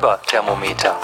[0.00, 0.96] Fiberthermometer.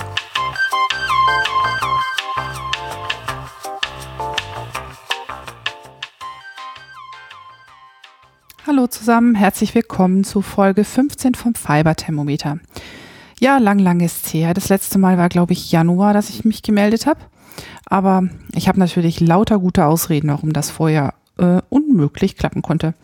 [8.66, 12.58] Hallo zusammen, herzlich willkommen zu Folge 15 vom Fiberthermometer.
[13.38, 14.54] Ja, lang, lang ist her.
[14.54, 17.20] Das letzte Mal war, glaube ich, Januar, dass ich mich gemeldet habe.
[17.84, 18.22] Aber
[18.54, 22.94] ich habe natürlich lauter gute Ausreden, warum das vorher äh, unmöglich klappen konnte.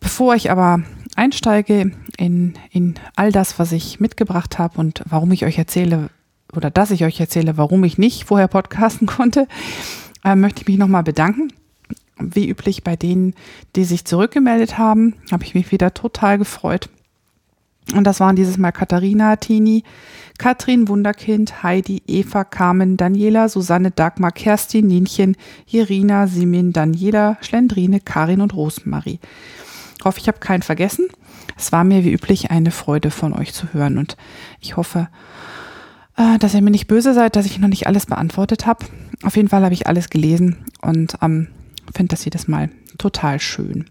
[0.00, 0.82] Bevor ich aber
[1.20, 6.08] einsteige in, in all das, was ich mitgebracht habe und warum ich euch erzähle,
[6.56, 9.46] oder dass ich euch erzähle, warum ich nicht vorher podcasten konnte,
[10.24, 11.52] äh, möchte ich mich nochmal bedanken.
[12.18, 13.34] Wie üblich bei denen,
[13.76, 16.88] die sich zurückgemeldet haben, habe ich mich wieder total gefreut.
[17.94, 19.84] Und das waren dieses Mal Katharina, Tini,
[20.38, 25.36] Katrin, Wunderkind, Heidi, Eva, Carmen, Daniela, Susanne, Dagmar, Kerstin, Nienchen,
[25.70, 29.18] Irina, Simin, Daniela, Schlendrine, Karin und Rosemarie.
[30.00, 31.08] Ich hoffe, ich habe keinen vergessen.
[31.58, 34.16] Es war mir wie üblich eine Freude von euch zu hören und
[34.58, 35.08] ich hoffe,
[36.16, 38.86] äh, dass ihr mir nicht böse seid, dass ich noch nicht alles beantwortet habe.
[39.24, 41.48] Auf jeden Fall habe ich alles gelesen und ähm,
[41.94, 43.90] finde das jedes Mal total schön.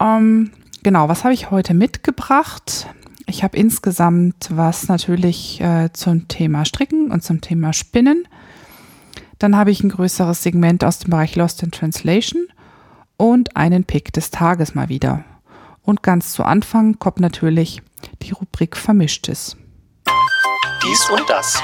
[0.00, 0.50] Ähm,
[0.82, 2.86] genau, was habe ich heute mitgebracht?
[3.26, 8.26] Ich habe insgesamt was natürlich äh, zum Thema Stricken und zum Thema Spinnen.
[9.38, 12.46] Dann habe ich ein größeres Segment aus dem Bereich Lost in Translation
[13.22, 15.22] und einen Pick des Tages mal wieder.
[15.82, 17.80] Und ganz zu Anfang kommt natürlich
[18.20, 19.56] die Rubrik Vermischtes.
[20.82, 21.62] Dies und das.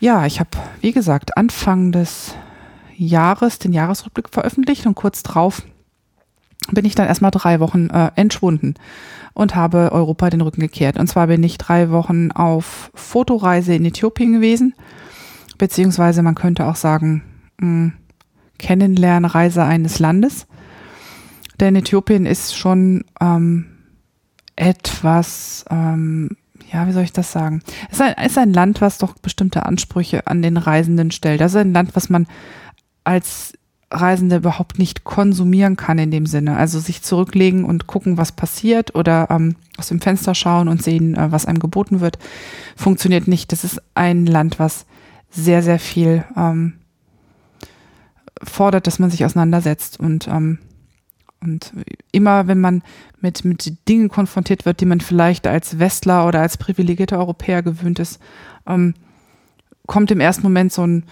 [0.00, 0.48] Ja, ich habe,
[0.80, 2.34] wie gesagt, Anfang des
[2.96, 5.60] Jahres den Jahresrückblick veröffentlicht und kurz drauf
[6.70, 8.76] bin ich dann erstmal drei Wochen äh, entschwunden
[9.34, 10.98] und habe Europa den Rücken gekehrt.
[10.98, 14.74] Und zwar bin ich drei Wochen auf Fotoreise in Äthiopien gewesen,
[15.58, 17.22] beziehungsweise man könnte auch sagen,
[17.58, 17.92] mh, hm,
[18.62, 20.46] Kennenlernreise eines Landes.
[21.60, 23.66] Denn Äthiopien ist schon ähm,
[24.56, 26.36] etwas, ähm,
[26.72, 27.62] ja, wie soll ich das sagen?
[27.90, 31.40] Es ist ein, ist ein Land, was doch bestimmte Ansprüche an den Reisenden stellt.
[31.40, 32.26] Das ist ein Land, was man
[33.04, 33.52] als
[33.90, 36.56] Reisende überhaupt nicht konsumieren kann in dem Sinne.
[36.56, 41.14] Also sich zurücklegen und gucken, was passiert oder ähm, aus dem Fenster schauen und sehen,
[41.14, 42.18] äh, was einem geboten wird,
[42.76, 43.52] funktioniert nicht.
[43.52, 44.86] Das ist ein Land, was
[45.30, 46.74] sehr, sehr viel ähm,
[48.42, 50.58] fordert, dass man sich auseinandersetzt und ähm,
[51.42, 51.72] und
[52.12, 52.82] immer, wenn man
[53.20, 57.98] mit, mit Dingen konfrontiert wird, die man vielleicht als Westler oder als privilegierter Europäer gewöhnt
[57.98, 58.20] ist,
[58.66, 58.94] ähm,
[59.86, 61.04] kommt im ersten Moment so ein,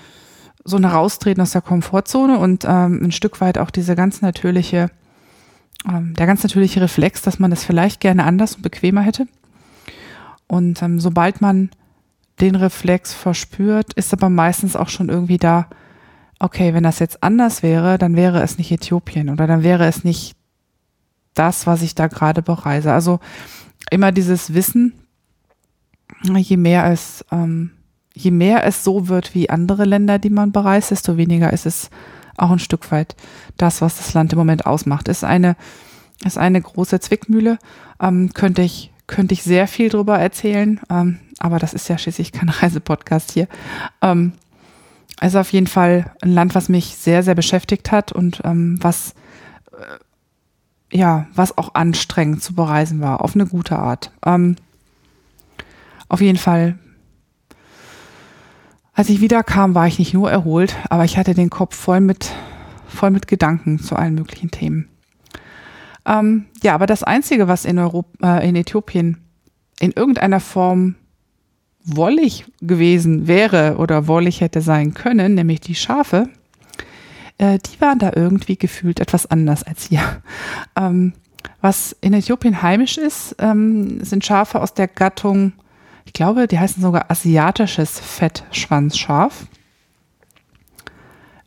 [0.64, 4.90] so ein Heraustreten aus der Komfortzone und ähm, ein Stück weit auch diese ganz natürliche,
[5.88, 9.26] ähm, der ganz natürliche Reflex, dass man das vielleicht gerne anders und bequemer hätte.
[10.46, 11.70] Und ähm, sobald man
[12.40, 15.68] den Reflex verspürt, ist aber meistens auch schon irgendwie da,
[16.40, 20.04] okay, wenn das jetzt anders wäre, dann wäre es nicht Äthiopien oder dann wäre es
[20.04, 20.34] nicht
[21.34, 22.92] das, was ich da gerade bereise.
[22.92, 23.20] Also
[23.90, 24.94] immer dieses Wissen,
[26.24, 27.70] je mehr es ähm,
[28.14, 31.90] je mehr es so wird wie andere Länder, die man bereist, desto weniger ist es
[32.36, 33.16] auch ein Stück weit
[33.56, 35.08] das, was das Land im Moment ausmacht.
[35.08, 35.56] Ist eine,
[36.24, 37.58] ist eine große Zwickmühle.
[38.00, 40.80] Ähm, könnte ich, könnte ich sehr viel drüber erzählen.
[40.90, 43.48] Ähm, aber das ist ja schließlich kein Reisepodcast hier.
[44.02, 44.32] Ähm,
[45.20, 49.14] ist auf jeden Fall ein Land, was mich sehr, sehr beschäftigt hat und ähm, was,
[49.72, 54.10] äh, ja, was auch anstrengend zu bereisen war, auf eine gute Art.
[54.24, 54.56] Ähm,
[56.08, 56.78] auf jeden Fall
[59.00, 62.32] als ich wiederkam, war ich nicht nur erholt, aber ich hatte den Kopf voll mit,
[62.86, 64.90] voll mit Gedanken zu allen möglichen Themen.
[66.04, 69.24] Ähm, ja, aber das Einzige, was in, Europa, äh, in Äthiopien
[69.78, 70.96] in irgendeiner Form
[71.96, 76.28] wollig gewesen wäre oder wollig hätte sein können, nämlich die Schafe,
[77.38, 80.02] äh, die waren da irgendwie gefühlt etwas anders als hier.
[80.76, 81.14] Ähm,
[81.62, 85.52] was in Äthiopien heimisch ist, ähm, sind Schafe aus der Gattung
[86.10, 89.46] ich glaube, die heißen sogar asiatisches Fettschwanzschaf.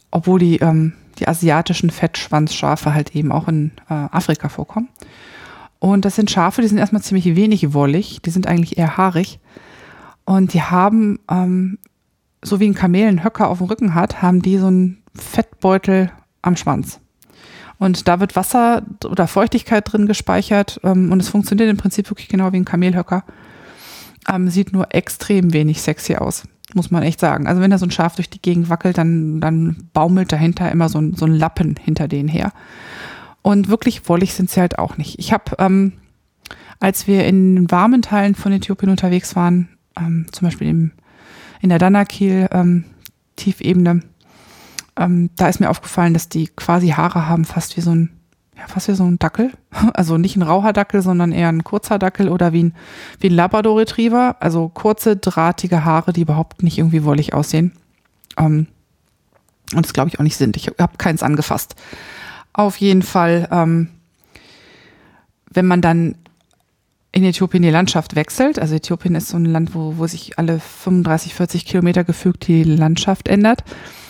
[0.10, 4.88] Obwohl die, ähm, die asiatischen Fettschwanzschafe halt eben auch in äh, Afrika vorkommen.
[5.80, 9.40] Und das sind Schafe, die sind erstmal ziemlich wenig wollig, die sind eigentlich eher haarig.
[10.26, 11.78] Und die haben, ähm,
[12.42, 16.12] so wie ein Kamel einen Höcker auf dem Rücken hat, haben die so einen Fettbeutel
[16.42, 17.00] am Schwanz.
[17.78, 22.30] Und da wird Wasser oder Feuchtigkeit drin gespeichert ähm, und es funktioniert im Prinzip wirklich
[22.30, 23.24] genau wie ein Kamelhöcker
[24.32, 26.44] ähm, sieht nur extrem wenig sexy aus,
[26.74, 27.48] muss man echt sagen.
[27.48, 30.90] Also wenn da so ein Schaf durch die Gegend wackelt, dann, dann baumelt dahinter immer
[30.90, 32.52] so ein, so ein Lappen hinter denen her.
[33.42, 35.20] Und wirklich wollig sind sie halt auch nicht.
[35.20, 35.94] Ich habe, ähm,
[36.80, 40.92] als wir in warmen Teilen von Äthiopien unterwegs waren, ähm, zum Beispiel im,
[41.62, 42.86] in der Danakil ähm,
[44.96, 48.10] ähm, da ist mir aufgefallen, dass die quasi Haare haben, fast wie so ein,
[48.56, 49.52] ja, fast wie so ein Dackel.
[49.94, 52.76] Also nicht ein rauher Dackel, sondern eher ein kurzer Dackel oder wie ein,
[53.20, 54.38] wie ein Labrador Retriever.
[54.40, 57.74] Also kurze, drahtige Haare, die überhaupt nicht irgendwie wollig aussehen.
[58.38, 58.68] Ähm,
[59.74, 60.56] und das glaube ich auch nicht sind.
[60.58, 61.76] Ich habe keins angefasst.
[62.54, 63.90] Auf jeden Fall, ähm,
[65.50, 66.16] wenn man dann
[67.14, 70.60] in Äthiopien die Landschaft wechselt, also Äthiopien ist so ein Land, wo, wo sich alle
[70.60, 73.64] 35, 40 Kilometer gefügt die Landschaft ändert.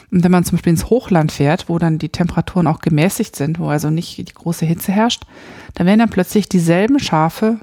[0.10, 3.60] Und wenn man zum Beispiel ins Hochland fährt, wo dann die Temperaturen auch gemäßigt sind,
[3.60, 5.24] wo also nicht die große Hitze herrscht,
[5.74, 7.60] dann werden dann plötzlich dieselben Schafe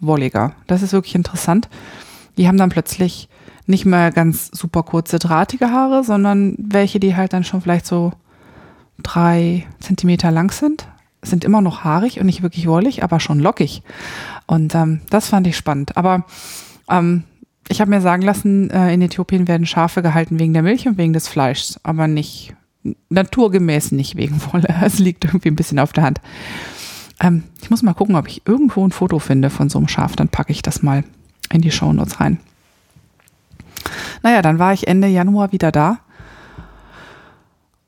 [0.00, 0.54] wolliger.
[0.66, 1.68] Das ist wirklich interessant.
[2.38, 3.28] Die haben dann plötzlich
[3.66, 8.12] nicht mehr ganz super kurze, drahtige Haare, sondern welche, die halt dann schon vielleicht so
[9.02, 10.88] drei Zentimeter lang sind.
[11.22, 13.82] Sind immer noch haarig und nicht wirklich wollig, aber schon lockig.
[14.46, 15.96] Und ähm, das fand ich spannend.
[15.96, 16.24] Aber
[16.90, 17.24] ähm,
[17.68, 20.98] ich habe mir sagen lassen, äh, in Äthiopien werden Schafe gehalten wegen der Milch und
[20.98, 22.54] wegen des Fleischs, aber nicht
[23.10, 24.74] naturgemäß nicht wegen Wolle.
[24.82, 26.20] Es liegt irgendwie ein bisschen auf der Hand.
[27.20, 30.16] Ähm, ich muss mal gucken, ob ich irgendwo ein Foto finde von so einem Schaf.
[30.16, 31.04] Dann packe ich das mal
[31.52, 32.38] in die Shownotes rein.
[34.22, 35.98] Naja, dann war ich Ende Januar wieder da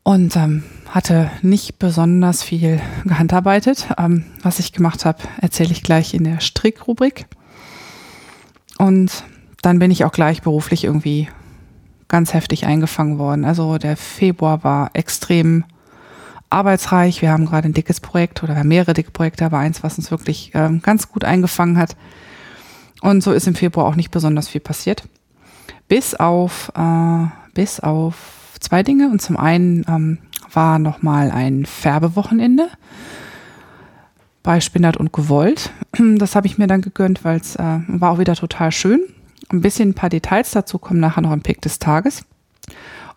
[0.05, 3.89] und ähm, hatte nicht besonders viel gehandarbeitet.
[3.99, 7.27] Ähm, was ich gemacht habe, erzähle ich gleich in der Strickrubrik.
[8.79, 9.25] Und
[9.63, 11.29] dann bin ich auch gleich beruflich irgendwie
[12.07, 13.45] ganz heftig eingefangen worden.
[13.45, 15.65] Also der Februar war extrem
[16.51, 17.23] arbeitsreich.
[17.23, 20.51] Wir haben gerade ein dickes Projekt oder mehrere dicke Projekte, aber eins, was uns wirklich
[20.55, 21.97] ähm, ganz gut eingefangen hat.
[23.01, 25.09] Und so ist im Februar auch nicht besonders viel passiert.
[25.89, 29.11] Bis auf, äh, bis auf zwei Dinge.
[29.11, 30.19] Und zum einen ähm,
[30.53, 32.69] war nochmal ein Färbewochenende
[34.43, 35.71] bei Spinnert und Gewollt.
[36.19, 39.01] Das habe ich mir dann gegönnt, weil es äh, war auch wieder total schön.
[39.51, 42.25] Ein bisschen ein paar Details dazu kommen nachher noch im Pick des Tages.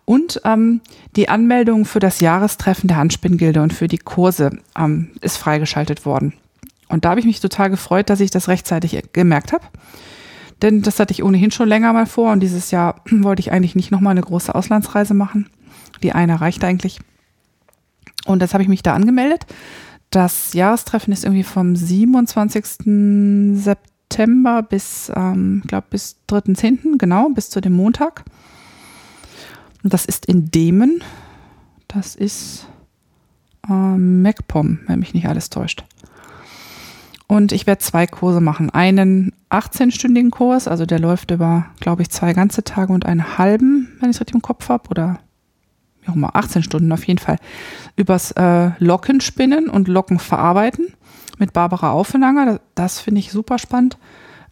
[0.04, 0.80] Und ähm,
[1.16, 6.32] die Anmeldung für das Jahrestreffen der Handspinngilde und für die Kurse ähm, ist freigeschaltet worden.
[6.88, 9.64] Und da habe ich mich total gefreut, dass ich das rechtzeitig gemerkt habe.
[10.62, 13.76] Denn das hatte ich ohnehin schon länger mal vor und dieses Jahr wollte ich eigentlich
[13.76, 15.48] nicht nochmal eine große Auslandsreise machen.
[16.02, 17.00] Die eine reicht eigentlich.
[18.26, 19.46] Und das habe ich mich da angemeldet.
[20.10, 23.62] Das Jahrestreffen ist irgendwie vom 27.
[23.62, 28.24] September bis, ähm, glaube bis 3.10., genau, bis zu dem Montag.
[29.82, 31.02] Und das ist in Demen.
[31.88, 32.66] Das ist
[33.68, 35.84] äh, MacPom, wenn mich nicht alles täuscht.
[37.28, 38.70] Und ich werde zwei Kurse machen.
[38.70, 43.96] Einen 18-stündigen Kurs, also der läuft über, glaube ich, zwei ganze Tage und einen halben,
[44.00, 45.18] wenn ich es richtig im Kopf habe, oder
[46.00, 47.36] wie auch immer, 18 Stunden auf jeden Fall,
[47.96, 50.86] übers äh, Lockenspinnen und Locken verarbeiten
[51.38, 52.46] mit Barbara Aufenanger.
[52.46, 53.98] Das, das finde ich super spannend.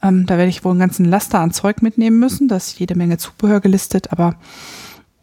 [0.02, 2.46] Ähm, da werde ich wohl einen ganzen Laster an Zeug mitnehmen müssen.
[2.46, 4.37] Da ist jede Menge Zubehör gelistet, aber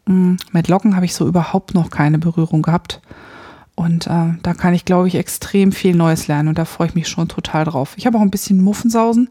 [0.08, 3.00] mh, mm, mit Locken habe ich so überhaupt noch keine Berührung gehabt.
[3.76, 6.96] Und äh, da kann ich, glaube ich, extrem viel Neues lernen und da freue ich
[6.96, 7.94] mich schon total drauf.
[7.98, 9.30] Ich habe auch ein bisschen Muffensausen,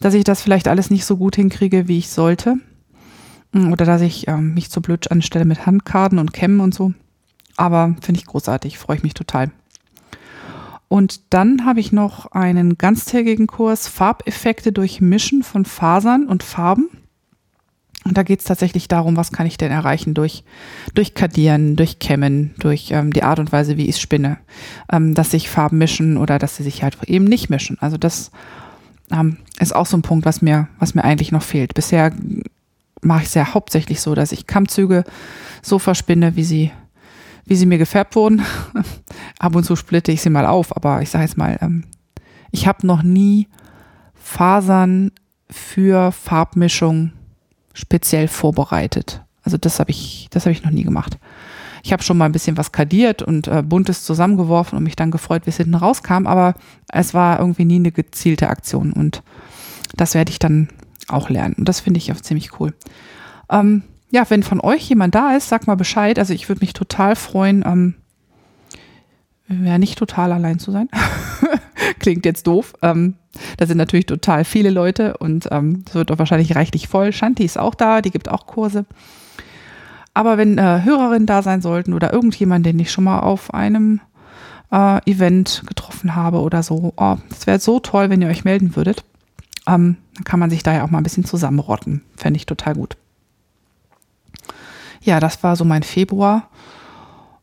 [0.00, 2.56] dass ich das vielleicht alles nicht so gut hinkriege, wie ich sollte.
[3.52, 6.92] Mm, oder dass ich ähm, mich zu blöd anstelle mit Handkarten und Kämmen und so.
[7.56, 9.50] Aber finde ich großartig, freue ich mich total.
[10.86, 16.88] Und dann habe ich noch einen ganztägigen Kurs Farbeffekte durch Mischen von Fasern und Farben.
[18.04, 20.44] Und da geht es tatsächlich darum, was kann ich denn erreichen durch,
[20.94, 24.38] durch Kadieren, durch Kämmen, durch ähm, die Art und Weise, wie ich spinne,
[24.90, 27.76] ähm, dass sich Farben mischen oder dass sie sich halt eben nicht mischen.
[27.80, 28.30] Also das
[29.10, 31.74] ähm, ist auch so ein Punkt, was mir, was mir eigentlich noch fehlt.
[31.74, 32.12] Bisher
[33.02, 35.04] mache ich es ja hauptsächlich so, dass ich Kammzüge
[35.62, 36.70] so verspinne, wie sie,
[37.46, 38.42] wie sie mir gefärbt wurden.
[39.38, 41.84] Ab und zu splitte ich sie mal auf, aber ich sage jetzt mal, ähm,
[42.52, 43.48] ich habe noch nie
[44.14, 45.10] Fasern
[45.50, 47.12] für Farbmischung
[47.78, 49.22] speziell vorbereitet.
[49.42, 51.18] Also das habe ich, das habe ich noch nie gemacht.
[51.82, 55.10] Ich habe schon mal ein bisschen was kadiert und äh, buntes zusammengeworfen und mich dann
[55.10, 56.54] gefreut, wie es hinten rauskam, aber
[56.92, 59.22] es war irgendwie nie eine gezielte Aktion und
[59.96, 60.68] das werde ich dann
[61.06, 61.54] auch lernen.
[61.56, 62.74] Und das finde ich auch ziemlich cool.
[63.48, 66.18] Ähm, ja, wenn von euch jemand da ist, sag mal Bescheid.
[66.18, 67.94] Also ich würde mich total freuen, ähm,
[69.48, 70.88] ja, nicht total allein zu sein.
[71.98, 72.74] Klingt jetzt doof.
[72.82, 73.14] Ähm,
[73.56, 77.12] da sind natürlich total viele Leute und ähm, es wird auch wahrscheinlich reichlich voll.
[77.12, 78.84] Shanti ist auch da, die gibt auch Kurse.
[80.14, 84.00] Aber wenn äh, Hörerinnen da sein sollten oder irgendjemand, den ich schon mal auf einem
[84.72, 88.74] äh, Event getroffen habe oder so, oh, das wäre so toll, wenn ihr euch melden
[88.74, 89.04] würdet.
[89.66, 92.02] Ähm, dann kann man sich da ja auch mal ein bisschen zusammenrotten.
[92.16, 92.96] Fände ich total gut.
[95.02, 96.48] Ja, das war so mein Februar.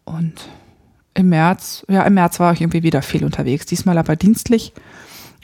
[0.04, 0.50] Und
[1.16, 3.66] im März, ja, im März war ich irgendwie wieder viel unterwegs.
[3.66, 4.74] Diesmal aber dienstlich.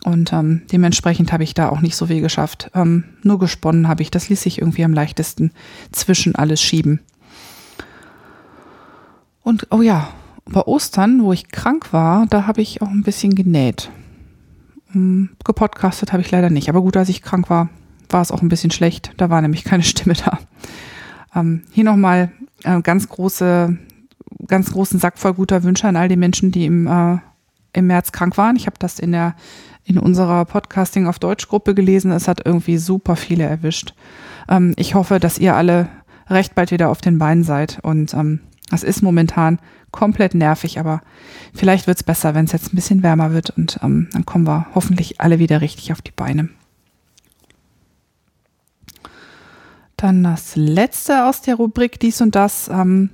[0.04, 2.72] Und ähm, dementsprechend habe ich da auch nicht so viel geschafft.
[2.74, 4.12] Ähm, nur gesponnen habe ich.
[4.12, 5.52] Das ließ sich irgendwie am leichtesten
[5.92, 7.00] zwischen alles schieben.
[9.44, 10.10] Und oh ja,
[10.46, 13.90] Bei Ostern, wo ich krank war, da habe ich auch ein bisschen genäht.
[14.92, 16.68] Hm, gepodcastet habe ich leider nicht.
[16.68, 17.70] Aber gut, als ich krank war,
[18.10, 19.14] war es auch ein bisschen schlecht.
[19.18, 20.40] Da war nämlich keine Stimme da.
[21.34, 22.32] Ähm, hier nochmal
[22.64, 23.78] äh, ganz große,
[24.48, 27.18] ganz großen Sack voll guter Wünsche an all die Menschen, die im, äh,
[27.74, 28.56] im März krank waren.
[28.56, 29.36] Ich habe das in der
[29.84, 32.12] in unserer Podcasting auf Deutsch Gruppe gelesen.
[32.12, 33.94] Es hat irgendwie super viele erwischt.
[34.48, 35.90] Ähm, ich hoffe, dass ihr alle
[36.28, 37.80] recht bald wieder auf den Beinen seid.
[37.82, 39.60] Und ähm, das ist momentan
[39.92, 41.02] komplett nervig, aber
[41.54, 44.48] vielleicht wird es besser, wenn es jetzt ein bisschen wärmer wird und ähm, dann kommen
[44.48, 46.48] wir hoffentlich alle wieder richtig auf die Beine.
[49.98, 52.70] Dann das letzte aus der Rubrik dies und das.
[52.70, 53.10] Ähm,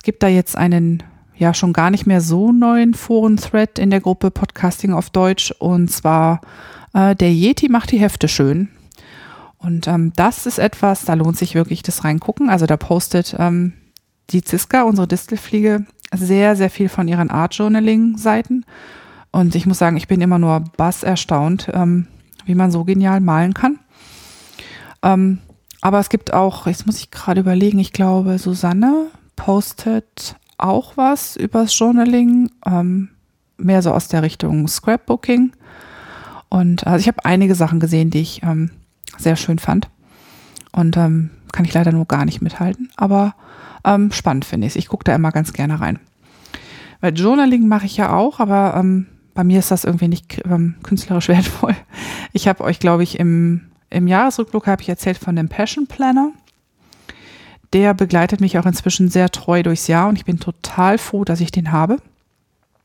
[0.00, 1.02] es gibt da jetzt einen
[1.36, 5.90] ja schon gar nicht mehr so neuen Foren-Thread in der Gruppe Podcasting auf Deutsch und
[5.90, 6.40] zwar
[6.94, 8.70] äh, der Yeti macht die Hefte schön.
[9.58, 12.48] Und ähm, das ist etwas, da lohnt sich wirklich das reingucken.
[12.48, 13.74] Also da postet ähm,
[14.30, 18.64] die Ziska, unsere Distelfliege, sehr, sehr viel von ihren Art Journaling-Seiten.
[19.32, 22.06] Und ich muss sagen, ich bin immer nur bass erstaunt, ähm,
[22.46, 23.78] wie man so genial malen kann.
[25.02, 25.40] Ähm,
[25.82, 31.34] aber es gibt auch, jetzt muss ich gerade überlegen, ich glaube, Susanne postet auch was
[31.34, 33.08] übers Journaling, ähm,
[33.56, 35.52] mehr so aus der Richtung Scrapbooking.
[36.50, 38.70] Und also ich habe einige Sachen gesehen, die ich ähm,
[39.16, 39.88] sehr schön fand.
[40.72, 42.90] Und ähm, kann ich leider nur gar nicht mithalten.
[42.98, 43.34] Aber
[43.82, 44.76] ähm, spannend finde ich es.
[44.76, 45.98] Ich gucke da immer ganz gerne rein.
[47.00, 50.74] Weil Journaling mache ich ja auch, aber ähm, bei mir ist das irgendwie nicht ähm,
[50.82, 51.74] künstlerisch wertvoll.
[52.34, 56.32] Ich habe euch, glaube ich, im, im Jahresrückblick habe ich erzählt von dem Passion Planner
[57.72, 61.40] der begleitet mich auch inzwischen sehr treu durchs Jahr und ich bin total froh, dass
[61.40, 61.98] ich den habe.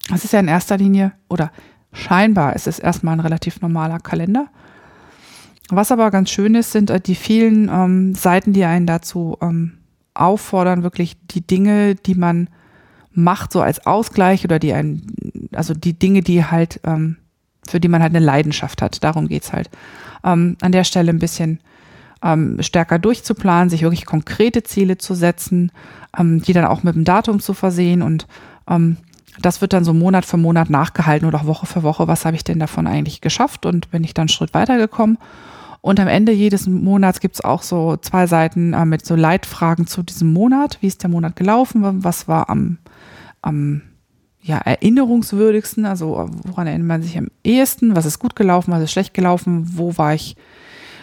[0.10, 1.52] Das ist ja in erster Linie oder
[1.92, 4.48] scheinbar ist es erstmal ein relativ normaler Kalender.
[5.70, 9.80] Was aber ganz schön ist, sind äh, die vielen ähm, Seiten, die einen dazu ähm,
[10.14, 12.50] auffordern, wirklich die Dinge, die man
[13.12, 17.18] macht, so als Ausgleich oder die einen, also die Dinge, die halt, ähm,
[17.68, 19.04] für die man halt eine Leidenschaft hat.
[19.04, 19.70] Darum geht's halt.
[20.24, 21.60] Ähm, an der Stelle ein bisschen
[22.24, 25.72] ähm, stärker durchzuplanen, sich wirklich konkrete Ziele zu setzen,
[26.18, 28.28] ähm, die dann auch mit dem Datum zu versehen und
[28.70, 28.98] ähm,
[29.42, 32.36] das wird dann so Monat für Monat nachgehalten oder auch Woche für Woche, was habe
[32.36, 35.18] ich denn davon eigentlich geschafft und bin ich dann einen Schritt weitergekommen.
[35.82, 39.86] Und am Ende jedes Monats gibt es auch so zwei Seiten äh, mit so Leitfragen
[39.86, 40.80] zu diesem Monat.
[40.82, 42.04] Wie ist der Monat gelaufen?
[42.04, 42.80] Was war am,
[43.44, 43.84] am
[44.42, 45.86] ja, erinnerungswürdigsten?
[45.86, 47.96] Also woran erinnert man sich am ehesten?
[47.96, 48.72] Was ist gut gelaufen?
[48.72, 49.78] Was ist schlecht gelaufen?
[49.78, 50.36] Wo war ich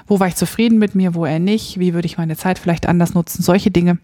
[0.06, 2.86] wo war ich zufrieden mit mir, wo er nicht, wie würde ich meine Zeit vielleicht
[2.86, 3.98] anders nutzen, solche Dinge.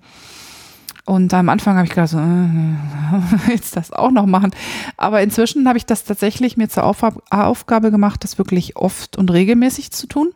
[1.05, 4.51] Und am Anfang habe ich gedacht, so, äh, jetzt das auch noch machen.
[4.99, 9.91] Aber inzwischen habe ich das tatsächlich mir zur Aufgabe gemacht, das wirklich oft und regelmäßig
[9.91, 10.33] zu tun.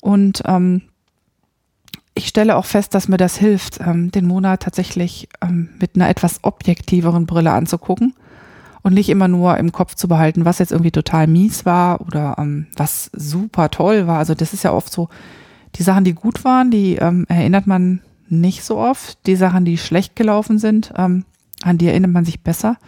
[0.00, 0.82] Und ähm,
[2.14, 6.08] ich stelle auch fest, dass mir das hilft, ähm, den Monat tatsächlich ähm, mit einer
[6.08, 8.14] etwas objektiveren Brille anzugucken
[8.88, 12.36] und nicht immer nur im Kopf zu behalten, was jetzt irgendwie total mies war oder
[12.38, 14.18] ähm, was super toll war.
[14.18, 15.10] Also das ist ja oft so,
[15.74, 19.18] die Sachen, die gut waren, die ähm, erinnert man nicht so oft.
[19.26, 21.26] Die Sachen, die schlecht gelaufen sind, ähm,
[21.62, 22.78] an die erinnert man sich besser.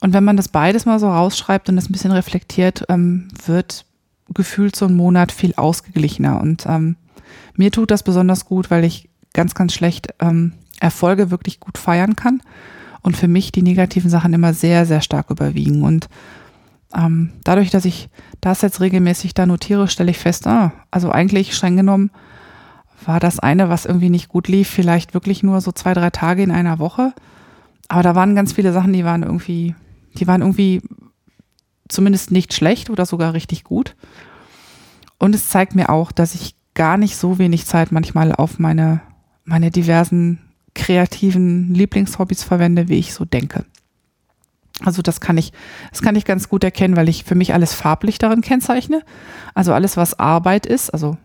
[0.00, 3.84] Und wenn man das beides mal so rausschreibt und das ein bisschen reflektiert, ähm, wird
[4.32, 6.40] gefühlt so ein Monat viel ausgeglichener.
[6.40, 6.96] Und ähm,
[7.56, 12.16] mir tut das besonders gut, weil ich ganz, ganz schlecht ähm, Erfolge wirklich gut feiern
[12.16, 12.40] kann
[13.04, 15.82] und für mich die negativen Sachen immer sehr, sehr stark überwiegen.
[15.82, 16.08] Und
[16.96, 18.08] ähm, dadurch, dass ich
[18.40, 22.10] das jetzt regelmäßig da notiere, stelle ich fest, ah, also eigentlich streng genommen
[23.06, 26.42] war das eine, was irgendwie nicht gut lief, vielleicht wirklich nur so zwei, drei Tage
[26.42, 27.12] in einer Woche.
[27.88, 29.74] Aber da waren ganz viele Sachen, die waren irgendwie,
[30.14, 30.80] die waren irgendwie
[31.88, 33.94] zumindest nicht schlecht oder sogar richtig gut.
[35.18, 39.02] Und es zeigt mir auch, dass ich gar nicht so wenig Zeit manchmal auf meine,
[39.44, 40.38] meine diversen
[40.74, 43.64] kreativen Lieblingshobbys verwende, wie ich so denke.
[44.80, 45.52] Also das kann ich,
[45.90, 49.02] das kann ich ganz gut erkennen, weil ich für mich alles farblich darin kennzeichne.
[49.54, 51.16] Also alles, was Arbeit ist, also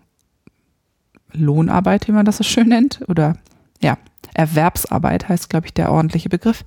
[1.32, 3.38] Lohnarbeit, wie man das so schön nennt, oder
[3.82, 3.98] ja,
[4.34, 6.64] Erwerbsarbeit heißt, glaube ich, der ordentliche Begriff.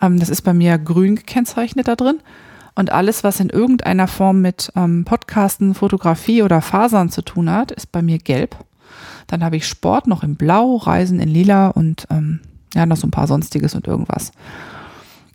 [0.00, 2.20] Ähm, das ist bei mir grün gekennzeichnet da drin.
[2.74, 7.72] Und alles, was in irgendeiner Form mit ähm, Podcasten, Fotografie oder Fasern zu tun hat,
[7.72, 8.56] ist bei mir gelb.
[9.26, 12.40] Dann habe ich Sport noch in Blau, Reisen in Lila und ähm,
[12.74, 14.32] ja, noch so ein paar Sonstiges und irgendwas.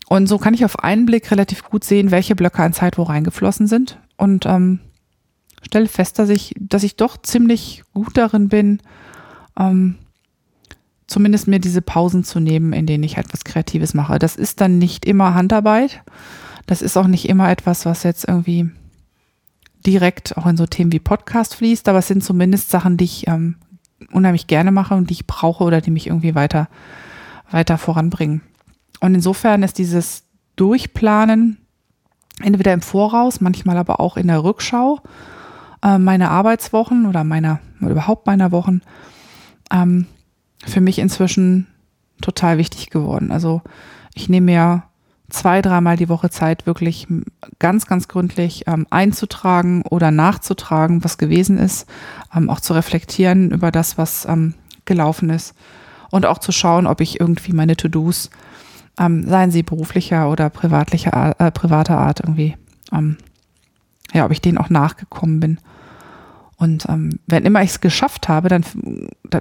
[0.08, 3.04] Und so kann ich auf einen Blick relativ gut sehen, welche Blöcke an Zeit wo
[3.04, 4.80] reingeflossen sind und ähm,
[5.64, 8.80] stelle fest, dass ich, dass ich doch ziemlich gut darin bin,
[9.60, 9.96] ähm,
[11.08, 14.20] zumindest mir diese Pausen zu nehmen, in denen ich etwas Kreatives mache.
[14.20, 16.04] Das ist dann nicht immer Handarbeit.
[16.68, 18.70] Das ist auch nicht immer etwas, was jetzt irgendwie
[19.86, 23.28] direkt auch in so Themen wie Podcast fließt, aber es sind zumindest Sachen, die ich
[23.28, 23.56] ähm,
[24.12, 26.68] unheimlich gerne mache und die ich brauche oder die mich irgendwie weiter,
[27.50, 28.42] weiter voranbringen.
[29.02, 30.24] und insofern ist dieses
[30.56, 31.58] Durchplanen
[32.42, 35.02] entweder im Voraus, manchmal aber auch in der Rückschau
[35.84, 38.82] äh, meiner Arbeitswochen oder meiner oder überhaupt meiner Wochen
[39.72, 40.08] ähm,
[40.66, 41.68] für mich inzwischen
[42.22, 43.32] total wichtig geworden.
[43.32, 43.62] Also
[44.14, 44.84] ich nehme mir
[45.30, 47.08] zwei, dreimal die Woche Zeit, wirklich
[47.60, 51.88] ganz, ganz gründlich ähm, einzutragen oder nachzutragen, was gewesen ist,
[52.36, 54.54] ähm, auch zu reflektieren über das, was ähm,
[54.86, 55.56] gelaufen ist
[56.12, 58.30] und auch zu schauen, ob ich irgendwie meine To-Dos,
[59.00, 62.56] ähm, seien sie beruflicher oder privatlicher, äh, privater Art irgendwie,
[62.94, 63.18] ähm,
[64.14, 65.60] ja, ob ich denen auch nachgekommen bin.
[66.58, 68.64] Und ähm, wenn immer ich es geschafft habe, dann,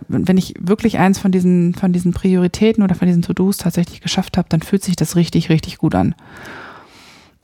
[0.08, 4.36] wenn ich wirklich eins von diesen, von diesen Prioritäten oder von diesen To-Dos tatsächlich geschafft
[4.36, 6.14] habe, dann fühlt sich das richtig, richtig gut an.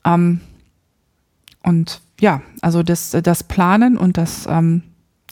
[0.04, 0.40] Ähm,
[1.62, 4.82] und ja, also das, das Planen und das, ähm,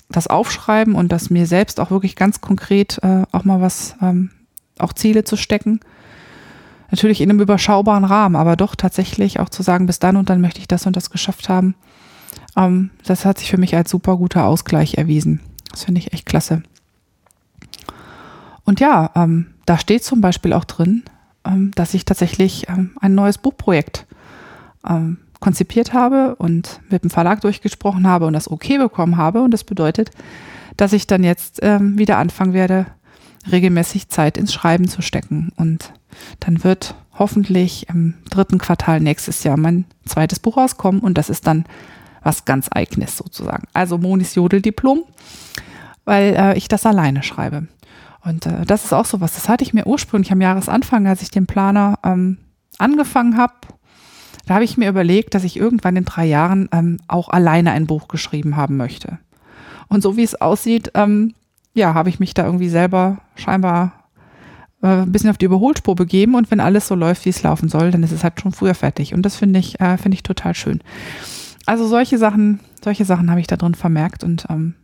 [0.09, 4.31] das Aufschreiben und das mir selbst auch wirklich ganz konkret äh, auch mal was, ähm,
[4.79, 5.81] auch Ziele zu stecken.
[6.93, 10.41] Natürlich in einem überschaubaren Rahmen, aber doch tatsächlich auch zu sagen, bis dann und dann
[10.41, 11.75] möchte ich das und das geschafft haben
[12.57, 15.41] ähm, das hat sich für mich als super guter Ausgleich erwiesen.
[15.71, 16.63] Das finde ich echt klasse.
[18.65, 21.05] Und ja, ähm, da steht zum Beispiel auch drin,
[21.45, 24.07] ähm, dass ich tatsächlich ähm, ein neues Buchprojekt
[24.87, 29.43] ähm, konzipiert habe und mit dem Verlag durchgesprochen habe und das okay bekommen habe.
[29.43, 30.11] Und das bedeutet,
[30.77, 32.87] dass ich dann jetzt ähm, wieder anfangen werde,
[33.51, 35.53] regelmäßig Zeit ins Schreiben zu stecken.
[35.57, 35.93] Und
[36.41, 41.47] dann wird hoffentlich im dritten Quartal nächstes Jahr mein zweites Buch rauskommen und das ist
[41.47, 41.65] dann
[42.23, 43.67] was ganz eigenes sozusagen.
[43.73, 45.05] Also Monis Jodeldiplom,
[46.05, 47.69] weil äh, ich das alleine schreibe.
[48.25, 49.35] Und äh, das ist auch so was.
[49.35, 52.39] Das hatte ich mir ursprünglich am Jahresanfang, als ich den Planer ähm,
[52.79, 53.55] angefangen habe.
[54.47, 57.87] Da habe ich mir überlegt, dass ich irgendwann in drei Jahren ähm, auch alleine ein
[57.87, 59.19] Buch geschrieben haben möchte.
[59.89, 61.35] Und so wie es aussieht, ähm,
[61.75, 63.93] ja, habe ich mich da irgendwie selber scheinbar
[64.83, 66.35] äh, ein bisschen auf die Überholspur begeben.
[66.35, 68.75] Und wenn alles so läuft, wie es laufen soll, dann ist es halt schon früher
[68.75, 69.15] fertig.
[69.15, 70.83] Und das finde ich, äh, finde ich total schön
[71.69, 74.75] also solche Sachen, solche Sachen habe ich da drin vermerkt und ähm,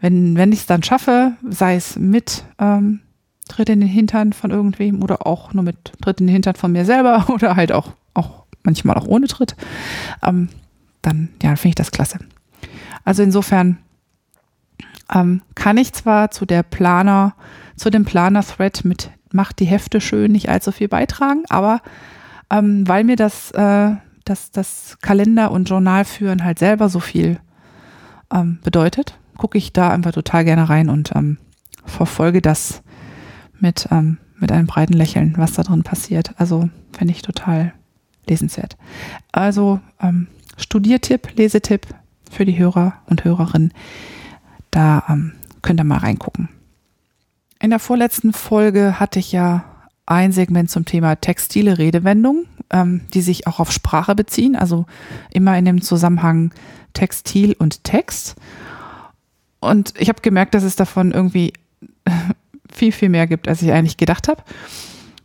[0.00, 3.00] wenn, wenn ich es dann schaffe, sei es mit ähm,
[3.48, 6.70] Tritt in den Hintern von irgendwem oder auch nur mit Tritt in den Hintern von
[6.70, 9.56] mir selber oder halt auch, auch manchmal auch ohne Tritt,
[10.22, 10.50] ähm,
[11.02, 12.18] dann ja, finde ich das klasse.
[13.04, 13.78] Also insofern
[15.12, 17.34] ähm, kann ich zwar zu der Planer,
[17.76, 21.80] zu dem Planer-Thread mit Macht die Hefte schön nicht allzu viel beitragen, aber
[22.50, 27.38] ähm, weil mir das äh, dass das Kalender und Journal führen halt selber so viel
[28.32, 31.38] ähm, bedeutet, gucke ich da einfach total gerne rein und ähm,
[31.84, 32.82] verfolge das
[33.58, 36.32] mit, ähm, mit einem breiten Lächeln, was da drin passiert.
[36.36, 37.72] Also finde ich total
[38.28, 38.76] lesenswert.
[39.32, 41.86] Also ähm, Studiertipp, Lesetipp
[42.30, 43.72] für die Hörer und Hörerinnen.
[44.70, 45.32] Da ähm,
[45.62, 46.48] könnt ihr mal reingucken.
[47.60, 49.64] In der vorletzten Folge hatte ich ja
[50.06, 54.86] ein Segment zum Thema textile Redewendung, ähm, die sich auch auf Sprache beziehen, also
[55.30, 56.52] immer in dem Zusammenhang
[56.92, 58.36] Textil und Text.
[59.60, 61.54] Und ich habe gemerkt, dass es davon irgendwie
[62.72, 64.42] viel, viel mehr gibt, als ich eigentlich gedacht habe.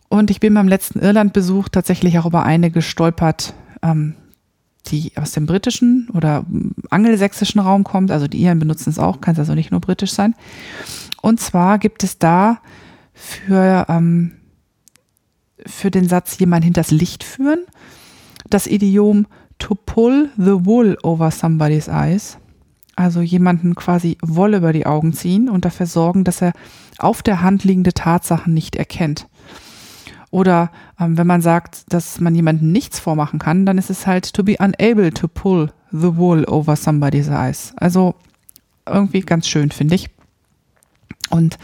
[0.07, 4.15] Und ich bin beim letzten Irlandbesuch tatsächlich auch über eine gestolpert, ähm,
[4.87, 6.45] die aus dem britischen oder
[6.89, 8.11] angelsächsischen Raum kommt.
[8.11, 10.35] Also die Iren benutzen es auch, kann es also nicht nur britisch sein.
[11.21, 12.59] Und zwar gibt es da
[13.13, 14.38] für ähm,
[15.65, 17.59] für den Satz jemand hinters Licht führen.
[18.49, 22.37] Das Idiom to pull the wool over somebody's eyes.
[22.95, 26.53] Also jemanden quasi Wolle über die Augen ziehen und dafür sorgen, dass er
[26.97, 29.27] auf der Hand liegende Tatsachen nicht erkennt.
[30.31, 34.33] Oder ähm, wenn man sagt, dass man jemanden nichts vormachen kann, dann ist es halt
[34.33, 37.73] to be unable to pull the wool over somebody's eyes.
[37.77, 38.15] Also
[38.85, 40.09] irgendwie ganz schön, finde ich.
[41.29, 41.57] Und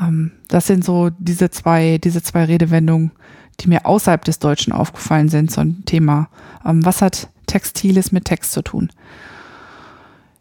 [0.00, 3.12] ähm, das sind so diese zwei, diese zwei Redewendungen,
[3.60, 6.28] die mir außerhalb des Deutschen aufgefallen sind, so ein Thema.
[6.64, 8.90] Ähm, was hat Textiles mit Text zu tun?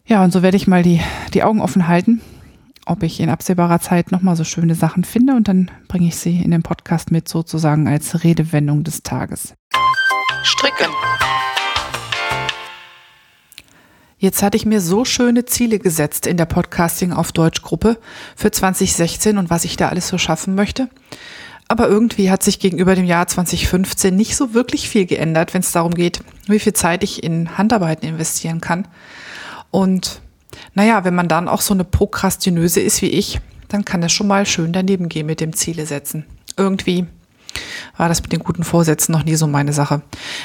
[0.06, 1.02] Ja, und so werde ich mal die,
[1.34, 2.22] die Augen offen halten,
[2.86, 6.41] ob ich in absehbarer Zeit nochmal so schöne Sachen finde und dann bringe ich sie
[6.41, 9.56] in den Podcast mit sozusagen als Redewendung des Tages.
[10.44, 10.91] Stricken.
[14.17, 17.97] Jetzt hatte ich mir so schöne Ziele gesetzt in der Podcasting auf Deutsch Gruppe
[18.36, 20.89] für 2016 und was ich da alles so schaffen möchte.
[21.67, 25.71] Aber irgendwie hat sich gegenüber dem Jahr 2015 nicht so wirklich viel geändert, wenn es
[25.71, 28.88] darum geht, wie viel Zeit ich in Handarbeiten investieren kann.
[29.71, 30.21] Und
[30.75, 34.28] naja, wenn man dann auch so eine Prokrastinöse ist wie ich, dann kann das schon
[34.28, 36.25] mal schön daneben gehen mit dem Ziele setzen.
[36.56, 37.08] Irgendwie
[37.98, 40.02] war das mit den guten Vorsätzen noch nie so meine Sache.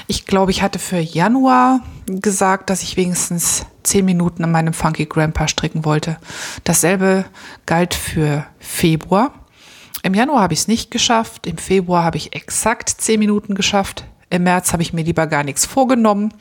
[0.06, 5.06] Ich glaube, ich hatte für Januar gesagt, dass ich wenigstens zehn Minuten an meinem Funky
[5.06, 6.18] Grandpa stricken wollte.
[6.64, 7.24] Dasselbe
[7.66, 9.32] galt für Februar.
[10.02, 14.04] Im Januar habe ich es nicht geschafft, im Februar habe ich exakt zehn Minuten geschafft,
[14.30, 16.32] im März habe ich mir lieber gar nichts vorgenommen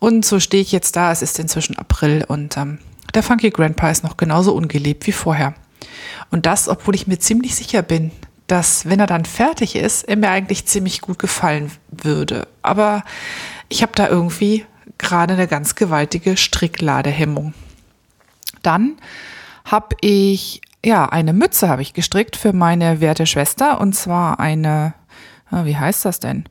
[0.00, 2.78] und so stehe ich jetzt da, es ist inzwischen April und ähm,
[3.14, 5.54] der Funky Grandpa ist noch genauso ungelebt wie vorher.
[6.30, 8.10] Und das, obwohl ich mir ziemlich sicher bin,
[8.50, 12.48] dass wenn er dann fertig ist, er mir eigentlich ziemlich gut gefallen würde.
[12.62, 13.04] Aber
[13.68, 14.66] ich habe da irgendwie
[14.98, 17.54] gerade eine ganz gewaltige Strickladehemmung.
[18.62, 18.96] Dann
[19.64, 24.94] habe ich, ja, eine Mütze habe ich gestrickt für meine werte Schwester und zwar eine,
[25.50, 26.44] wie heißt das denn?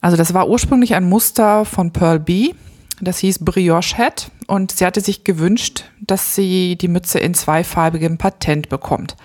[0.00, 2.54] Also das war ursprünglich ein Muster von Pearl B.
[3.00, 8.16] Das hieß Brioche Hat und sie hatte sich gewünscht, dass sie die Mütze in zweifarbigem
[8.16, 9.16] Patent bekommt.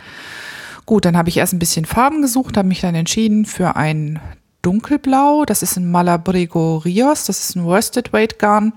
[0.85, 4.19] Gut, dann habe ich erst ein bisschen Farben gesucht, habe mich dann entschieden für ein
[4.61, 5.45] dunkelblau.
[5.45, 8.73] Das ist ein Malabrigo Rios, das ist ein Worsted Weight Garn,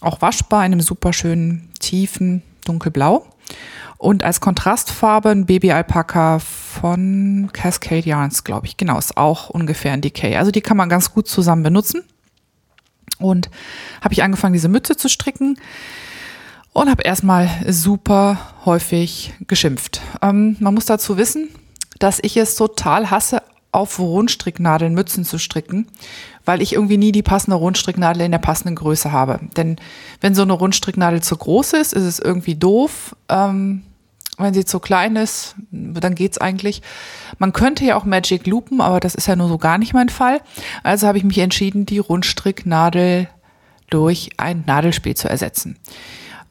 [0.00, 3.26] auch waschbar in einem super schönen tiefen dunkelblau.
[3.98, 8.76] Und als Kontrastfarbe ein Baby Alpaca von Cascade Yarns, glaube ich.
[8.76, 10.36] Genau, ist auch ungefähr ein Decay.
[10.36, 12.04] Also die kann man ganz gut zusammen benutzen.
[13.18, 13.48] Und
[14.02, 15.58] habe ich angefangen, diese Mütze zu stricken
[16.76, 20.02] und habe erstmal super häufig geschimpft.
[20.20, 21.48] Ähm, man muss dazu wissen,
[21.98, 25.86] dass ich es total hasse, auf Rundstricknadeln Mützen zu stricken,
[26.46, 29.40] weil ich irgendwie nie die passende Rundstricknadel in der passenden Größe habe.
[29.56, 29.76] Denn
[30.20, 33.16] wenn so eine Rundstricknadel zu groß ist, ist es irgendwie doof.
[33.28, 33.82] Ähm,
[34.38, 36.82] wenn sie zu klein ist, dann geht's eigentlich.
[37.38, 40.10] Man könnte ja auch Magic loopen, aber das ist ja nur so gar nicht mein
[40.10, 40.40] Fall.
[40.82, 43.28] Also habe ich mich entschieden, die Rundstricknadel
[43.88, 45.78] durch ein Nadelspiel zu ersetzen.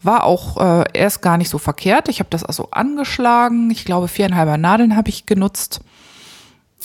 [0.06, 2.10] War auch äh, erst gar nicht so verkehrt.
[2.10, 3.70] Ich habe das also angeschlagen.
[3.72, 5.82] Ich glaube, viereinhalber Nadeln habe ich genutzt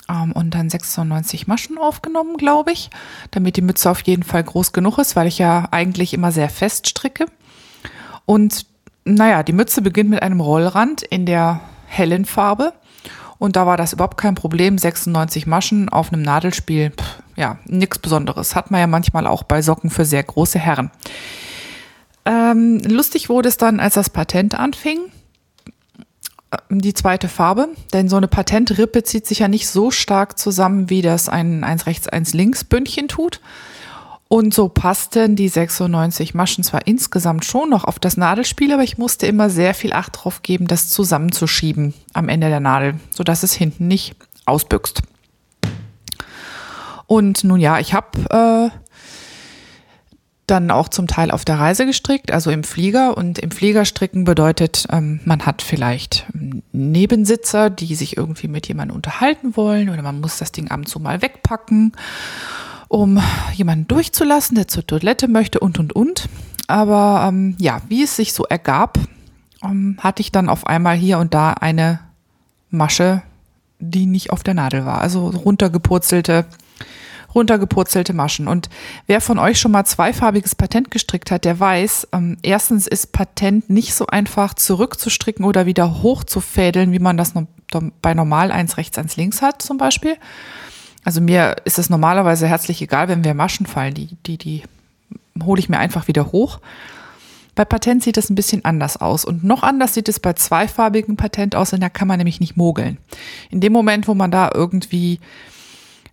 [0.09, 2.91] ähm, und dann 96 Maschen aufgenommen, glaube ich,
[3.31, 6.49] damit die Mütze auf jeden Fall groß genug ist, weil ich ja eigentlich immer sehr
[6.49, 7.27] fest stricke.
[8.27, 8.67] Und
[9.05, 12.73] naja, die Mütze beginnt mit einem Rollrand in der hellen Farbe.
[13.39, 14.77] Und da war das überhaupt kein Problem.
[14.77, 18.55] 96 Maschen auf einem Nadelspiel, pff, ja, nichts Besonderes.
[18.55, 20.91] Hat man ja manchmal auch bei Socken für sehr große Herren.
[22.25, 24.99] Ähm, lustig wurde es dann, als das Patent anfing
[26.69, 31.03] die zweite Farbe, denn so eine Patentrippe zieht sich ja nicht so stark zusammen, wie
[31.03, 33.41] das ein 1 rechts, 1 links Bündchen tut.
[34.29, 38.97] Und so passten die 96 Maschen zwar insgesamt schon noch auf das Nadelspiel, aber ich
[38.97, 43.53] musste immer sehr viel Acht drauf geben, das zusammenzuschieben am Ende der Nadel, sodass es
[43.53, 44.15] hinten nicht
[44.47, 45.03] ausbüchst.
[47.07, 48.79] Und nun ja, ich habe äh,
[50.51, 53.17] dann auch zum Teil auf der Reise gestrickt, also im Flieger.
[53.17, 56.27] Und im Flieger stricken bedeutet, ähm, man hat vielleicht
[56.73, 60.89] Nebensitzer, die sich irgendwie mit jemandem unterhalten wollen oder man muss das Ding ab und
[60.89, 61.93] zu mal wegpacken,
[62.89, 63.23] um
[63.55, 66.29] jemanden durchzulassen, der zur Toilette möchte und, und, und.
[66.67, 68.99] Aber ähm, ja, wie es sich so ergab,
[69.63, 72.01] ähm, hatte ich dann auf einmal hier und da eine
[72.71, 73.23] Masche,
[73.79, 75.01] die nicht auf der Nadel war.
[75.01, 76.47] Also runtergepurzelte
[77.35, 78.49] runtergepurzelte Maschen.
[78.49, 78.69] Und
[79.07, 83.71] wer von euch schon mal zweifarbiges Patent gestrickt hat, der weiß, ähm, erstens ist Patent
[83.71, 87.35] nicht so einfach zurückzustricken oder wieder hochzufädeln, wie man das
[88.03, 90.17] bei normal eins rechts, eins links hat zum Beispiel.
[91.05, 94.63] Also mir ist es normalerweise herzlich egal, wenn wir Maschen fallen, die, die, die
[95.43, 96.61] hole ich mir einfach wieder hoch.
[97.55, 99.25] Bei Patent sieht es ein bisschen anders aus.
[99.25, 102.57] Und noch anders sieht es bei zweifarbigen Patent aus, denn da kann man nämlich nicht
[102.57, 102.99] mogeln.
[103.51, 105.21] In dem Moment, wo man da irgendwie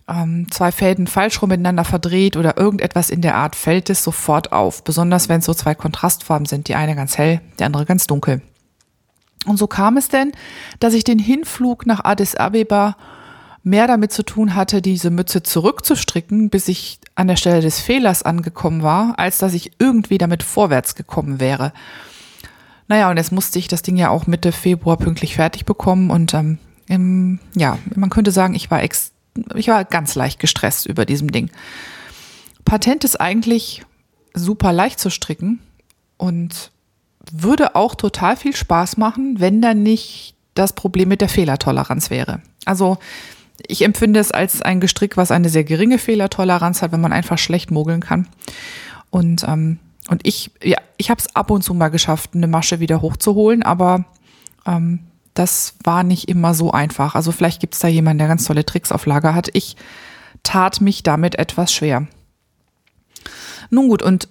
[0.08, 4.52] ähm, zwei Fäden falsch rum miteinander verdreht oder irgendetwas in der Art, fällt es sofort
[4.52, 4.82] auf.
[4.84, 8.42] Besonders wenn es so zwei Kontrastfarben sind, die eine ganz hell, die andere ganz dunkel.
[9.46, 10.32] Und so kam es denn,
[10.80, 12.96] dass ich den Hinflug nach Addis Abeba
[13.62, 18.22] mehr damit zu tun hatte, diese Mütze zurückzustricken, bis ich an der Stelle des Fehlers
[18.22, 21.72] angekommen war, als dass ich irgendwie damit vorwärts gekommen wäre.
[22.86, 26.32] Naja, und jetzt musste ich das Ding ja auch Mitte Februar pünktlich fertig bekommen und
[26.32, 29.17] ähm, im, ja, man könnte sagen, ich war extrem
[29.54, 31.50] ich war ganz leicht gestresst über diesem Ding.
[32.64, 33.82] Patent ist eigentlich
[34.34, 35.60] super leicht zu stricken
[36.16, 36.70] und
[37.32, 42.42] würde auch total viel Spaß machen, wenn da nicht das Problem mit der Fehlertoleranz wäre.
[42.64, 42.98] Also
[43.66, 47.38] ich empfinde es als ein Gestrick, was eine sehr geringe Fehlertoleranz hat, wenn man einfach
[47.38, 48.28] schlecht mogeln kann.
[49.10, 52.80] Und, ähm, und ich, ja, ich habe es ab und zu mal geschafft, eine Masche
[52.80, 54.04] wieder hochzuholen, aber
[54.66, 55.00] ähm,
[55.38, 57.14] das war nicht immer so einfach.
[57.14, 59.48] Also vielleicht gibt es da jemanden, der ganz tolle Tricks auf Lager hat.
[59.52, 59.76] Ich
[60.42, 62.06] tat mich damit etwas schwer.
[63.70, 64.28] Nun gut, und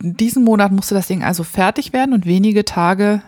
[0.00, 3.22] diesen Monat musste das Ding also fertig werden und wenige Tage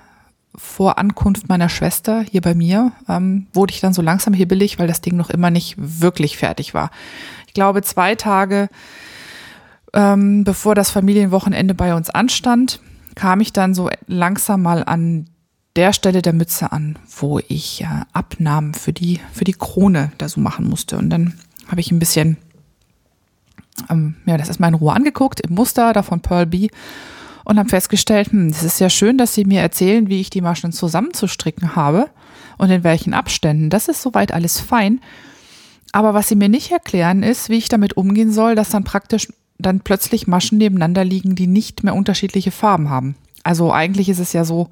[0.55, 4.87] vor Ankunft meiner Schwester hier bei mir ähm, wurde ich dann so langsam hibbelig, weil
[4.87, 6.91] das Ding noch immer nicht wirklich fertig war.
[7.47, 8.69] Ich glaube, zwei Tage
[9.93, 12.81] ähm, bevor das Familienwochenende bei uns anstand,
[13.15, 15.27] kam ich dann so langsam mal an
[15.77, 20.29] der Stelle der Mütze an, wo ich äh, Abnahmen für die, für die Krone da
[20.29, 20.99] so machen musste.
[20.99, 21.35] Und dann
[21.69, 22.37] habe ich ein bisschen,
[23.89, 26.69] ähm, ja, das ist mal in Ruhe angeguckt, im Muster da von Pearl B
[27.45, 30.43] und habe festgestellt, hm, es ist ja schön, dass Sie mir erzählen, wie ich die
[30.43, 32.11] Maschen zusammenzustricken habe
[32.59, 33.71] und in welchen Abständen.
[33.71, 35.01] Das ist soweit alles fein.
[35.93, 39.29] Aber was Sie mir nicht erklären, ist, wie ich damit umgehen soll, dass dann praktisch
[39.59, 43.15] dann plötzlich Maschen nebeneinander liegen, die nicht mehr unterschiedliche Farben haben.
[43.45, 44.71] Also eigentlich ist es ja so,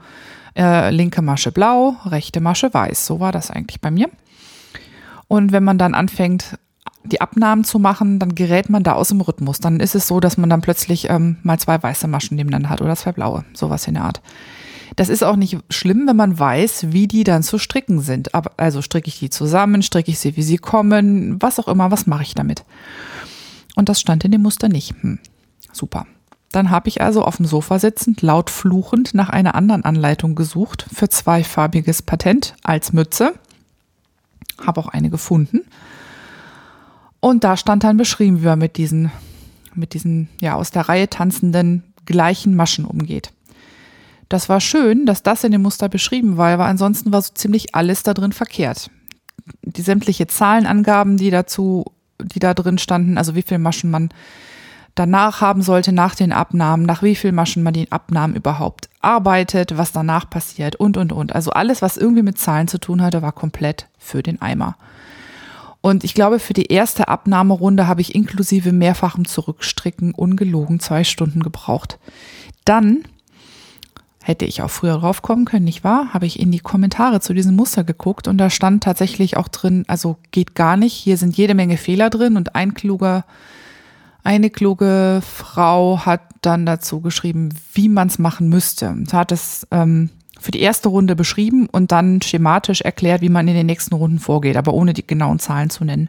[0.57, 3.07] äh, linke Masche blau, rechte Masche weiß.
[3.07, 4.09] So war das eigentlich bei mir.
[5.29, 6.59] Und wenn man dann anfängt,
[7.05, 9.59] die Abnahmen zu machen, dann gerät man da aus dem Rhythmus.
[9.59, 12.83] Dann ist es so, dass man dann plötzlich ähm, mal zwei weiße Maschen nebeneinander hat
[12.83, 14.21] oder zwei blaue, sowas in der Art.
[14.97, 18.35] Das ist auch nicht schlimm, wenn man weiß, wie die dann zu stricken sind.
[18.35, 21.91] Aber, also stricke ich die zusammen, stricke ich sie, wie sie kommen, was auch immer,
[21.91, 22.65] was mache ich damit?
[23.77, 24.95] Und das stand in dem Muster nicht.
[25.01, 25.21] Hm,
[25.73, 26.07] super.
[26.53, 30.85] Dann habe ich also auf dem Sofa sitzend, laut fluchend, nach einer anderen Anleitung gesucht
[30.93, 33.35] für zweifarbiges Patent als Mütze.
[34.65, 35.61] Habe auch eine gefunden.
[37.21, 39.13] Und da stand dann beschrieben, wie man mit diesen,
[39.75, 43.33] mit diesen, ja, aus der Reihe tanzenden gleichen Maschen umgeht.
[44.29, 47.75] Das war schön, dass das in dem Muster beschrieben war, aber ansonsten war so ziemlich
[47.75, 48.91] alles da drin verkehrt.
[49.63, 51.85] Die sämtliche Zahlenangaben, die dazu,
[52.21, 54.11] die da drin standen, also wie viele Maschen man
[55.01, 59.79] danach haben sollte, nach den Abnahmen, nach wie viel Maschen man die Abnahmen überhaupt arbeitet,
[59.79, 61.35] was danach passiert und, und, und.
[61.35, 64.77] Also alles, was irgendwie mit Zahlen zu tun hatte, war komplett für den Eimer.
[65.81, 71.43] Und ich glaube, für die erste Abnahmerunde habe ich inklusive mehrfachem Zurückstricken ungelogen zwei Stunden
[71.43, 71.99] gebraucht.
[72.67, 73.05] Dann
[74.23, 76.13] hätte ich auch früher drauf kommen können, nicht wahr?
[76.13, 79.85] Habe ich in die Kommentare zu diesem Muster geguckt und da stand tatsächlich auch drin,
[79.89, 83.25] also geht gar nicht, hier sind jede Menge Fehler drin und ein kluger
[84.23, 88.97] eine kluge Frau hat dann dazu geschrieben, wie man es machen müsste.
[89.07, 93.49] Sie hat es ähm, für die erste Runde beschrieben und dann schematisch erklärt, wie man
[93.49, 96.09] in den nächsten Runden vorgeht, aber ohne die genauen Zahlen zu nennen.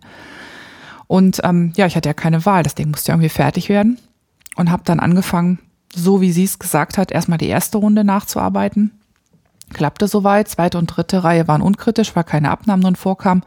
[1.07, 3.97] Und ähm, ja, ich hatte ja keine Wahl, das Ding musste ja irgendwie fertig werden
[4.55, 5.59] und habe dann angefangen,
[5.93, 8.91] so wie sie es gesagt hat, erstmal die erste Runde nachzuarbeiten.
[9.73, 13.43] Klappte soweit, zweite und dritte Reihe waren unkritisch, weil keine Abnahmen drin vorkamen.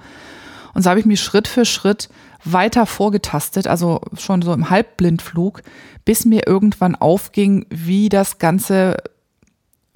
[0.75, 2.09] Und so habe ich mich Schritt für Schritt
[2.45, 5.63] weiter vorgetastet, also schon so im Halbblindflug,
[6.05, 8.97] bis mir irgendwann aufging, wie das Ganze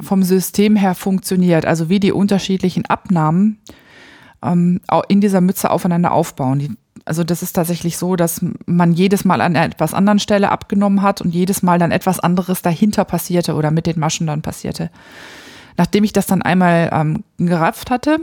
[0.00, 3.58] vom System her funktioniert, also wie die unterschiedlichen Abnahmen
[4.42, 6.58] ähm, in dieser Mütze aufeinander aufbauen.
[6.60, 6.70] Die,
[7.04, 11.02] also das ist tatsächlich so, dass man jedes Mal an einer etwas anderen Stelle abgenommen
[11.02, 14.90] hat und jedes Mal dann etwas anderes dahinter passierte oder mit den Maschen dann passierte.
[15.76, 18.18] Nachdem ich das dann einmal ähm, gerafft hatte,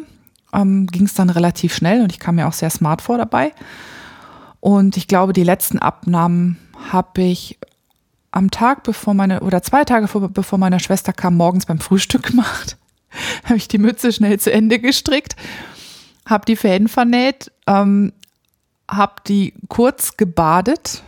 [0.55, 3.51] ähm, ging es dann relativ schnell und ich kam mir auch sehr smart vor dabei.
[4.59, 6.57] Und ich glaube, die letzten Abnahmen
[6.91, 7.59] habe ich
[8.31, 12.23] am Tag, bevor meine, oder zwei Tage vor, bevor meine Schwester kam, morgens beim Frühstück
[12.31, 12.77] gemacht.
[13.43, 15.35] habe ich die Mütze schnell zu Ende gestrickt,
[16.25, 18.11] habe die Fäden vernäht, ähm,
[18.89, 21.03] habe die kurz gebadet.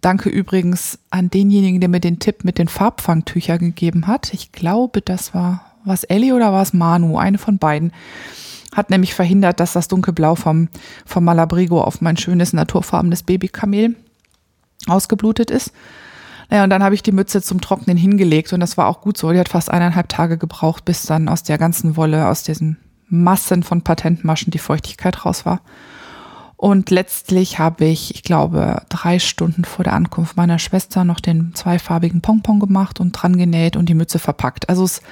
[0.00, 4.34] Danke übrigens an denjenigen, der mir den Tipp mit den Farbfangtüchern gegeben hat.
[4.34, 7.18] Ich glaube, das war was Ellie oder war es Manu?
[7.18, 7.92] Eine von beiden.
[8.74, 10.68] Hat nämlich verhindert, dass das dunkelblau vom,
[11.04, 13.96] vom Malabrigo auf mein schönes naturfarbenes Babykamel
[14.86, 15.72] ausgeblutet ist.
[16.48, 19.16] Naja, und dann habe ich die Mütze zum Trocknen hingelegt und das war auch gut
[19.16, 19.32] so.
[19.32, 23.62] Die hat fast eineinhalb Tage gebraucht, bis dann aus der ganzen Wolle, aus diesen Massen
[23.62, 25.60] von Patentmaschen die Feuchtigkeit raus war.
[26.56, 31.54] Und letztlich habe ich, ich glaube, drei Stunden vor der Ankunft meiner Schwester noch den
[31.54, 34.68] zweifarbigen Pompon gemacht und dran genäht und die Mütze verpackt.
[34.68, 35.02] Also es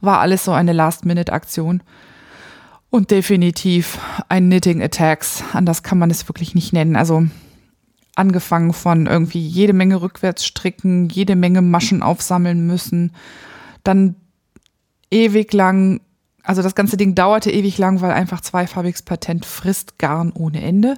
[0.00, 1.82] war alles so eine Last-Minute-Aktion.
[2.88, 5.42] Und definitiv ein Knitting Attacks.
[5.52, 6.96] Anders kann man es wirklich nicht nennen.
[6.96, 7.26] Also
[8.16, 13.12] angefangen von irgendwie jede Menge rückwärts stricken, jede Menge Maschen aufsammeln müssen,
[13.84, 14.16] dann
[15.10, 16.00] ewig lang,
[16.42, 20.94] also das ganze Ding dauerte ewig lang, weil einfach zweifarbiges Patent frisst Garn ohne Ende.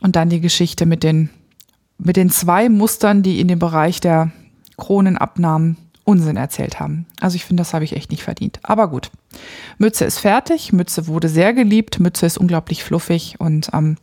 [0.00, 1.28] Und dann die Geschichte mit den,
[1.98, 4.30] mit den zwei Mustern, die in dem Bereich der
[4.78, 5.76] Kronenabnahmen
[6.10, 7.06] Unsinn erzählt haben.
[7.20, 8.58] Also ich finde, das habe ich echt nicht verdient.
[8.64, 9.12] Aber gut.
[9.78, 10.72] Mütze ist fertig.
[10.72, 12.00] Mütze wurde sehr geliebt.
[12.00, 13.96] Mütze ist unglaublich fluffig und ähm,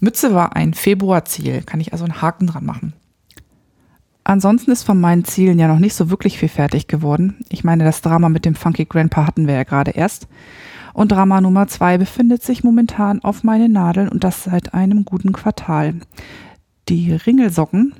[0.00, 1.62] Mütze war ein Februarziel.
[1.62, 2.92] Kann ich also einen Haken dran machen.
[4.24, 7.36] Ansonsten ist von meinen Zielen ja noch nicht so wirklich viel fertig geworden.
[7.48, 10.26] Ich meine, das Drama mit dem Funky Grandpa hatten wir ja gerade erst.
[10.92, 15.32] Und Drama Nummer zwei befindet sich momentan auf meinen Nadeln und das seit einem guten
[15.32, 15.94] Quartal.
[16.88, 17.94] Die Ringelsocken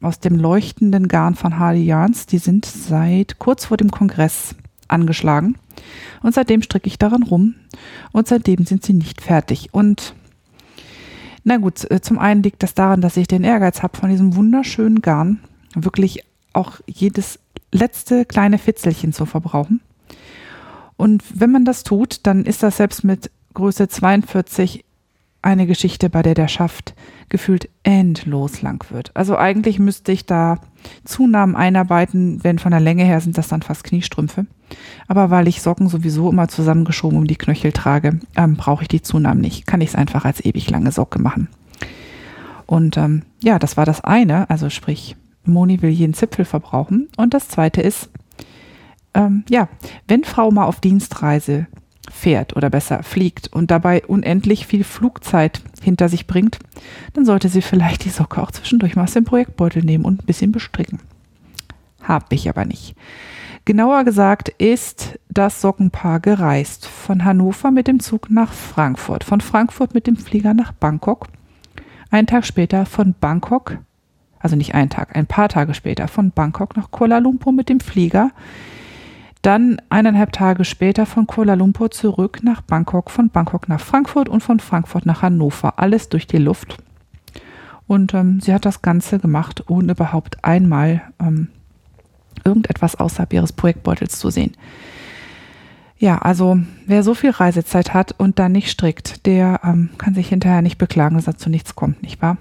[0.00, 4.54] aus dem leuchtenden Garn von Harley Yarns, die sind seit kurz vor dem Kongress
[4.88, 5.56] angeschlagen.
[6.22, 7.54] Und seitdem stricke ich daran rum.
[8.12, 9.68] Und seitdem sind sie nicht fertig.
[9.72, 10.14] Und
[11.44, 14.34] na gut, äh, zum einen liegt das daran, dass ich den Ehrgeiz habe, von diesem
[14.36, 15.40] wunderschönen Garn
[15.74, 17.38] wirklich auch jedes
[17.72, 19.80] letzte kleine Fitzelchen zu verbrauchen.
[20.96, 24.84] Und wenn man das tut, dann ist das selbst mit Größe 42
[25.42, 26.94] eine Geschichte, bei der der Schaft
[27.28, 29.10] gefühlt endlos lang wird.
[29.14, 30.58] Also eigentlich müsste ich da
[31.04, 34.46] Zunahmen einarbeiten, wenn von der Länge her sind das dann fast Kniestrümpfe.
[35.08, 39.02] Aber weil ich Socken sowieso immer zusammengeschoben um die Knöchel trage, ähm, brauche ich die
[39.02, 39.66] Zunahmen nicht.
[39.66, 41.48] Kann ich es einfach als ewig lange Socke machen.
[42.66, 47.08] Und ähm, ja, das war das eine, also sprich, Moni will jeden Zipfel verbrauchen.
[47.16, 48.10] Und das zweite ist,
[49.14, 49.68] ähm, ja,
[50.08, 51.66] wenn Frau mal auf Dienstreise
[52.10, 56.58] fährt oder besser fliegt und dabei unendlich viel Flugzeit hinter sich bringt,
[57.14, 60.26] dann sollte sie vielleicht die Socke auch zwischendurch mal aus dem Projektbeutel nehmen und ein
[60.26, 61.00] bisschen bestricken.
[62.02, 62.94] Hab ich aber nicht.
[63.64, 69.92] Genauer gesagt ist das Sockenpaar gereist von Hannover mit dem Zug nach Frankfurt, von Frankfurt
[69.92, 71.26] mit dem Flieger nach Bangkok,
[72.10, 73.78] einen Tag später von Bangkok,
[74.38, 77.80] also nicht einen Tag, ein paar Tage später von Bangkok nach Kuala Lumpur mit dem
[77.80, 78.30] Flieger,
[79.46, 84.42] dann eineinhalb Tage später von Kuala Lumpur zurück nach Bangkok, von Bangkok nach Frankfurt und
[84.42, 85.78] von Frankfurt nach Hannover.
[85.78, 86.78] Alles durch die Luft.
[87.86, 91.46] Und ähm, sie hat das Ganze gemacht, ohne überhaupt einmal ähm,
[92.44, 94.56] irgendetwas außerhalb ihres Projektbeutels zu sehen.
[95.96, 100.28] Ja, also wer so viel Reisezeit hat und dann nicht strickt, der ähm, kann sich
[100.28, 102.36] hinterher nicht beklagen, dass dazu nichts kommt, nicht wahr?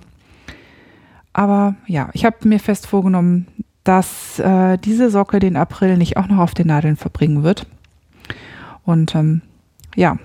[1.34, 3.46] Aber ja, ich habe mir fest vorgenommen,
[3.86, 7.68] dass äh, diese Socke den April nicht auch noch auf den Nadeln verbringen wird.
[8.84, 9.42] Und ähm,
[9.96, 10.18] ja,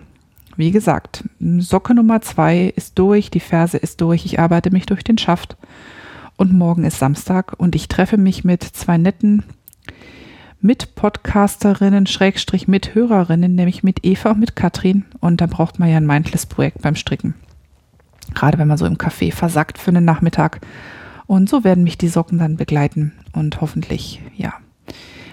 [0.57, 5.05] wie gesagt, Socke Nummer zwei ist durch, die Ferse ist durch, ich arbeite mich durch
[5.05, 5.57] den Schaft.
[6.37, 9.43] Und morgen ist Samstag und ich treffe mich mit zwei netten
[10.63, 15.05] Mitpodcasterinnen, Schrägstrich Mithörerinnen, nämlich mit Eva und mit Katrin.
[15.21, 17.35] Und da braucht man ja ein Mindless-Projekt beim Stricken.
[18.35, 20.61] Gerade wenn man so im Café versackt für einen Nachmittag.
[21.27, 24.55] Und so werden mich die Socken dann begleiten und hoffentlich, ja,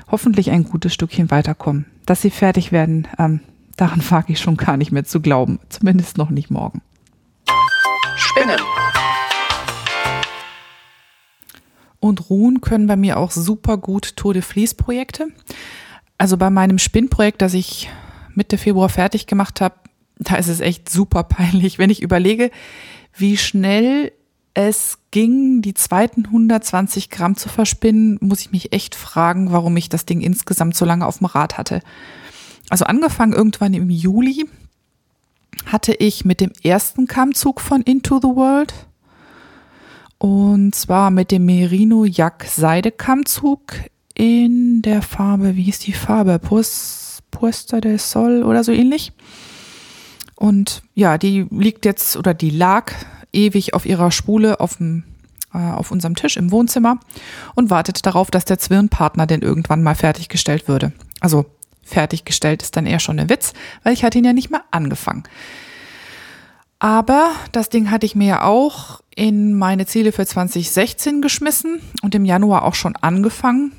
[0.09, 1.85] hoffentlich ein gutes Stückchen weiterkommen.
[2.05, 3.41] Dass sie fertig werden, ähm,
[3.75, 5.59] daran wage ich schon gar nicht mehr zu glauben.
[5.69, 6.81] Zumindest noch nicht morgen.
[8.15, 8.59] Spinnen.
[11.99, 15.27] Und ruhen können bei mir auch super gut Tour de Vlies Projekte.
[16.17, 17.89] Also bei meinem Spinnprojekt, das ich
[18.33, 19.75] Mitte Februar fertig gemacht habe,
[20.19, 22.51] da ist es echt super peinlich, wenn ich überlege,
[23.15, 24.11] wie schnell
[24.57, 29.87] es ging, die zweiten 120 Gramm zu verspinnen, muss ich mich echt fragen, warum ich
[29.87, 31.81] das Ding insgesamt so lange auf dem Rad hatte.
[32.67, 34.47] Also angefangen irgendwann im Juli
[35.67, 38.73] hatte ich mit dem ersten Kammzug von Into the World
[40.17, 43.61] und zwar mit dem Merino Jack Seide Kammzug
[44.15, 46.39] in der Farbe, wie hieß die Farbe?
[46.39, 49.13] Puesta del Sol oder so ähnlich.
[50.35, 52.91] Und ja, die liegt jetzt oder die lag
[53.33, 55.03] ewig auf ihrer Spule auf, dem,
[55.53, 56.99] äh, auf unserem Tisch im Wohnzimmer
[57.55, 60.91] und wartet darauf, dass der Zwirnpartner denn irgendwann mal fertiggestellt würde.
[61.19, 61.45] Also
[61.83, 65.23] fertiggestellt ist dann eher schon ein Witz, weil ich hatte ihn ja nicht mal angefangen.
[66.79, 72.13] Aber das Ding hatte ich mir ja auch in meine Ziele für 2016 geschmissen und
[72.13, 73.71] im Januar auch schon angefangen.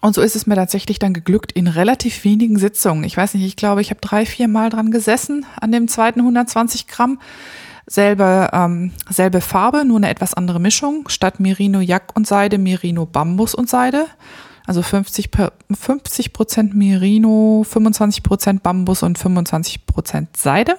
[0.00, 3.04] Und so ist es mir tatsächlich dann geglückt in relativ wenigen Sitzungen.
[3.04, 6.20] Ich weiß nicht, ich glaube, ich habe drei, vier Mal dran gesessen an dem zweiten
[6.20, 7.20] 120 Gramm.
[7.86, 11.08] Selbe, ähm, selbe Farbe, nur eine etwas andere Mischung.
[11.08, 14.06] Statt Merino Jack und Seide, Merino Bambus und Seide.
[14.66, 15.30] Also 50,
[15.72, 20.76] 50 Prozent Merino, 25 Prozent Bambus und 25 Prozent Seide.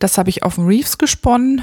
[0.00, 1.62] Das habe ich auf dem Reefs gesponnen.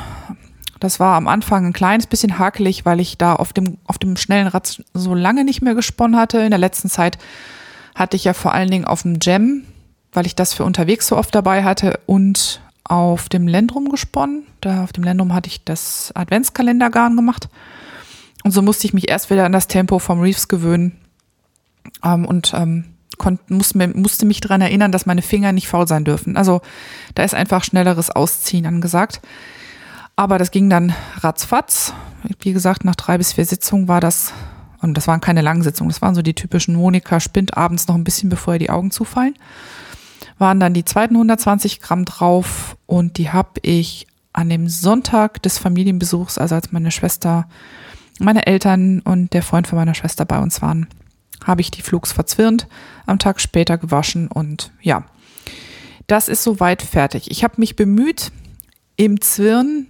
[0.79, 4.17] Das war am Anfang ein kleines bisschen hakelig, weil ich da auf dem, auf dem
[4.17, 6.39] schnellen Rad so lange nicht mehr gesponnen hatte.
[6.39, 7.17] In der letzten Zeit
[7.93, 9.63] hatte ich ja vor allen Dingen auf dem Jam,
[10.13, 14.43] weil ich das für unterwegs so oft dabei hatte und auf dem Lendrum gesponnen.
[14.59, 17.47] Da auf dem Lendrum hatte ich das Adventskalendergarn gemacht.
[18.43, 20.97] Und so musste ich mich erst wieder an das Tempo vom Reefs gewöhnen
[22.03, 22.83] ähm, und ähm,
[23.17, 26.35] konnt, musste, musste mich daran erinnern, dass meine Finger nicht faul sein dürfen.
[26.35, 26.59] Also
[27.15, 29.21] da ist einfach schnelleres Ausziehen angesagt.
[30.17, 31.93] Aber das ging dann ratzfatz.
[32.41, 34.33] Wie gesagt, nach drei bis vier Sitzungen war das,
[34.81, 37.95] und das waren keine langen Sitzungen, das waren so die typischen Monika spinnt abends noch
[37.95, 39.35] ein bisschen, bevor ihr die Augen zufallen
[40.41, 45.57] waren dann die zweiten 120 Gramm drauf und die habe ich an dem Sonntag des
[45.57, 47.47] Familienbesuchs, also als meine Schwester,
[48.19, 50.87] meine Eltern und der Freund von meiner Schwester bei uns waren,
[51.45, 52.67] habe ich die Flugs verzwirnt,
[53.05, 55.03] am Tag später gewaschen und ja,
[56.07, 57.29] das ist soweit fertig.
[57.31, 58.31] Ich habe mich bemüht,
[58.95, 59.87] im Zwirn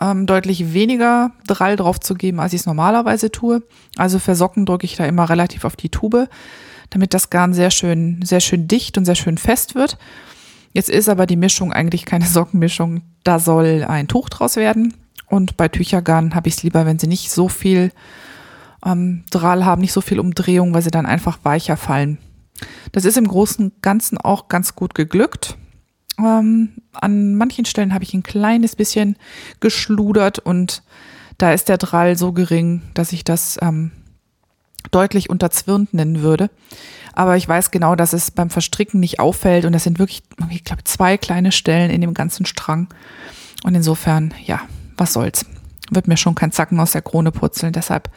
[0.00, 3.62] ähm, deutlich weniger Drall drauf zu geben, als ich es normalerweise tue.
[3.96, 6.28] Also für Socken drücke ich da immer relativ auf die Tube
[6.92, 9.98] damit das Garn sehr schön, sehr schön dicht und sehr schön fest wird.
[10.72, 13.02] Jetzt ist aber die Mischung eigentlich keine Sockenmischung.
[13.24, 14.94] Da soll ein Tuch draus werden.
[15.26, 17.90] Und bei Tüchergarn habe ich es lieber, wenn sie nicht so viel
[18.84, 22.18] ähm, Drahl haben, nicht so viel Umdrehung, weil sie dann einfach weicher fallen.
[22.92, 25.56] Das ist im Großen und Ganzen auch ganz gut geglückt.
[26.18, 29.16] Ähm, an manchen Stellen habe ich ein kleines bisschen
[29.60, 30.82] geschludert und
[31.38, 33.90] da ist der Drall so gering, dass ich das ähm,
[34.90, 36.50] deutlich unterzwirnt nennen würde.
[37.14, 40.64] Aber ich weiß genau, dass es beim Verstricken nicht auffällt und das sind wirklich, ich
[40.64, 42.88] glaube, zwei kleine Stellen in dem ganzen Strang.
[43.64, 44.60] Und insofern, ja,
[44.96, 45.44] was soll's.
[45.90, 47.74] Wird mir schon kein Zacken aus der Krone purzeln.
[47.74, 48.10] Deshalb,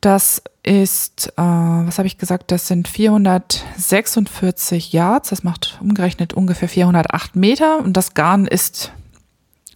[0.00, 5.30] das ist, äh, was habe ich gesagt, das sind 446 Yards.
[5.30, 7.78] Das macht umgerechnet ungefähr 408 Meter.
[7.78, 8.92] Und das Garn ist,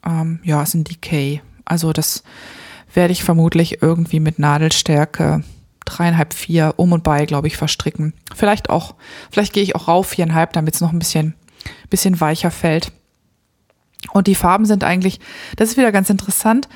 [0.05, 1.41] ähm, ja, ist ein Decay.
[1.64, 2.22] Also das
[2.93, 5.43] werde ich vermutlich irgendwie mit Nadelstärke
[5.85, 8.14] dreieinhalb, vier um und bei, glaube ich, verstricken.
[8.35, 8.95] Vielleicht auch,
[9.30, 11.35] vielleicht gehe ich auch rauf viereinhalb, damit es noch ein bisschen,
[11.91, 12.93] bisschen weicher fällt.
[14.12, 15.20] Und die Farben sind eigentlich,
[15.57, 16.68] das ist wieder ganz interessant.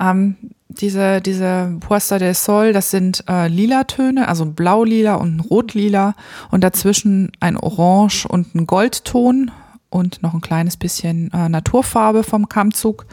[0.00, 0.36] Ähm,
[0.68, 6.14] diese, diese Puesta del Sol, das sind äh, lila Töne, also blau-lila und ein rot-lila
[6.50, 9.50] und dazwischen ein Orange und ein Goldton
[9.90, 13.06] und noch ein kleines bisschen äh, Naturfarbe vom Kammzug.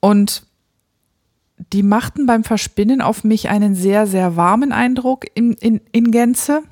[0.00, 0.42] Und
[1.72, 6.62] die machten beim Verspinnen auf mich einen sehr, sehr warmen Eindruck in, in, in Gänze.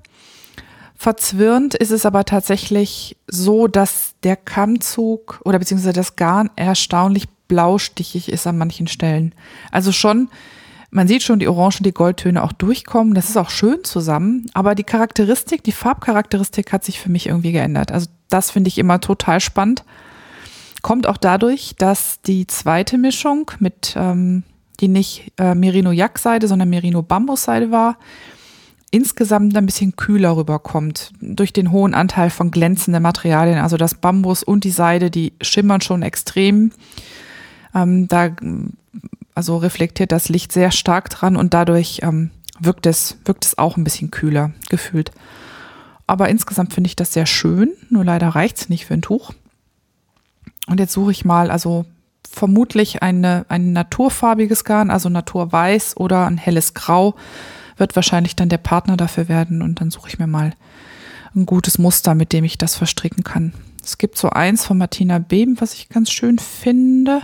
[0.97, 8.31] Verzwirnt ist es aber tatsächlich so, dass der Kammzug oder beziehungsweise das Garn erstaunlich blaustichig
[8.31, 9.35] ist an manchen Stellen.
[9.71, 10.29] Also schon,
[10.91, 13.15] man sieht schon die Orange und die Goldtöne auch durchkommen.
[13.15, 14.51] Das ist auch schön zusammen.
[14.53, 17.93] Aber die Charakteristik, die Farbcharakteristik hat sich für mich irgendwie geändert.
[17.93, 19.85] Also das finde ich immer total spannend.
[20.83, 24.45] Kommt auch dadurch, dass die zweite Mischung mit ähm,
[24.81, 27.97] die nicht äh, Merino-Jackseide, sondern Merino-Bambusseide war,
[28.91, 31.13] insgesamt ein bisschen kühler rüberkommt.
[31.21, 35.81] Durch den hohen Anteil von glänzenden Materialien, also das Bambus und die Seide, die schimmern
[35.81, 36.73] schon extrem.
[37.75, 38.31] Ähm, da
[39.35, 43.77] also reflektiert das Licht sehr stark dran und dadurch ähm, wirkt, es, wirkt es auch
[43.77, 45.13] ein bisschen kühler gefühlt.
[46.07, 49.33] Aber insgesamt finde ich das sehr schön, nur leider reicht es nicht für ein Tuch.
[50.67, 51.87] Und jetzt suche ich mal, also
[52.31, 57.15] vermutlich eine, ein naturfarbiges Garn, also naturweiß oder ein helles Grau,
[57.77, 60.53] wird wahrscheinlich dann der Partner dafür werden und dann suche ich mir mal
[61.35, 63.53] ein gutes Muster, mit dem ich das verstricken kann.
[63.83, 67.23] Es gibt so eins von Martina Beben, was ich ganz schön finde.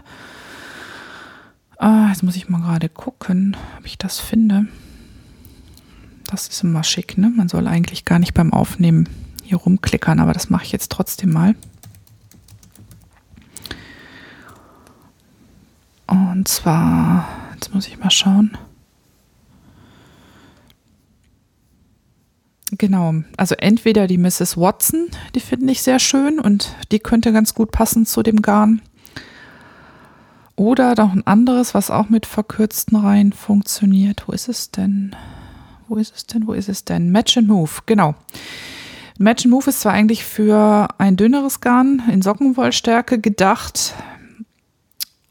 [1.78, 4.66] Ah, jetzt muss ich mal gerade gucken, ob ich das finde.
[6.30, 7.30] Das ist immer schick, ne?
[7.34, 9.08] Man soll eigentlich gar nicht beim Aufnehmen
[9.44, 11.54] hier rumklickern, aber das mache ich jetzt trotzdem mal.
[16.06, 18.56] Und zwar, jetzt muss ich mal schauen.
[22.72, 24.56] Genau, also entweder die Mrs.
[24.56, 28.82] Watson, die finde ich sehr schön und die könnte ganz gut passen zu dem Garn.
[30.56, 34.24] Oder noch ein anderes, was auch mit verkürzten Reihen funktioniert.
[34.26, 35.14] Wo ist es denn?
[35.86, 36.46] Wo ist es denn?
[36.46, 37.10] Wo ist es denn?
[37.10, 38.14] Match and Move, genau.
[39.18, 43.94] Match and Move ist zwar eigentlich für ein dünneres Garn in Sockenwollstärke gedacht,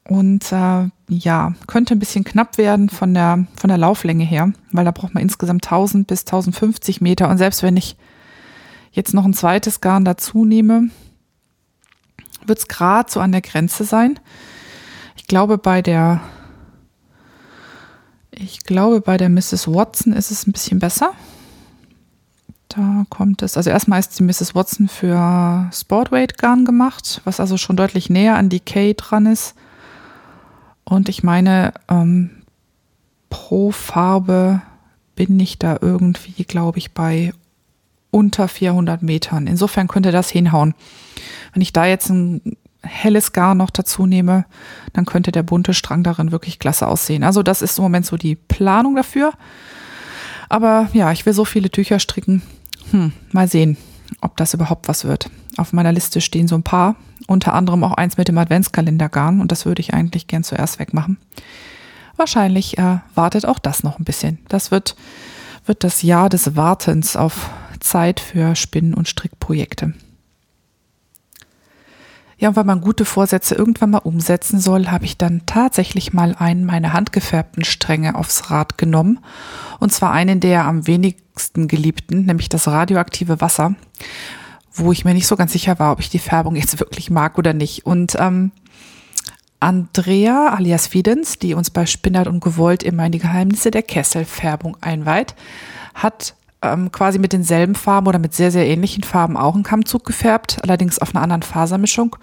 [0.08, 4.86] und äh, ja, könnte ein bisschen knapp werden von der, von der Lauflänge her, weil
[4.86, 7.28] da braucht man insgesamt 1000 bis 1050 Meter.
[7.30, 7.98] Und selbst wenn ich
[8.92, 10.90] jetzt noch ein zweites Garn dazu nehme,
[12.46, 14.20] wird es gerade so an der Grenze sein.
[15.16, 16.22] Ich glaube, bei der,
[18.30, 19.68] ich glaube, bei der Mrs.
[19.68, 21.14] Watson ist es ein bisschen besser.
[22.70, 24.54] Da kommt es, also erstmal ist die Mrs.
[24.54, 29.56] Watson für Sportweight Garn gemacht, was also schon deutlich näher an Decay dran ist.
[30.86, 32.30] Und ich meine, ähm,
[33.30, 34.62] pro Farbe
[35.16, 37.34] bin ich da irgendwie, glaube ich, bei
[38.12, 39.48] unter 400 Metern.
[39.48, 40.74] Insofern könnte das hinhauen.
[41.54, 44.46] Wenn ich da jetzt ein helles Gar noch dazu nehme,
[44.94, 47.24] dann könnte der bunte Strang darin wirklich klasse aussehen.
[47.24, 49.34] Also das ist im Moment so die Planung dafür.
[50.50, 52.42] Aber ja, ich will so viele Tücher stricken.
[52.92, 53.78] Hm, mal sehen,
[54.22, 55.30] ob das überhaupt was wird.
[55.58, 56.96] Auf meiner Liste stehen so ein paar,
[57.28, 61.18] unter anderem auch eins mit dem Adventskalendergarn und das würde ich eigentlich gern zuerst wegmachen.
[62.18, 64.40] Wahrscheinlich äh, wartet auch das noch ein bisschen.
[64.48, 64.96] Das wird,
[65.66, 67.50] wird das Jahr des Wartens auf
[67.80, 69.94] Zeit für Spinnen- und Strickprojekte.
[72.38, 76.36] Ja, und weil man gute Vorsätze irgendwann mal umsetzen soll, habe ich dann tatsächlich mal
[76.38, 79.20] einen meiner handgefärbten Stränge aufs Rad genommen.
[79.80, 80.86] Und zwar einen der am
[81.36, 83.76] wenigsten geliebten, nämlich das radioaktive Wasser
[84.78, 87.38] wo ich mir nicht so ganz sicher war, ob ich die Färbung jetzt wirklich mag
[87.38, 87.86] oder nicht.
[87.86, 88.52] Und ähm,
[89.62, 94.76] Andrea alias Fiedens, die uns bei Spinnert und Gewollt immer in die Geheimnisse der Kesselfärbung
[94.82, 95.34] einweiht,
[95.94, 96.36] hat
[96.74, 100.60] ähm, quasi mit denselben Farben oder mit sehr, sehr ähnlichen Farben auch einen Kammzug gefärbt,
[100.64, 102.16] allerdings auf einer anderen Fasermischung.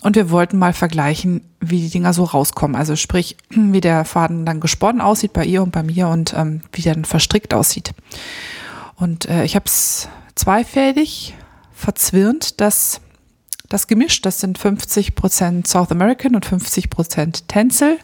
[0.00, 2.76] Und wir wollten mal vergleichen, wie die Dinger so rauskommen.
[2.76, 6.62] Also sprich, wie der Faden dann gesponnen aussieht bei ihr und bei mir und ähm,
[6.72, 7.92] wie der dann verstrickt aussieht.
[8.96, 11.34] Und äh, ich habe es zweifädig
[11.72, 13.00] verzwirnt, das,
[13.68, 17.98] das Gemisch, das sind 50% South American und 50% Tencel.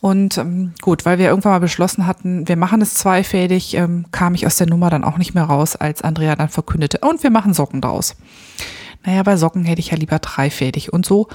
[0.00, 4.34] Und ähm, gut, weil wir irgendwann mal beschlossen hatten, wir machen es zweifädig, ähm, kam
[4.34, 7.30] ich aus der Nummer dann auch nicht mehr raus, als Andrea dann verkündete, und wir
[7.30, 8.16] machen Socken draus.
[9.04, 11.28] Naja, bei Socken hätte ich ja lieber dreifädig und so.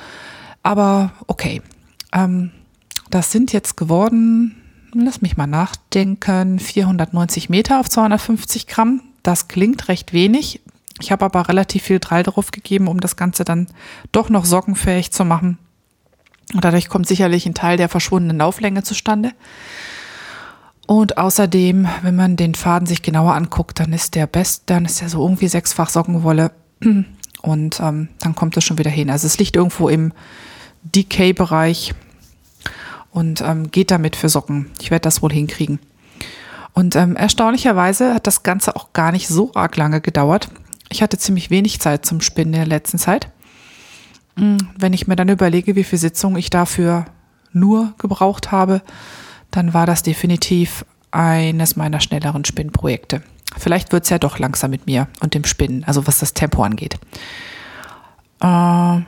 [0.64, 1.62] Aber okay.
[2.12, 2.52] Ähm,
[3.12, 4.56] das sind jetzt geworden,
[4.94, 9.02] lass mich mal nachdenken, 490 Meter auf 250 Gramm.
[9.22, 10.62] Das klingt recht wenig.
[11.02, 13.68] Ich habe aber relativ viel Drall drauf gegeben, um das Ganze dann
[14.12, 15.58] doch noch sockenfähig zu machen.
[16.54, 19.32] Und dadurch kommt sicherlich ein Teil der verschwundenen Lauflänge zustande.
[20.88, 25.02] Und außerdem, wenn man den Faden sich genauer anguckt, dann ist der best, dann ist
[25.02, 26.52] der so irgendwie sechsfach Sockenwolle.
[27.42, 29.10] Und ähm, dann kommt das schon wieder hin.
[29.10, 30.14] Also es liegt irgendwo im
[30.84, 31.94] Decay-Bereich
[33.12, 34.72] und ähm, geht damit für Socken.
[34.82, 35.80] Ich werde das wohl hinkriegen.
[36.74, 40.50] Und ähm, erstaunlicherweise hat das Ganze auch gar nicht so arg lange gedauert.
[40.90, 43.30] Ich hatte ziemlich wenig Zeit zum Spinnen in der letzten Zeit.
[44.38, 47.06] Hm, wenn ich mir dann überlege, wie viele Sitzungen ich dafür
[47.52, 48.82] nur gebraucht habe,
[49.52, 53.24] dann war das definitiv eines meiner schnelleren Spinnprojekte.
[53.58, 56.64] Vielleicht wird es ja doch langsam mit mir und dem Spinnen, also was das Tempo
[56.64, 56.96] angeht.
[58.42, 59.02] Äh,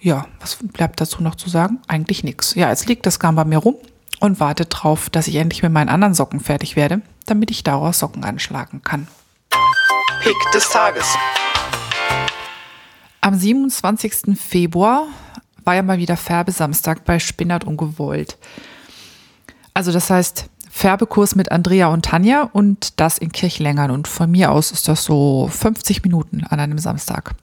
[0.00, 1.78] ja, was bleibt dazu noch zu sagen?
[1.86, 2.54] Eigentlich nichts.
[2.54, 3.76] Ja, jetzt liegt das Garn bei mir rum
[4.20, 8.00] und wartet drauf, dass ich endlich mit meinen anderen Socken fertig werde, damit ich daraus
[8.00, 9.06] Socken anschlagen kann.
[10.20, 11.06] Pick des Tages.
[13.26, 14.38] Am 27.
[14.38, 15.08] Februar
[15.64, 18.38] war ja mal wieder Färbesamstag bei Spinnert und Gewollt.
[19.74, 23.90] Also das heißt Färbekurs mit Andrea und Tanja und das in Kirchlängern.
[23.90, 27.34] Und von mir aus ist das so 50 Minuten an einem Samstag.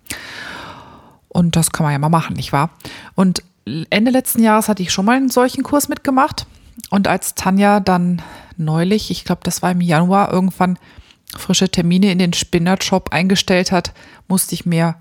[1.27, 2.69] Und das kann man ja mal machen, nicht wahr?
[3.15, 3.43] Und
[3.89, 6.47] Ende letzten Jahres hatte ich schon mal einen solchen Kurs mitgemacht.
[6.91, 8.21] Und als Tanja dann
[8.55, 10.79] neulich, ich glaube, das war im Januar, irgendwann
[11.36, 13.91] frische Termine in den Spinnert-Shop eingestellt hat,
[14.29, 14.95] musste ich mir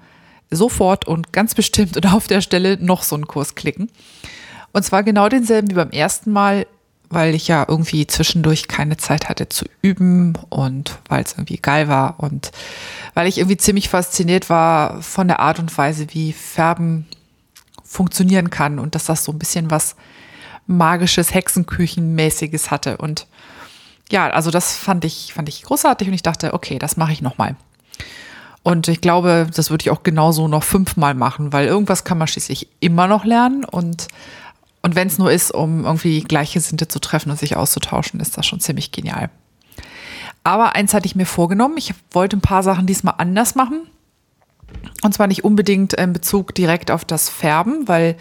[0.56, 3.90] sofort und ganz bestimmt und auf der Stelle noch so einen Kurs klicken.
[4.72, 6.66] Und zwar genau denselben wie beim ersten Mal,
[7.10, 11.88] weil ich ja irgendwie zwischendurch keine Zeit hatte zu üben und weil es irgendwie geil
[11.88, 12.52] war und
[13.12, 17.06] weil ich irgendwie ziemlich fasziniert war von der Art und Weise, wie Färben
[17.84, 19.94] funktionieren kann und dass das so ein bisschen was
[20.66, 22.96] magisches, Hexenküchenmäßiges hatte.
[22.96, 23.26] Und
[24.10, 27.20] ja, also das fand ich, fand ich großartig und ich dachte, okay, das mache ich
[27.20, 27.56] nochmal.
[28.62, 32.28] Und ich glaube, das würde ich auch genauso noch fünfmal machen, weil irgendwas kann man
[32.28, 33.64] schließlich immer noch lernen.
[33.64, 34.06] Und,
[34.82, 38.46] und wenn es nur ist, um irgendwie Gleichgesinnte zu treffen und sich auszutauschen, ist das
[38.46, 39.30] schon ziemlich genial.
[40.44, 41.76] Aber eins hatte ich mir vorgenommen.
[41.76, 43.82] Ich wollte ein paar Sachen diesmal anders machen.
[45.02, 48.16] Und zwar nicht unbedingt in Bezug direkt auf das Färben, weil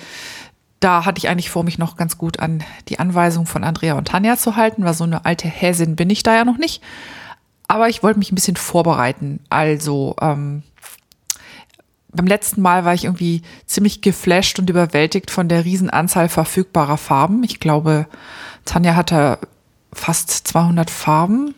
[0.80, 4.08] da hatte ich eigentlich vor, mich noch ganz gut an die Anweisung von Andrea und
[4.08, 6.82] Tanja zu halten, weil so eine alte Häsin bin ich da ja noch nicht.
[7.72, 9.40] Aber ich wollte mich ein bisschen vorbereiten.
[9.50, 10.64] Also ähm,
[12.10, 17.46] beim letzten Mal war ich irgendwie ziemlich geflasht und überwältigt von der Riesenanzahl verfügbarer Farben.
[17.46, 18.08] Ich glaube,
[18.66, 19.40] Tanja hatte
[19.94, 21.56] fast 200 Farben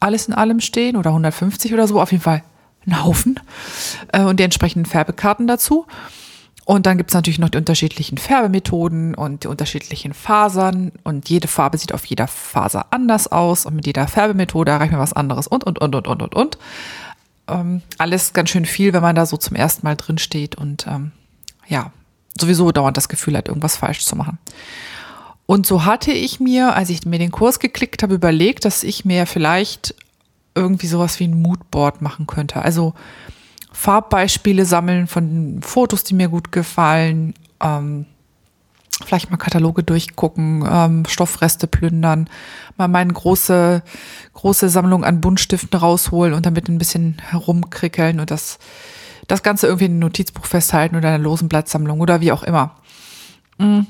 [0.00, 2.00] alles in allem stehen oder 150 oder so.
[2.00, 2.42] Auf jeden Fall
[2.86, 3.38] ein Haufen.
[4.10, 5.84] Äh, und die entsprechenden Färbekarten dazu.
[6.64, 10.92] Und dann gibt es natürlich noch die unterschiedlichen Färbemethoden und die unterschiedlichen Fasern.
[11.02, 13.66] Und jede Farbe sieht auf jeder Faser anders aus.
[13.66, 16.58] Und mit jeder Färbemethode erreichen wir was anderes und, und, und, und, und, und, und.
[17.48, 20.86] Ähm, alles ganz schön viel, wenn man da so zum ersten Mal drin steht und
[20.86, 21.10] ähm,
[21.66, 21.90] ja,
[22.38, 24.38] sowieso dauernd das Gefühl hat, irgendwas falsch zu machen.
[25.46, 29.04] Und so hatte ich mir, als ich mir den Kurs geklickt habe, überlegt, dass ich
[29.04, 29.94] mir vielleicht
[30.54, 32.62] irgendwie sowas wie ein Moodboard machen könnte.
[32.62, 32.94] Also
[33.72, 38.06] Farbbeispiele sammeln von Fotos, die mir gut gefallen, ähm,
[39.04, 42.28] vielleicht mal Kataloge durchgucken, ähm, Stoffreste plündern,
[42.76, 43.82] mal meine große,
[44.34, 48.58] große Sammlung an Buntstiften rausholen und damit ein bisschen herumkrickeln und das,
[49.26, 52.76] das Ganze irgendwie in ein Notizbuch festhalten oder einer losen Blattsammlung oder wie auch immer.
[53.58, 53.86] Mhm.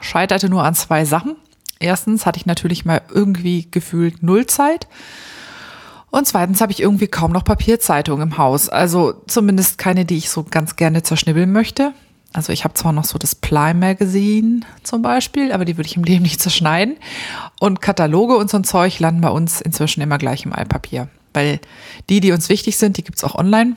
[0.00, 1.36] Scheiterte nur an zwei Sachen.
[1.80, 4.88] Erstens hatte ich natürlich mal irgendwie gefühlt null Zeit.
[6.10, 8.68] Und zweitens habe ich irgendwie kaum noch Papierzeitungen im Haus.
[8.68, 11.92] Also zumindest keine, die ich so ganz gerne zerschnibbeln möchte.
[12.32, 15.96] Also ich habe zwar noch so das Ply Magazine zum Beispiel, aber die würde ich
[15.96, 16.96] im Leben nicht zerschneiden.
[17.58, 21.08] Und Kataloge und so ein Zeug landen bei uns inzwischen immer gleich im Altpapier.
[21.34, 21.60] Weil
[22.08, 23.76] die, die uns wichtig sind, die gibt's auch online.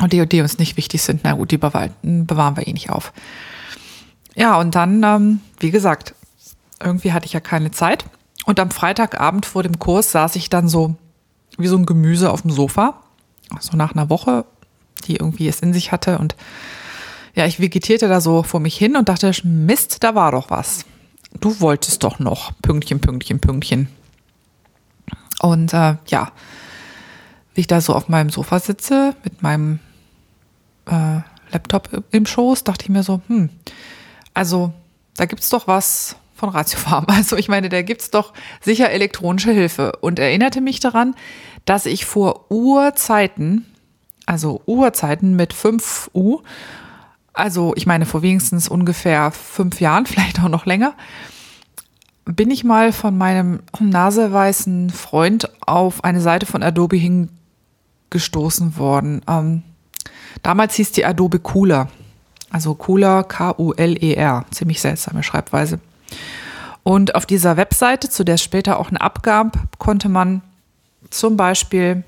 [0.00, 3.12] Und die, die uns nicht wichtig sind, na gut, die bewahren, wir eh nicht auf.
[4.34, 6.14] Ja, und dann, ähm, wie gesagt,
[6.82, 8.04] irgendwie hatte ich ja keine Zeit.
[8.44, 10.96] Und am Freitagabend vor dem Kurs saß ich dann so
[11.56, 13.00] wie so ein Gemüse auf dem Sofa,
[13.60, 14.44] so nach einer Woche,
[15.06, 16.18] die irgendwie es in sich hatte.
[16.18, 16.36] Und
[17.34, 20.84] ja, ich vegetierte da so vor mich hin und dachte, Mist, da war doch was.
[21.40, 22.52] Du wolltest doch noch.
[22.62, 23.88] Pünktchen, Pünktchen, Pünktchen.
[25.40, 26.32] Und äh, ja,
[27.54, 29.80] wie ich da so auf meinem Sofa sitze mit meinem
[30.86, 31.20] äh,
[31.52, 33.50] Laptop im Schoß, dachte ich mir so, hm,
[34.32, 34.72] also
[35.16, 37.06] da gibt's doch was von Ratiofarm.
[37.14, 41.14] Also ich meine, da gibt's doch sicher elektronische Hilfe und erinnerte mich daran,
[41.64, 43.66] dass ich vor Urzeiten,
[44.26, 46.40] also Urzeiten mit 5 U,
[47.32, 50.94] also ich meine vor wenigstens ungefähr fünf Jahren, vielleicht auch noch länger,
[52.24, 59.20] bin ich mal von meinem naseweißen Freund auf eine Seite von Adobe hingestoßen worden.
[59.28, 59.62] Ähm,
[60.42, 61.88] damals hieß die Adobe Cooler.
[62.50, 64.46] Also Cooler, K-U-L-E-R.
[64.52, 65.80] Ziemlich seltsame Schreibweise.
[66.82, 70.42] Und auf dieser Webseite, zu der es später auch eine abgab, konnte man
[71.10, 72.04] zum Beispiel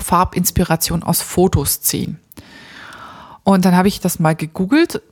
[0.00, 2.18] Farbinspiration aus Fotos ziehen.
[3.44, 5.02] Und dann habe ich das mal gegoogelt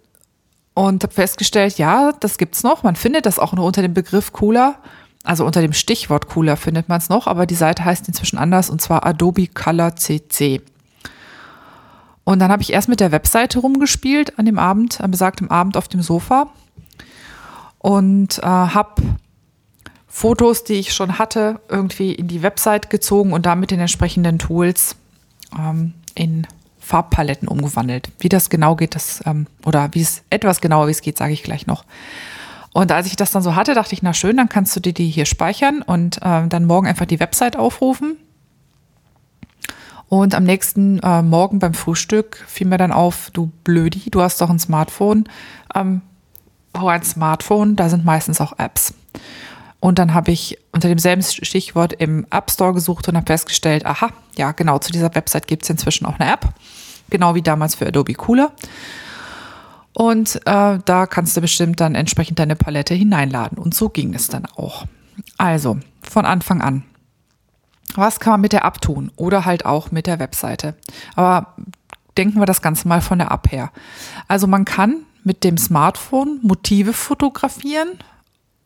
[0.75, 2.83] und habe festgestellt, ja, das gibt's noch.
[2.83, 4.77] Man findet das auch nur unter dem Begriff Cooler.
[5.23, 8.71] Also unter dem Stichwort Cooler findet man es noch, aber die Seite heißt inzwischen anders
[8.71, 10.63] und zwar Adobe Color CC.
[12.25, 15.77] Und dann habe ich erst mit der Webseite rumgespielt an dem Abend, am besagtem Abend
[15.77, 16.49] auf dem Sofa
[17.83, 19.03] und äh, habe
[20.07, 24.97] Fotos, die ich schon hatte, irgendwie in die Website gezogen und damit den entsprechenden Tools
[25.59, 26.47] ähm, in
[26.79, 28.11] Farbpaletten umgewandelt.
[28.19, 31.33] Wie das genau geht, das, ähm, oder wie es etwas genauer wie es geht, sage
[31.33, 31.85] ich gleich noch.
[32.73, 34.95] Und als ich das dann so hatte, dachte ich, na schön, dann kannst du dir
[34.95, 38.17] die hier speichern und äh, dann morgen einfach die Website aufrufen.
[40.09, 44.41] Und am nächsten äh, Morgen beim Frühstück fiel mir dann auf, du Blödi, du hast
[44.41, 45.25] doch ein Smartphone.
[45.75, 46.03] Ähm,
[46.79, 48.95] oh, ein Smartphone, da sind meistens auch Apps.
[49.81, 54.11] Und dann habe ich unter demselben Stichwort im App Store gesucht und habe festgestellt, aha,
[54.37, 56.49] ja, genau, zu dieser Website gibt es inzwischen auch eine App.
[57.11, 58.53] Genau wie damals für Adobe Cooler.
[59.93, 63.59] Und äh, da kannst du bestimmt dann entsprechend deine Palette hineinladen.
[63.59, 64.87] Und so ging es dann auch.
[65.37, 66.85] Also, von Anfang an.
[67.95, 69.11] Was kann man mit der App tun?
[69.17, 70.77] Oder halt auch mit der Webseite.
[71.15, 71.55] Aber
[72.17, 73.71] denken wir das Ganze mal von der App her.
[74.29, 77.99] Also man kann mit dem Smartphone Motive fotografieren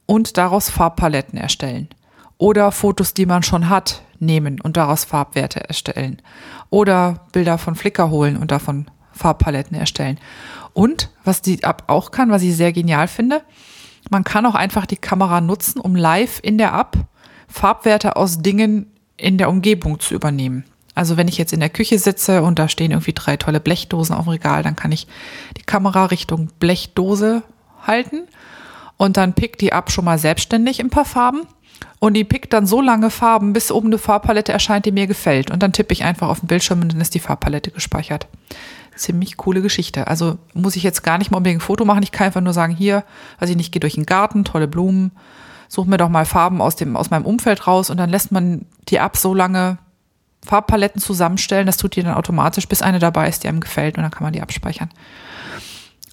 [0.06, 1.88] und daraus Farbpaletten erstellen.
[2.38, 6.22] Oder Fotos, die man schon hat, nehmen und daraus Farbwerte erstellen.
[6.70, 10.18] Oder Bilder von Flickr holen und davon Farbpaletten erstellen.
[10.72, 13.42] Und was die App auch kann, was ich sehr genial finde,
[14.10, 16.96] man kann auch einfach die Kamera nutzen, um live in der App
[17.48, 20.64] Farbwerte aus Dingen in der Umgebung zu übernehmen.
[20.96, 24.16] Also wenn ich jetzt in der Küche sitze und da stehen irgendwie drei tolle Blechdosen
[24.16, 25.06] auf dem Regal, dann kann ich
[25.58, 27.42] die Kamera Richtung Blechdose
[27.86, 28.22] halten
[28.96, 31.42] und dann pickt die ab schon mal selbstständig ein paar Farben
[31.98, 35.50] und die pickt dann so lange Farben, bis oben eine Farbpalette erscheint, die mir gefällt.
[35.50, 38.26] Und dann tippe ich einfach auf den Bildschirm und dann ist die Farbpalette gespeichert.
[38.96, 40.06] Ziemlich coole Geschichte.
[40.06, 42.02] Also muss ich jetzt gar nicht mal unbedingt ein Foto machen.
[42.02, 43.04] Ich kann einfach nur sagen, hier,
[43.38, 45.12] weiß ich nicht, gehe durch den Garten, tolle Blumen,
[45.68, 48.64] suche mir doch mal Farben aus, dem, aus meinem Umfeld raus und dann lässt man
[48.88, 49.76] die ab so lange
[50.46, 51.66] Farbpaletten zusammenstellen.
[51.66, 54.22] Das tut die dann automatisch, bis eine dabei ist, die einem gefällt und dann kann
[54.22, 54.90] man die abspeichern.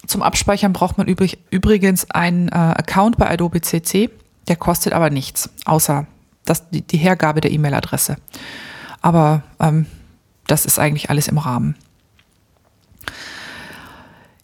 [0.06, 4.10] Zum Abspeichern braucht man übrig, übrigens einen äh, Account bei Adobe CC.
[4.48, 6.06] Der kostet aber nichts, außer
[6.44, 8.16] das, die, die Hergabe der E-Mail-Adresse.
[9.00, 9.86] Aber ähm,
[10.46, 11.76] das ist eigentlich alles im Rahmen.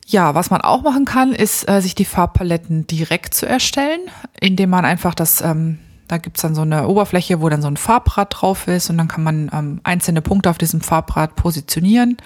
[0.07, 4.01] Ja, was man auch machen kann, ist, äh, sich die Farbpaletten direkt zu erstellen,
[4.41, 5.78] indem man einfach das, ähm,
[6.11, 9.08] da gibt's dann so eine Oberfläche, wo dann so ein Farbrad drauf ist und dann
[9.08, 12.16] kann man ähm, einzelne Punkte auf diesem Farbrad positionieren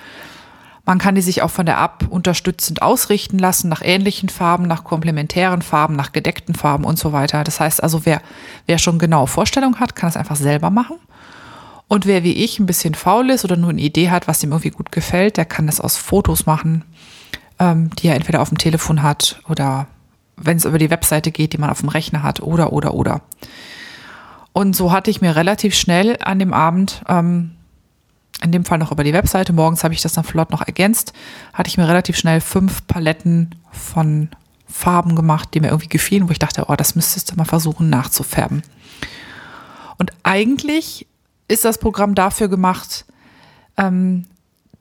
[0.86, 4.84] man kann die sich auch von der App unterstützend ausrichten lassen nach ähnlichen Farben, nach
[4.84, 7.42] komplementären Farben, nach gedeckten Farben und so weiter.
[7.42, 8.20] Das heißt also, wer,
[8.66, 10.96] wer schon genaue Vorstellungen hat, kann es einfach selber machen.
[11.88, 14.52] Und wer wie ich ein bisschen faul ist oder nur eine Idee hat, was ihm
[14.52, 16.84] irgendwie gut gefällt, der kann das aus Fotos machen,
[17.58, 19.86] ähm, die er entweder auf dem Telefon hat oder
[20.36, 23.22] wenn es über die Webseite geht, die man auf dem Rechner hat oder, oder, oder.
[24.52, 27.52] Und so hatte ich mir relativ schnell an dem Abend ähm,
[28.42, 29.52] in dem Fall noch über die Webseite.
[29.52, 31.12] Morgens habe ich das dann flott noch ergänzt.
[31.52, 34.28] Hatte ich mir relativ schnell fünf Paletten von
[34.66, 37.90] Farben gemacht, die mir irgendwie gefielen, wo ich dachte, oh, das müsstest du mal versuchen
[37.90, 38.62] nachzufärben.
[39.98, 41.06] Und eigentlich
[41.48, 43.04] ist das Programm dafür gemacht,
[43.76, 44.26] ähm,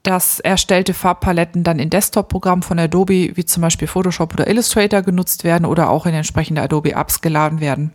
[0.04, 5.46] dass erstellte Farbpaletten dann in Desktop-Programmen von Adobe, wie zum Beispiel Photoshop oder Illustrator, genutzt
[5.46, 7.94] werden oder auch in entsprechende Adobe-Apps geladen werden.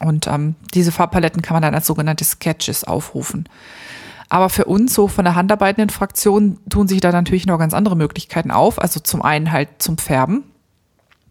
[0.00, 3.48] Und ähm, diese Farbpaletten kann man dann als sogenannte Sketches aufrufen.
[4.28, 7.96] Aber für uns, so von der handarbeitenden Fraktion, tun sich da natürlich noch ganz andere
[7.96, 8.80] Möglichkeiten auf.
[8.80, 10.44] Also zum einen halt zum Färben.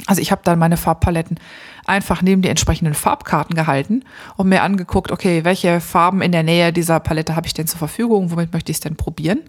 [0.08, 1.40] Also ich habe dann meine Farbpaletten
[1.86, 4.04] einfach neben die entsprechenden Farbkarten gehalten
[4.38, 7.80] und mir angeguckt, okay, welche Farben in der Nähe dieser Palette habe ich denn zur
[7.80, 9.42] Verfügung, womit möchte ich es denn probieren.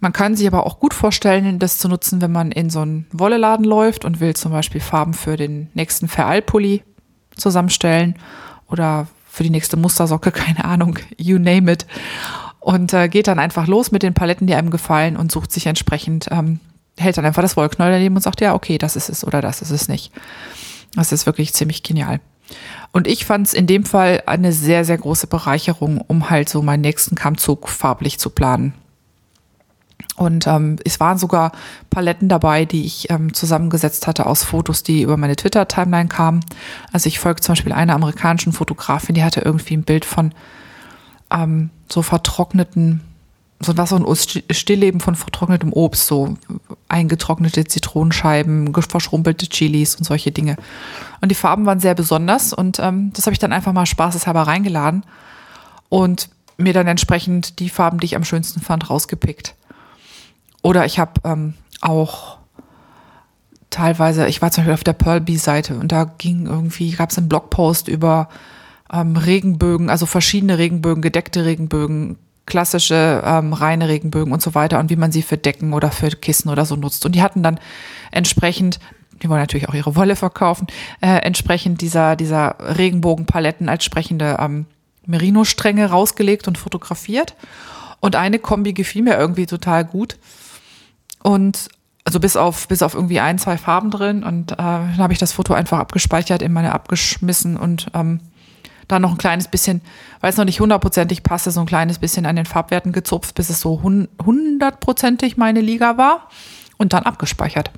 [0.00, 3.06] Man kann sich aber auch gut vorstellen, das zu nutzen, wenn man in so einen
[3.12, 6.82] Wolleladen läuft und will zum Beispiel Farben für den nächsten Verallpulli
[7.36, 8.16] zusammenstellen
[8.68, 11.86] oder für die nächste Mustersocke, keine Ahnung, you name it.
[12.60, 15.66] Und äh, geht dann einfach los mit den Paletten, die einem gefallen und sucht sich
[15.66, 16.60] entsprechend, ähm,
[16.98, 19.60] hält dann einfach das Wollknäuel daneben und sagt, ja, okay, das ist es oder das
[19.60, 20.12] ist es nicht.
[20.94, 22.20] Das ist wirklich ziemlich genial.
[22.92, 26.62] Und ich fand es in dem Fall eine sehr, sehr große Bereicherung, um halt so
[26.62, 28.72] meinen nächsten Kammzug farblich zu planen.
[30.16, 31.52] Und ähm, es waren sogar
[31.90, 36.44] Paletten dabei, die ich ähm, zusammengesetzt hatte aus Fotos, die über meine Twitter-Timeline kamen.
[36.92, 40.32] Also ich folge zum Beispiel einer amerikanischen Fotografin, die hatte irgendwie ein Bild von
[41.32, 43.00] ähm, so vertrockneten,
[43.58, 46.36] so was so ein Stillleben von vertrocknetem Obst, so
[46.88, 50.56] eingetrocknete Zitronenscheiben, verschrumpelte Chilis und solche Dinge.
[51.20, 54.42] Und die Farben waren sehr besonders und ähm, das habe ich dann einfach mal spaßeshalber
[54.42, 55.04] reingeladen
[55.88, 59.56] und mir dann entsprechend die Farben, die ich am schönsten fand, rausgepickt.
[60.64, 61.52] Oder ich habe ähm,
[61.82, 62.38] auch
[63.68, 67.18] teilweise, ich war zum Beispiel auf der Pearl Bee-Seite und da ging irgendwie, gab es
[67.18, 68.30] einen Blogpost über
[68.90, 74.88] ähm, Regenbögen, also verschiedene Regenbögen, gedeckte Regenbögen, klassische ähm, reine Regenbögen und so weiter und
[74.88, 77.04] wie man sie für Decken oder für Kissen oder so nutzt.
[77.04, 77.60] Und die hatten dann
[78.10, 78.80] entsprechend,
[79.22, 80.66] die wollen natürlich auch ihre Wolle verkaufen,
[81.02, 84.64] äh, entsprechend dieser, dieser Regenbogenpaletten als sprechende ähm,
[85.04, 87.34] Merino-Stränge rausgelegt und fotografiert.
[88.00, 90.16] Und eine Kombi gefiel mir irgendwie total gut.
[91.24, 91.68] Und
[92.04, 94.22] also bis auf, bis auf irgendwie ein, zwei Farben drin.
[94.22, 98.20] Und äh, dann habe ich das Foto einfach abgespeichert, in meine abgeschmissen und ähm,
[98.88, 99.80] dann noch ein kleines bisschen,
[100.20, 103.48] weil es noch nicht hundertprozentig passte, so ein kleines bisschen an den Farbwerten gezupft, bis
[103.48, 106.28] es so hundertprozentig meine Liga war
[106.76, 107.70] und dann abgespeichert.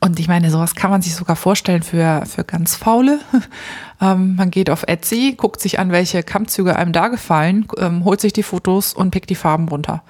[0.00, 3.20] Und ich meine, sowas kann man sich sogar vorstellen für, für ganz Faule.
[4.00, 8.20] ähm, man geht auf Etsy, guckt sich an, welche Kammzüge einem da gefallen, ähm, holt
[8.20, 10.02] sich die Fotos und pickt die Farben runter.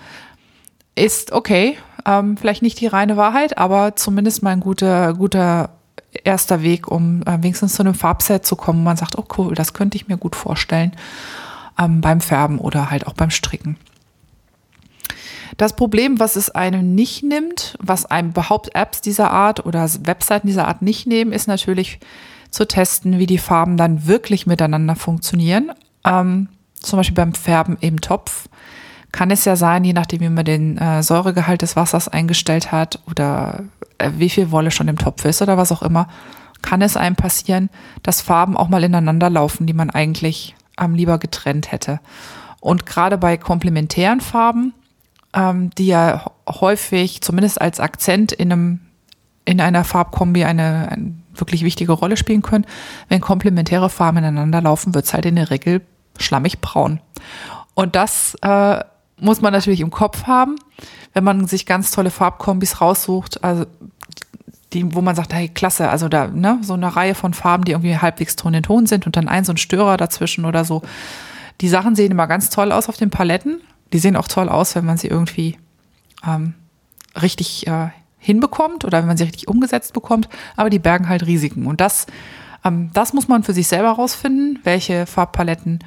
[0.95, 1.77] Ist okay,
[2.09, 5.71] ähm, vielleicht nicht die reine Wahrheit, aber zumindest mal ein guter, guter
[6.25, 8.83] erster Weg, um äh, wenigstens zu einem Farbset zu kommen.
[8.83, 10.93] Man sagt, oh cool, das könnte ich mir gut vorstellen
[11.79, 13.77] ähm, beim Färben oder halt auch beim Stricken.
[15.59, 20.47] Das Problem, was es einem nicht nimmt, was einem überhaupt Apps dieser Art oder Webseiten
[20.47, 21.99] dieser Art nicht nehmen, ist natürlich
[22.51, 25.73] zu testen, wie die Farben dann wirklich miteinander funktionieren.
[26.05, 26.49] Ähm,
[26.81, 28.49] zum Beispiel beim Färben im Topf
[29.13, 33.01] kann es ja sein, je nachdem, wie man den äh, Säuregehalt des Wassers eingestellt hat
[33.11, 33.65] oder
[33.99, 36.09] äh, wie viel Wolle schon im Topf ist oder was auch immer,
[36.63, 37.71] kann es einem passieren,
[38.03, 42.01] dass Farben auch mal ineinander laufen, die man eigentlich am lieber getrennt hätte.
[42.61, 44.75] Und gerade bei komplementären Farben,
[45.33, 48.81] ähm, die ja häufig zumindest als Akzent in einem
[49.45, 52.67] in einer Farbkombi eine, eine wirklich wichtige Rolle spielen können.
[53.09, 55.81] Wenn komplementäre Farben ineinander laufen, wird es halt in der Regel
[56.19, 57.01] schlammig braun.
[57.73, 58.81] Und das äh,
[59.21, 60.57] muss man natürlich im Kopf haben,
[61.15, 63.67] wenn man sich ganz tolle Farbkombis raussucht, also
[64.73, 67.73] die, wo man sagt, hey, klasse, also da, ne, so eine Reihe von Farben, die
[67.73, 70.83] irgendwie halbwegs Ton in Ton sind und dann ein so ein Störer dazwischen oder so.
[71.61, 73.61] Die Sachen sehen immer ganz toll aus auf den Paletten.
[73.93, 75.57] Die sehen auch toll aus, wenn man sie irgendwie
[76.27, 76.55] ähm,
[77.21, 77.89] richtig äh,
[78.19, 81.67] hinbekommt oder wenn man sie richtig umgesetzt bekommt, aber die bergen halt Risiken.
[81.67, 82.07] Und das,
[82.65, 85.79] ähm, das muss man für sich selber rausfinden, welche Farbpaletten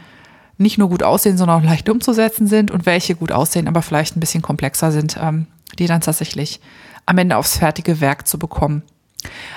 [0.61, 4.15] nicht nur gut aussehen, sondern auch leicht umzusetzen sind und welche gut aussehen, aber vielleicht
[4.15, 5.47] ein bisschen komplexer sind, ähm,
[5.79, 6.59] die dann tatsächlich
[7.05, 8.83] am Ende aufs fertige Werk zu bekommen.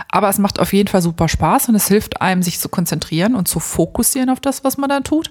[0.09, 3.35] Aber es macht auf jeden Fall super Spaß und es hilft einem, sich zu konzentrieren
[3.35, 5.31] und zu fokussieren auf das, was man dann tut.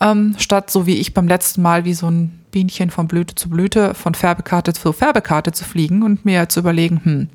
[0.00, 3.50] Ähm, statt so wie ich beim letzten Mal wie so ein Bienchen von Blüte zu
[3.50, 7.28] Blüte, von Färbekarte zu Färbekarte zu fliegen und mir zu überlegen, hm,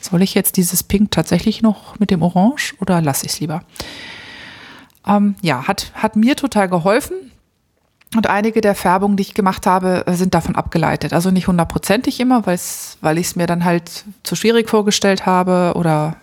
[0.00, 3.62] soll ich jetzt dieses Pink tatsächlich noch mit dem Orange oder lasse ich es lieber?
[5.06, 7.16] Ähm, ja, hat, hat mir total geholfen.
[8.16, 11.12] Und einige der Färbungen, die ich gemacht habe, sind davon abgeleitet.
[11.12, 16.16] Also nicht hundertprozentig immer, weil ich es mir dann halt zu schwierig vorgestellt habe oder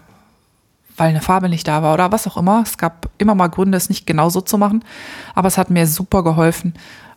[0.98, 2.64] weil eine Farbe nicht da war oder was auch immer.
[2.66, 4.84] Es gab immer mal Gründe, es nicht genau so zu machen.
[5.34, 6.74] Aber es hat mir super geholfen,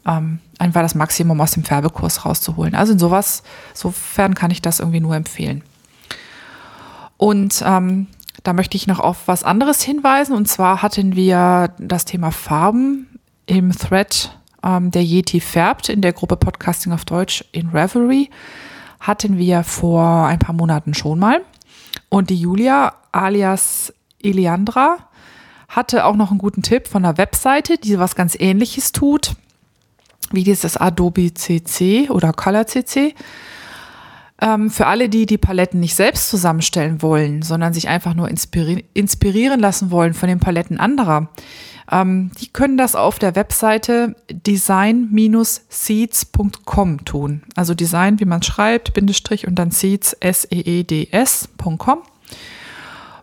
[0.07, 2.75] ähm, einfach das Maximum aus dem Färbekurs rauszuholen.
[2.75, 3.43] Also in sowas,
[3.75, 5.65] sofern kann ich das irgendwie nur empfehlen.
[7.17, 8.07] Und ähm,
[8.43, 10.35] da möchte ich noch auf was anderes hinweisen.
[10.35, 14.31] Und zwar hatten wir das Thema Farben im Thread
[14.63, 18.31] ähm, der Yeti färbt in der Gruppe Podcasting auf Deutsch in Reverie.
[19.01, 21.41] Hatten wir vor ein paar Monaten schon mal.
[22.09, 24.99] Und die Julia alias Eliandra
[25.69, 29.35] hatte auch noch einen guten Tipp von einer Webseite, die was ganz ähnliches tut,
[30.33, 33.15] wie dieses Adobe CC oder Color CC.
[34.41, 38.85] Ähm, für alle, die die Paletten nicht selbst zusammenstellen wollen, sondern sich einfach nur inspiri
[38.95, 41.29] inspirieren lassen wollen von den Paletten anderer,
[41.91, 47.43] ähm, die können das auf der Webseite design-seeds.com tun.
[47.57, 51.99] Also Design, wie man schreibt, Bindestrich und dann Seeds, S-E-E-D-S.com.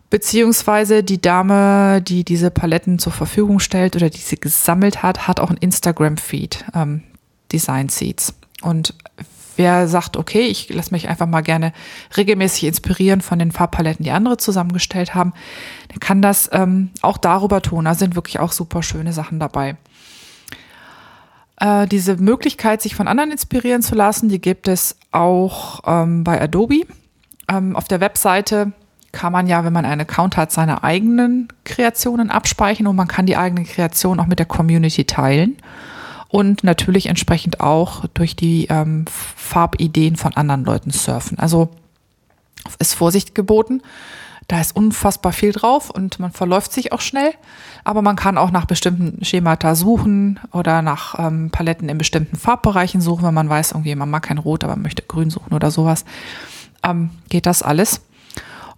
[0.10, 5.42] Beziehungsweise die Dame, die diese Paletten zur Verfügung stellt oder die sie gesammelt hat, hat
[5.42, 7.04] auch ein Instagram-Feed, ähm,
[7.52, 8.34] Design Seeds.
[8.62, 8.94] Und
[9.58, 11.74] wer sagt, okay, ich lasse mich einfach mal gerne
[12.16, 15.34] regelmäßig inspirieren von den Farbpaletten, die andere zusammengestellt haben,
[15.92, 17.86] der kann das ähm, auch darüber tun.
[17.86, 19.78] Da sind wirklich auch super schöne Sachen dabei.
[21.60, 26.40] Äh, diese Möglichkeit, sich von anderen inspirieren zu lassen, die gibt es auch ähm, bei
[26.42, 26.82] Adobe.
[27.50, 28.74] Ähm, auf der Webseite
[29.12, 33.26] kann man ja, wenn man einen Account hat, seine eigenen Kreationen abspeichern und man kann
[33.26, 35.58] die eigenen Kreationen auch mit der Community teilen
[36.30, 41.40] und natürlich entsprechend auch durch die ähm, Farbideen von anderen Leuten surfen.
[41.40, 41.70] Also
[42.80, 43.82] ist Vorsicht geboten.
[44.50, 47.34] Da ist unfassbar viel drauf und man verläuft sich auch schnell.
[47.84, 53.02] Aber man kann auch nach bestimmten Schemata suchen oder nach ähm, Paletten in bestimmten Farbbereichen
[53.02, 56.06] suchen, wenn man weiß, irgendwie man mag kein Rot, aber möchte Grün suchen oder sowas.
[56.82, 58.02] Ähm, geht das alles.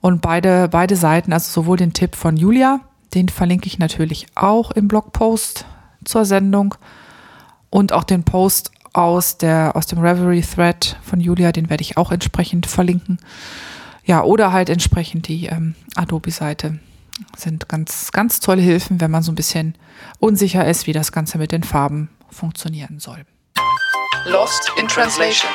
[0.01, 2.79] Und beide, beide Seiten, also sowohl den Tipp von Julia,
[3.13, 5.65] den verlinke ich natürlich auch im Blogpost
[6.03, 6.75] zur Sendung
[7.69, 11.97] und auch den Post aus der, aus dem Reverie Thread von Julia, den werde ich
[11.97, 13.19] auch entsprechend verlinken.
[14.03, 16.79] Ja, oder halt entsprechend die ähm, Adobe-Seite.
[17.35, 19.75] Sind ganz, ganz tolle Hilfen, wenn man so ein bisschen
[20.19, 23.25] unsicher ist, wie das Ganze mit den Farben funktionieren soll.
[24.25, 25.49] Lost in Translation.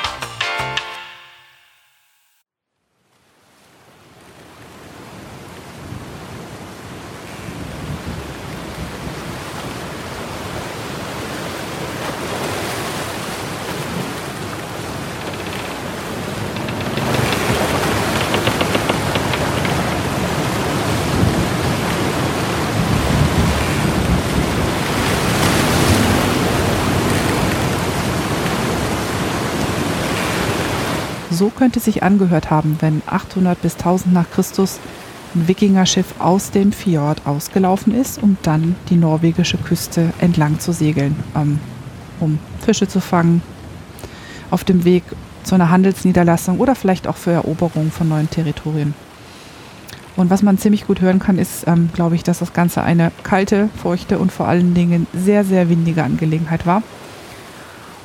[31.44, 34.80] So könnte sich angehört haben, wenn 800 bis 1000 nach Christus
[35.34, 41.14] ein Wikingerschiff aus dem Fjord ausgelaufen ist, um dann die norwegische Küste entlang zu segeln,
[41.36, 41.58] ähm,
[42.18, 43.42] um Fische zu fangen,
[44.50, 45.02] auf dem Weg
[45.42, 48.94] zu einer Handelsniederlassung oder vielleicht auch für Eroberung von neuen Territorien.
[50.16, 53.12] Und was man ziemlich gut hören kann, ist, ähm, glaube ich, dass das Ganze eine
[53.22, 56.82] kalte, feuchte und vor allen Dingen sehr, sehr windige Angelegenheit war.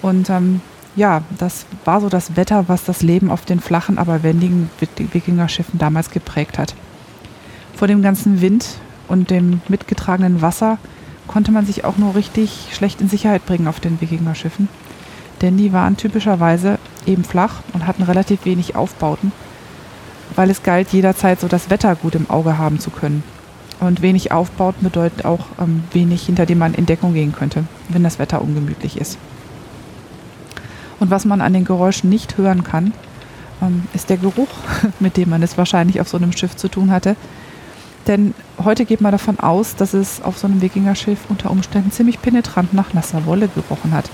[0.01, 0.59] Und ähm,
[0.95, 5.79] ja, das war so das Wetter, was das Leben auf den flachen, aber wendigen Wikingerschiffen
[5.79, 6.75] damals geprägt hat.
[7.75, 8.65] Vor dem ganzen Wind
[9.07, 10.77] und dem mitgetragenen Wasser
[11.27, 14.67] konnte man sich auch nur richtig schlecht in Sicherheit bringen auf den Wikingerschiffen.
[15.41, 19.31] Denn die waren typischerweise eben flach und hatten relativ wenig Aufbauten,
[20.35, 23.23] weil es galt, jederzeit so das Wetter gut im Auge haben zu können.
[23.79, 28.03] Und wenig Aufbauten bedeutet auch ähm, wenig, hinter dem man in Deckung gehen könnte, wenn
[28.03, 29.17] das Wetter ungemütlich ist.
[30.99, 32.93] Und was man an den Geräuschen nicht hören kann,
[33.61, 34.49] ähm, ist der Geruch,
[34.99, 37.15] mit dem man es wahrscheinlich auf so einem Schiff zu tun hatte.
[38.07, 38.33] Denn
[38.63, 42.73] heute geht man davon aus, dass es auf so einem Wikingerschiff unter Umständen ziemlich penetrant
[42.73, 44.09] nach nasser Wolle gerochen hat.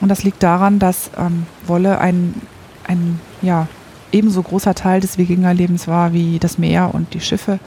[0.00, 2.34] Und das liegt daran, dass ähm, Wolle ein,
[2.86, 3.68] ein ja,
[4.10, 7.58] ebenso großer Teil des Wikingerlebens war wie das Meer und die Schiffe.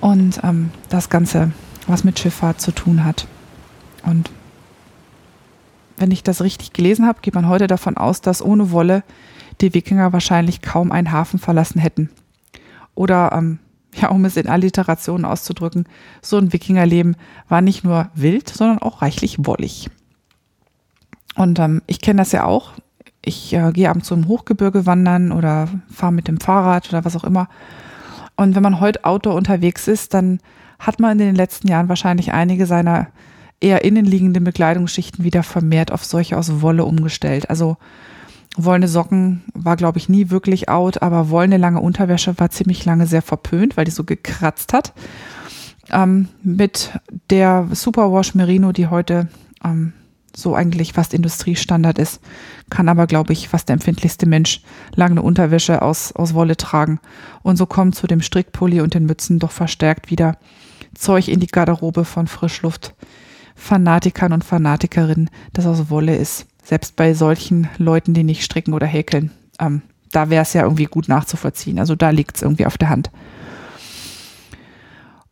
[0.00, 1.52] Und ähm, das Ganze,
[1.86, 3.26] was mit Schifffahrt zu tun hat.
[4.04, 4.30] Und
[5.96, 9.02] wenn ich das richtig gelesen habe, geht man heute davon aus, dass ohne Wolle
[9.60, 12.10] die Wikinger wahrscheinlich kaum einen Hafen verlassen hätten.
[12.94, 13.58] Oder, ähm,
[13.94, 15.86] ja, um es in Alliterationen auszudrücken,
[16.20, 17.16] so ein Wikingerleben
[17.48, 19.88] war nicht nur wild, sondern auch reichlich wollig.
[21.34, 22.72] Und ähm, ich kenne das ja auch.
[23.22, 27.24] Ich äh, gehe abends zum Hochgebirge wandern oder fahre mit dem Fahrrad oder was auch
[27.24, 27.48] immer.
[28.36, 30.40] Und wenn man heute Outdoor unterwegs ist, dann
[30.78, 33.08] hat man in den letzten Jahren wahrscheinlich einige seiner
[33.60, 37.48] eher innenliegende Bekleidungsschichten wieder vermehrt auf solche aus Wolle umgestellt.
[37.50, 37.76] Also
[38.56, 43.06] wollene Socken war, glaube ich, nie wirklich out, aber wollene lange Unterwäsche war ziemlich lange
[43.06, 44.92] sehr verpönt, weil die so gekratzt hat.
[45.90, 46.90] Ähm, mit
[47.30, 49.28] der Superwash Merino, die heute
[49.64, 49.92] ähm,
[50.34, 52.20] so eigentlich fast Industriestandard ist,
[52.68, 54.60] kann aber, glaube ich, fast der empfindlichste Mensch
[54.94, 57.00] lange Unterwäsche aus, aus Wolle tragen.
[57.42, 60.36] Und so kommt zu dem Strickpulli und den Mützen doch verstärkt wieder
[60.94, 62.94] Zeug in die Garderobe von Frischluft
[63.56, 66.46] Fanatikern und Fanatikerinnen, das aus Wolle ist.
[66.62, 69.32] Selbst bei solchen Leuten, die nicht stricken oder häkeln.
[69.58, 69.82] Ähm,
[70.12, 71.78] da wäre es ja irgendwie gut nachzuvollziehen.
[71.78, 73.10] Also da liegt es irgendwie auf der Hand.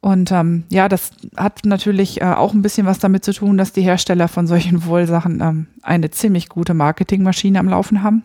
[0.00, 3.72] Und ähm, ja, das hat natürlich äh, auch ein bisschen was damit zu tun, dass
[3.72, 8.22] die Hersteller von solchen Wollsachen ähm, eine ziemlich gute Marketingmaschine am Laufen haben.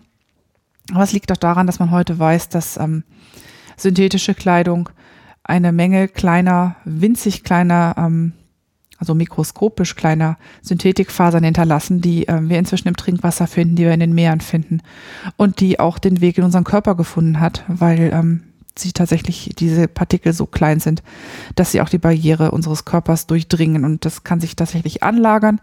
[0.91, 3.03] Aber es liegt auch daran, dass man heute weiß, dass ähm,
[3.77, 4.89] synthetische Kleidung
[5.43, 8.33] eine Menge kleiner, winzig kleiner ähm,
[8.99, 13.99] also mikroskopisch kleiner Synthetikfasern hinterlassen, die äh, wir inzwischen im Trinkwasser finden, die wir in
[13.99, 14.81] den Meeren finden
[15.37, 18.43] und die auch den Weg in unseren Körper gefunden hat, weil ähm,
[18.77, 21.01] sie tatsächlich diese Partikel so klein sind,
[21.55, 25.59] dass sie auch die Barriere unseres Körpers durchdringen und das kann sich tatsächlich anlagern.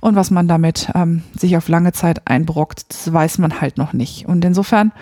[0.00, 3.94] Und was man damit ähm, sich auf lange Zeit einbrockt, das weiß man halt noch
[3.94, 4.26] nicht.
[4.26, 4.92] Und insofern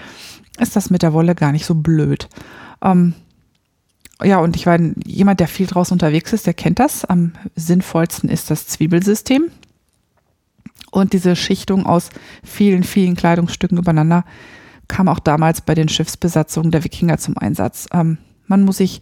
[0.60, 2.28] ist das mit der Wolle gar nicht so blöd.
[2.82, 3.14] Ähm,
[4.25, 7.05] ja, und ich meine, jemand, der viel draußen unterwegs ist, der kennt das.
[7.05, 9.51] Am sinnvollsten ist das Zwiebelsystem.
[10.91, 12.11] Und diese Schichtung aus
[12.45, 14.25] vielen, vielen Kleidungsstücken übereinander
[14.89, 17.89] kam auch damals bei den Schiffsbesatzungen der Wikinger zum Einsatz.
[17.93, 19.01] Ähm, man muss sich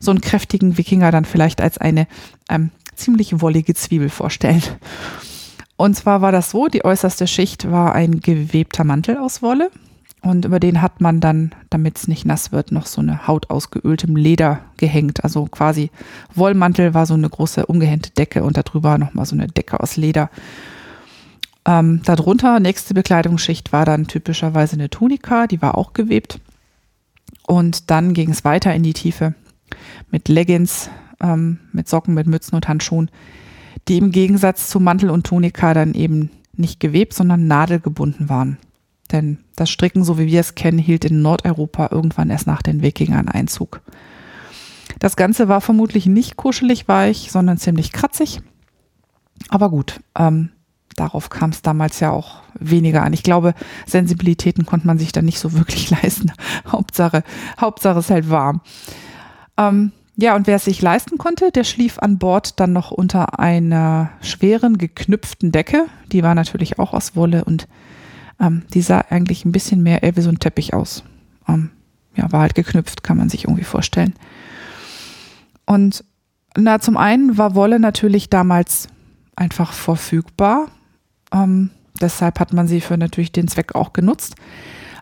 [0.00, 2.06] so einen kräftigen Wikinger dann vielleicht als eine
[2.48, 4.62] ähm, ziemlich wollige Zwiebel vorstellen.
[5.76, 9.70] Und zwar war das so, die äußerste Schicht war ein gewebter Mantel aus Wolle.
[10.26, 13.48] Und über den hat man dann, damit es nicht nass wird, noch so eine Haut
[13.48, 15.22] aus geöltem Leder gehängt.
[15.22, 15.92] Also quasi
[16.34, 20.28] Wollmantel war so eine große umgehängte Decke und darüber nochmal so eine Decke aus Leder.
[21.64, 26.40] Ähm, darunter, nächste Bekleidungsschicht war dann typischerweise eine Tunika, die war auch gewebt.
[27.46, 29.34] Und dann ging es weiter in die Tiefe
[30.10, 33.12] mit Leggings, ähm, mit Socken, mit Mützen und Handschuhen,
[33.86, 38.58] die im Gegensatz zu Mantel und Tunika dann eben nicht gewebt, sondern nadelgebunden waren.
[39.12, 42.82] Denn das Stricken, so wie wir es kennen, hielt in Nordeuropa irgendwann erst nach den
[42.82, 43.80] Wikingern Einzug.
[44.98, 48.40] Das Ganze war vermutlich nicht kuschelig weich, sondern ziemlich kratzig.
[49.48, 50.50] Aber gut, ähm,
[50.96, 53.12] darauf kam es damals ja auch weniger an.
[53.12, 53.54] Ich glaube,
[53.86, 56.32] Sensibilitäten konnte man sich da nicht so wirklich leisten.
[56.66, 57.22] Hauptsache,
[57.60, 58.60] Hauptsache es hält warm.
[59.56, 63.38] Ähm, ja, und wer es sich leisten konnte, der schlief an Bord dann noch unter
[63.38, 65.86] einer schweren, geknüpften Decke.
[66.10, 67.68] Die war natürlich auch aus Wolle und
[68.40, 71.04] ähm, die sah eigentlich ein bisschen mehr wie so ein Teppich aus.
[71.48, 71.70] Ähm,
[72.14, 74.14] ja, war halt geknüpft, kann man sich irgendwie vorstellen.
[75.66, 76.04] Und
[76.56, 78.88] na, zum einen war Wolle natürlich damals
[79.34, 80.68] einfach verfügbar.
[81.32, 81.70] Ähm,
[82.00, 84.36] deshalb hat man sie für natürlich den Zweck auch genutzt.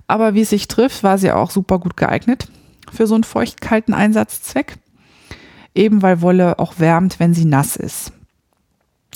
[0.07, 2.49] Aber wie es sich trifft, war sie auch super gut geeignet
[2.93, 4.79] für so einen feuchtkalten Einsatzzweck.
[5.75, 8.13] Eben weil Wolle auch wärmt, wenn sie nass ist.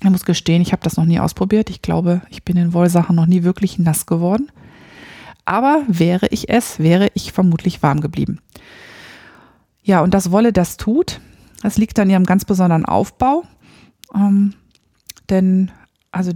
[0.03, 1.71] Ich muss gestehen, ich habe das noch nie ausprobiert.
[1.71, 4.51] Ich glaube, ich bin in Wollsachen noch nie wirklich nass geworden.
[5.45, 8.39] Aber wäre ich es, wäre ich vermutlich warm geblieben.
[9.83, 11.21] Ja, und das Wolle das tut,
[11.63, 13.45] das liegt an ihrem ganz besonderen Aufbau.
[14.15, 14.55] Ähm,
[15.31, 15.71] denn,
[16.13, 16.33] also,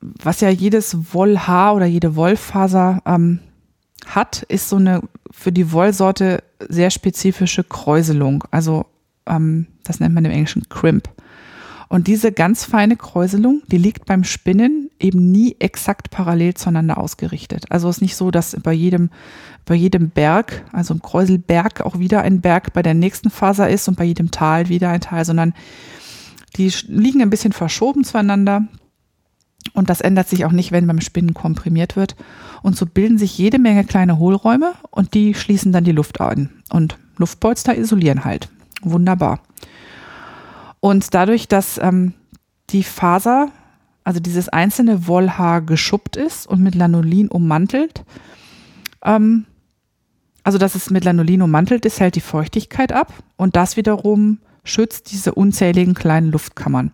[0.00, 3.40] was ja jedes Wollhaar oder jede Wollfaser ähm,
[4.06, 8.44] hat, ist so eine für die Wollsorte sehr spezifische Kräuselung.
[8.50, 8.86] Also,
[9.26, 11.08] ähm, das nennt man im Englischen Crimp.
[11.94, 17.66] Und diese ganz feine Kräuselung, die liegt beim Spinnen eben nie exakt parallel zueinander ausgerichtet.
[17.70, 19.10] Also es ist nicht so, dass bei jedem,
[19.64, 23.86] bei jedem Berg, also im Kräuselberg auch wieder ein Berg bei der nächsten Faser ist
[23.86, 25.54] und bei jedem Tal wieder ein Tal, sondern
[26.56, 28.66] die liegen ein bisschen verschoben zueinander.
[29.72, 32.16] Und das ändert sich auch nicht, wenn beim Spinnen komprimiert wird.
[32.64, 36.50] Und so bilden sich jede Menge kleine Hohlräume und die schließen dann die Luft an.
[36.70, 38.48] Und Luftpolster isolieren halt.
[38.82, 39.38] Wunderbar.
[40.84, 42.12] Und dadurch, dass ähm,
[42.68, 43.50] die Faser,
[44.04, 48.04] also dieses einzelne Wollhaar geschuppt ist und mit Lanolin ummantelt,
[49.02, 49.46] ähm,
[50.42, 55.10] also dass es mit Lanolin ummantelt ist, hält die Feuchtigkeit ab und das wiederum schützt
[55.10, 56.92] diese unzähligen kleinen Luftkammern.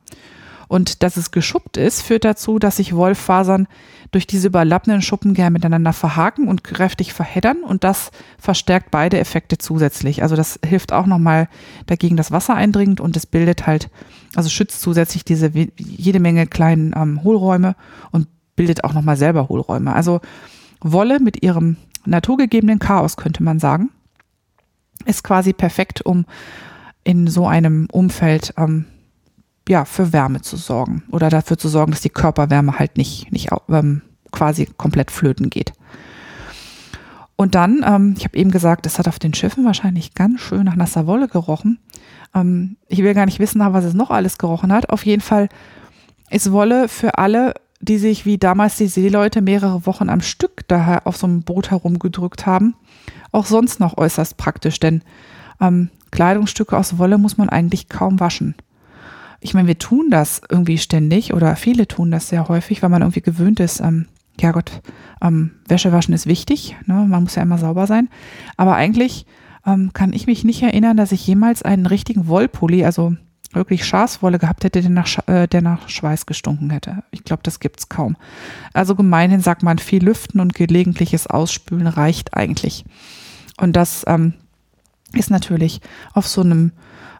[0.70, 3.66] Und dass es geschuppt ist, führt dazu, dass sich Wollfasern
[4.12, 9.58] durch diese überlappenden Schuppen gern miteinander verhaken und kräftig verheddern und das verstärkt beide Effekte
[9.58, 10.22] zusätzlich.
[10.22, 11.48] Also das hilft auch nochmal
[11.86, 13.90] dagegen, dass Wasser eindringt und es bildet halt,
[14.36, 17.74] also schützt zusätzlich diese jede Menge kleinen ähm, Hohlräume
[18.12, 19.92] und bildet auch nochmal selber Hohlräume.
[19.92, 20.20] Also
[20.80, 23.90] Wolle mit ihrem naturgegebenen Chaos, könnte man sagen,
[25.04, 26.26] ist quasi perfekt, um
[27.02, 28.84] in so einem Umfeld ähm,
[29.68, 33.50] ja, für Wärme zu sorgen oder dafür zu sorgen, dass die Körperwärme halt nicht, nicht
[33.68, 34.02] ähm,
[34.32, 35.72] quasi komplett flöten geht.
[37.36, 40.64] Und dann, ähm, ich habe eben gesagt, es hat auf den Schiffen wahrscheinlich ganz schön
[40.64, 41.78] nach nasser Wolle gerochen.
[42.34, 44.90] Ähm, ich will gar nicht wissen, was es noch alles gerochen hat.
[44.90, 45.48] Auf jeden Fall
[46.30, 51.06] ist Wolle für alle, die sich wie damals die Seeleute mehrere Wochen am Stück daher
[51.06, 52.74] auf so einem Boot herumgedrückt haben,
[53.32, 55.02] auch sonst noch äußerst praktisch, denn
[55.60, 58.54] ähm, Kleidungsstücke aus Wolle muss man eigentlich kaum waschen
[59.40, 63.02] ich meine, wir tun das irgendwie ständig oder viele tun das sehr häufig, weil man
[63.02, 64.06] irgendwie gewöhnt ist, ähm,
[64.38, 64.82] ja Gott,
[65.22, 67.06] ähm, Wäsche waschen ist wichtig, ne?
[67.08, 68.08] man muss ja immer sauber sein.
[68.56, 69.26] Aber eigentlich
[69.66, 73.16] ähm, kann ich mich nicht erinnern, dass ich jemals einen richtigen Wollpulli, also
[73.52, 77.02] wirklich Schafswolle gehabt hätte, der nach, äh, der nach Schweiß gestunken hätte.
[77.10, 78.16] Ich glaube, das gibt's kaum.
[78.72, 82.84] Also gemeinhin sagt man, viel Lüften und gelegentliches Ausspülen reicht eigentlich.
[83.58, 84.34] Und das ähm,
[85.12, 85.80] ist natürlich
[86.14, 86.72] auf so einem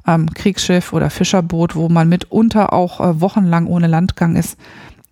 [0.07, 4.59] ähm, Kriegsschiff oder Fischerboot, wo man mitunter auch äh, wochenlang ohne Landgang ist,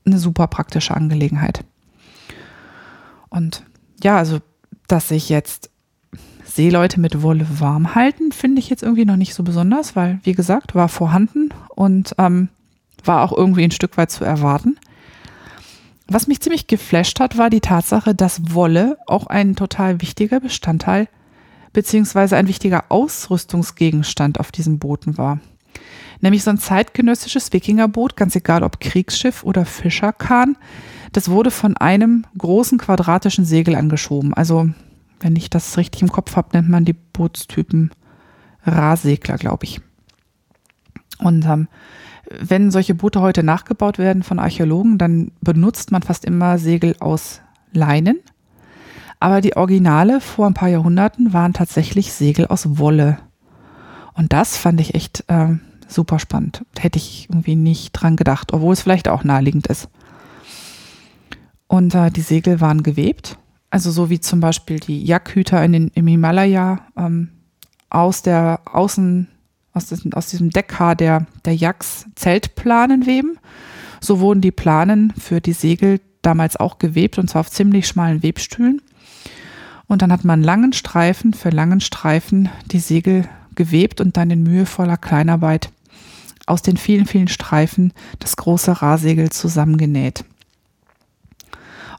[0.05, 1.65] eine super praktische Angelegenheit.
[3.29, 3.65] Und
[4.03, 4.39] ja, also,
[4.87, 5.71] dass sich jetzt
[6.45, 10.33] Seeleute mit Wolle warm halten, finde ich jetzt irgendwie noch nicht so besonders, weil, wie
[10.33, 12.49] gesagt, war vorhanden und ähm,
[13.05, 14.79] war auch irgendwie ein Stück weit zu erwarten.
[16.09, 21.07] Was mich ziemlich geflasht hat, war die Tatsache, dass Wolle auch ein total wichtiger Bestandteil
[21.73, 25.41] beziehungsweise ein wichtiger Ausrüstungsgegenstand auf diesen Booten war.
[26.21, 30.57] Nämlich so ein zeitgenössisches Wikingerboot, ganz egal ob Kriegsschiff oder Fischerkahn,
[31.13, 34.35] das wurde von einem großen quadratischen Segel angeschoben.
[34.35, 34.69] Also,
[35.21, 37.91] wenn ich das richtig im Kopf habe, nennt man die Bootstypen
[38.65, 39.81] Rahsegler, glaube ich.
[41.19, 41.69] Und ähm,
[42.41, 47.41] wenn solche Boote heute nachgebaut werden von Archäologen, dann benutzt man fast immer Segel aus
[47.73, 48.21] Leinen.
[49.21, 53.19] Aber die Originale vor ein paar Jahrhunderten waren tatsächlich Segel aus Wolle.
[54.15, 55.57] Und das fand ich echt äh,
[55.89, 56.65] super spannend.
[56.79, 59.89] Hätte ich irgendwie nicht dran gedacht, obwohl es vielleicht auch naheliegend ist.
[61.67, 63.39] Und äh, die Segel waren gewebt.
[63.71, 67.31] Also so wie zum Beispiel die Jackhüter in den, im Himalaya ähm,
[67.91, 69.29] aus der Außen
[69.75, 73.39] aus diesem, aus diesem Deckhaar der, der Jacks Zeltplanen weben.
[74.01, 78.23] So wurden die Planen für die Segel damals auch gewebt und zwar auf ziemlich schmalen
[78.23, 78.83] Webstühlen.
[79.89, 84.43] Und dann hat man langen Streifen für langen Streifen die Segel gewebt und dann in
[84.43, 85.71] mühevoller Kleinarbeit
[86.47, 90.25] aus den vielen, vielen Streifen das große Rahsegel zusammengenäht.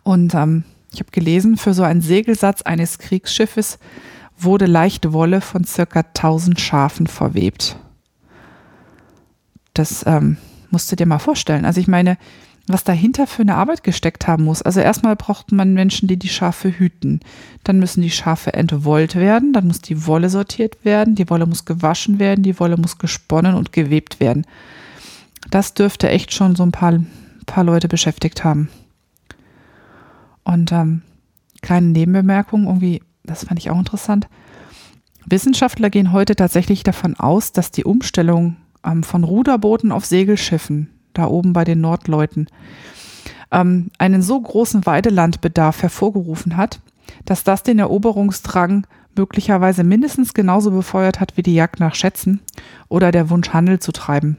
[0.04, 3.80] Und ähm, ich habe gelesen, für so einen Segelsatz eines Kriegsschiffes
[4.38, 7.76] wurde leichte Wolle von circa 1000 Schafen verwebt.
[9.74, 10.38] Das ähm,
[10.72, 11.66] musst du dir mal vorstellen.
[11.66, 12.18] Also ich meine,
[12.70, 14.62] was dahinter für eine Arbeit gesteckt haben muss.
[14.62, 17.20] Also erstmal braucht man Menschen, die die Schafe hüten.
[17.64, 21.66] Dann müssen die Schafe entwollt werden, dann muss die Wolle sortiert werden, die Wolle muss
[21.66, 24.46] gewaschen werden, die Wolle muss gesponnen und gewebt werden.
[25.50, 27.00] Das dürfte echt schon so ein paar,
[27.46, 28.70] paar Leute beschäftigt haben.
[30.44, 31.02] Und ähm,
[31.62, 34.28] kleine Nebenbemerkung, irgendwie das fand ich auch interessant.
[35.26, 40.90] Wissenschaftler gehen heute tatsächlich davon aus, dass die Umstellung ähm, von Ruderbooten auf Segelschiffen,
[41.20, 42.48] da oben bei den Nordleuten,
[43.52, 46.80] ähm, einen so großen Weidelandbedarf hervorgerufen hat,
[47.26, 52.42] dass das den Eroberungsdrang möglicherweise mindestens genauso befeuert hat wie die Jagd nach Schätzen
[52.88, 54.38] oder der Wunsch, Handel zu treiben.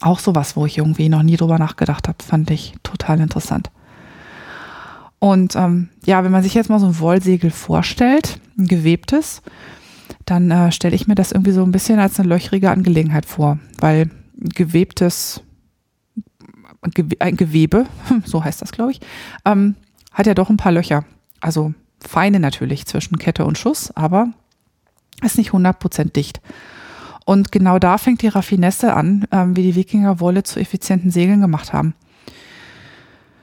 [0.00, 3.70] Auch sowas, wo ich irgendwie noch nie drüber nachgedacht habe, fand ich total interessant.
[5.18, 9.42] Und ähm, ja, wenn man sich jetzt mal so ein Wollsegel vorstellt, ein gewebtes,
[10.24, 13.58] dann äh, stelle ich mir das irgendwie so ein bisschen als eine löchrige Angelegenheit vor,
[13.78, 15.42] weil gewebtes,
[16.82, 17.86] ein Gewebe,
[18.24, 19.00] so heißt das, glaube ich,
[19.44, 19.76] ähm,
[20.12, 21.04] hat ja doch ein paar Löcher.
[21.40, 24.28] Also feine natürlich zwischen Kette und Schuss, aber
[25.22, 26.40] ist nicht 100% dicht.
[27.24, 31.40] Und genau da fängt die Raffinesse an, ähm, wie die Wikinger Wolle zu effizienten Segeln
[31.40, 31.94] gemacht haben.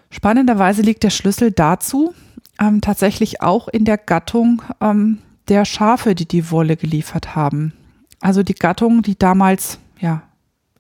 [0.10, 2.14] Spannenderweise liegt der Schlüssel dazu
[2.60, 7.74] ähm, tatsächlich auch in der Gattung ähm, der Schafe, die die Wolle geliefert haben.
[8.20, 10.24] Also die Gattung, die damals ja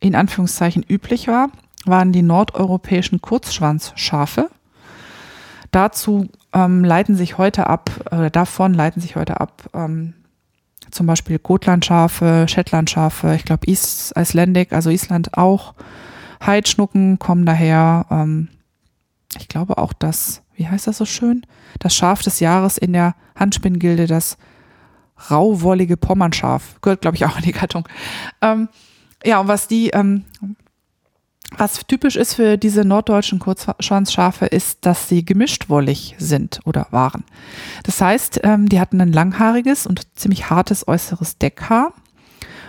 [0.01, 1.49] in Anführungszeichen üblich war,
[1.86, 4.49] waren die nordeuropäischen Kurzschwanzschafe.
[5.71, 10.15] Dazu ähm, leiten sich heute ab, oder davon leiten sich heute ab ähm,
[10.91, 15.73] zum Beispiel Gotlandschafe, Shetlandschafe, ich glaube East Icelandic, also Island auch.
[16.43, 18.49] Heidschnucken kommen daher, ähm,
[19.38, 21.45] ich glaube auch das, wie heißt das so schön?
[21.80, 24.38] Das Schaf des Jahres in der Handspinngilde, das
[25.30, 26.80] rauwollige Pommernschaf.
[26.81, 27.88] Gehört, glaube ich, auch in die Gattung.
[28.41, 28.69] Ähm,
[29.23, 30.23] ja, und was die, ähm,
[31.57, 37.23] was typisch ist für diese norddeutschen Kurzschwanzschafe, ist, dass sie gemischtwollig sind oder waren.
[37.84, 41.93] Das heißt, ähm, die hatten ein langhaariges und ziemlich hartes äußeres Deckhaar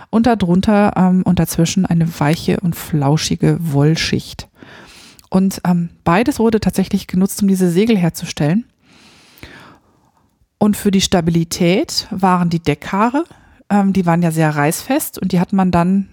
[0.09, 4.49] und darunter ähm, und dazwischen eine weiche und flauschige Wollschicht.
[5.29, 8.65] Und ähm, beides wurde tatsächlich genutzt, um diese Segel herzustellen.
[10.57, 13.23] Und für die Stabilität waren die Deckhaare,
[13.71, 16.09] die waren ja sehr reißfest und die hat man dann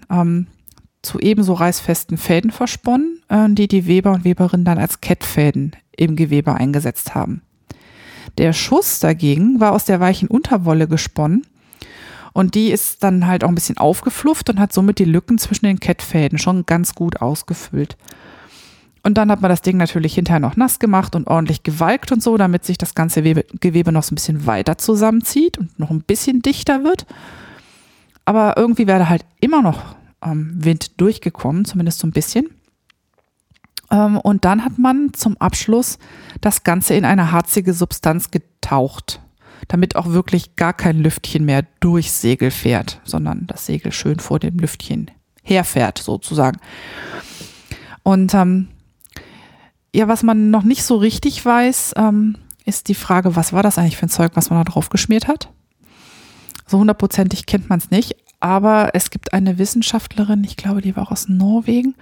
[1.01, 6.15] zu ebenso reißfesten Fäden versponnen, äh, die die Weber und Weberinnen dann als Kettfäden im
[6.15, 7.41] Gewebe eingesetzt haben.
[8.37, 11.45] Der Schuss dagegen war aus der weichen Unterwolle gesponnen
[12.33, 15.65] und die ist dann halt auch ein bisschen aufgeflufft und hat somit die Lücken zwischen
[15.65, 17.97] den Kettfäden schon ganz gut ausgefüllt.
[19.01, 22.21] Und dann hat man das Ding natürlich hinterher noch nass gemacht und ordentlich gewalkt und
[22.21, 26.01] so, damit sich das ganze Gewebe noch so ein bisschen weiter zusammenzieht und noch ein
[26.01, 27.05] bisschen dichter wird.
[28.25, 32.49] Aber irgendwie wäre da halt immer noch ähm, Wind durchgekommen, zumindest so ein bisschen.
[33.91, 35.97] Ähm, und dann hat man zum Abschluss
[36.41, 39.21] das Ganze in eine harzige Substanz getaucht,
[39.67, 44.39] damit auch wirklich gar kein Lüftchen mehr durchs Segel fährt, sondern das Segel schön vor
[44.39, 45.11] dem Lüftchen
[45.43, 46.59] herfährt, sozusagen.
[48.03, 48.69] Und ähm,
[49.93, 53.77] ja, was man noch nicht so richtig weiß, ähm, ist die Frage, was war das
[53.77, 55.49] eigentlich für ein Zeug, was man da drauf geschmiert hat?
[56.67, 58.15] So hundertprozentig kennt man es nicht.
[58.39, 61.95] Aber es gibt eine Wissenschaftlerin, ich glaube, die war auch aus Norwegen,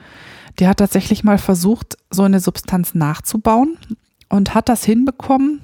[0.60, 3.78] die hat tatsächlich mal versucht, so eine Substanz nachzubauen
[4.30, 5.62] und hat das hinbekommen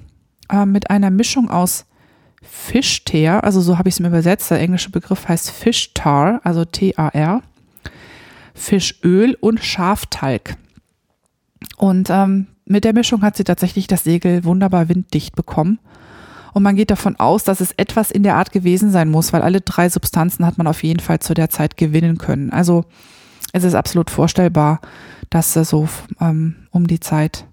[0.49, 1.85] äh, mit einer Mischung aus
[2.41, 7.41] Fischteer, also so habe ich es mir übersetzt, der englische Begriff heißt Fishtar, also T-A-R,
[8.53, 10.57] Fischöl und Schaftalg.
[11.77, 15.79] Und ähm, mit der Mischung hat sie tatsächlich das Segel wunderbar winddicht bekommen.
[16.53, 19.41] Und man geht davon aus, dass es etwas in der Art gewesen sein muss, weil
[19.41, 22.51] alle drei Substanzen hat man auf jeden Fall zu der Zeit gewinnen können.
[22.51, 22.85] Also
[23.53, 24.79] es ist absolut vorstellbar,
[25.29, 25.89] dass es so
[26.21, 27.45] ähm, um die Zeit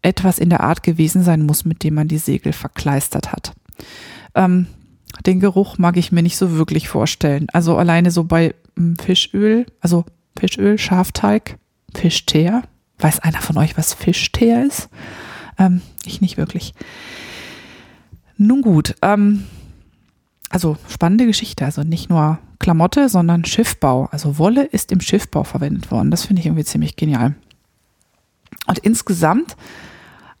[0.00, 3.52] etwas in der Art gewesen sein muss, mit dem man die Segel verkleistert hat.
[4.34, 4.66] Ähm,
[5.26, 7.46] den Geruch mag ich mir nicht so wirklich vorstellen.
[7.52, 10.04] Also alleine so bei ähm, Fischöl, also
[10.38, 11.58] Fischöl, Schafteig,
[11.94, 12.62] Fischteer.
[12.98, 14.88] Weiß einer von euch, was Fischteer ist?
[15.58, 16.74] Ähm, ich nicht wirklich.
[18.36, 19.44] Nun gut, ähm,
[20.52, 21.64] also spannende Geschichte.
[21.64, 24.08] Also nicht nur Klamotte, sondern Schiffbau.
[24.12, 26.10] Also Wolle ist im Schiffbau verwendet worden.
[26.10, 27.34] Das finde ich irgendwie ziemlich genial.
[28.66, 29.56] Und insgesamt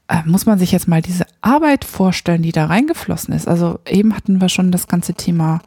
[0.08, 3.48] äh, muss man sich jetzt mal diese Arbeit vorstellen, die da reingeflossen ist.
[3.48, 5.60] Also eben hatten wir schon das ganze Thema,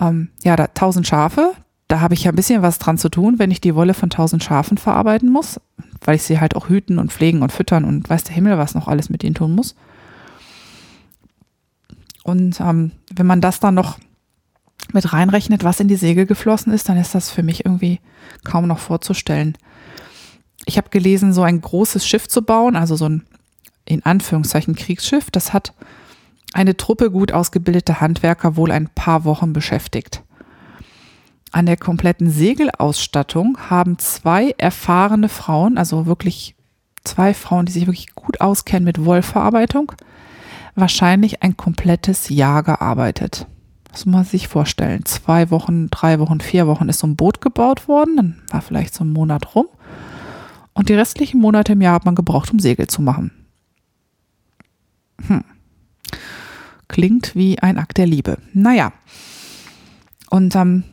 [0.00, 1.52] ähm, ja, da tausend Schafe.
[1.88, 4.10] Da habe ich ja ein bisschen was dran zu tun, wenn ich die Wolle von
[4.10, 5.60] tausend Schafen verarbeiten muss,
[6.04, 8.74] weil ich sie halt auch hüten und pflegen und füttern und weiß der Himmel, was
[8.74, 9.74] noch alles mit ihnen tun muss.
[12.28, 13.98] Und ähm, wenn man das dann noch
[14.92, 18.00] mit reinrechnet, was in die Segel geflossen ist, dann ist das für mich irgendwie
[18.44, 19.56] kaum noch vorzustellen.
[20.64, 23.24] Ich habe gelesen, so ein großes Schiff zu bauen, also so ein
[23.84, 25.72] in Anführungszeichen Kriegsschiff, das hat
[26.52, 30.22] eine Truppe gut ausgebildeter Handwerker wohl ein paar Wochen beschäftigt.
[31.52, 36.54] An der kompletten Segelausstattung haben zwei erfahrene Frauen, also wirklich
[37.04, 39.92] zwei Frauen, die sich wirklich gut auskennen mit Wollverarbeitung,
[40.74, 43.46] wahrscheinlich ein komplettes Jahr gearbeitet.
[43.90, 45.04] Das muss man sich vorstellen.
[45.04, 48.94] Zwei Wochen, drei Wochen, vier Wochen ist so ein Boot gebaut worden, dann war vielleicht
[48.94, 49.66] so ein Monat rum.
[50.74, 53.32] Und die restlichen Monate im Jahr hat man gebraucht, um Segel zu machen.
[55.26, 55.42] Hm.
[56.86, 58.38] Klingt wie ein Akt der Liebe.
[58.52, 58.92] Naja.
[60.30, 60.84] Und ähm,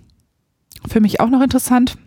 [0.88, 1.98] für mich auch noch interessant,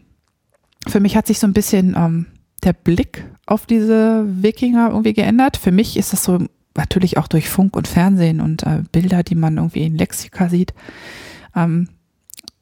[0.86, 2.27] für mich hat sich so ein bisschen ähm,
[2.65, 5.57] der Blick auf diese Wikinger irgendwie geändert.
[5.57, 6.39] Für mich ist das so
[6.78, 10.72] natürlich auch durch Funk und Fernsehen und äh, Bilder, die man irgendwie in Lexika sieht,
[11.55, 11.88] ähm,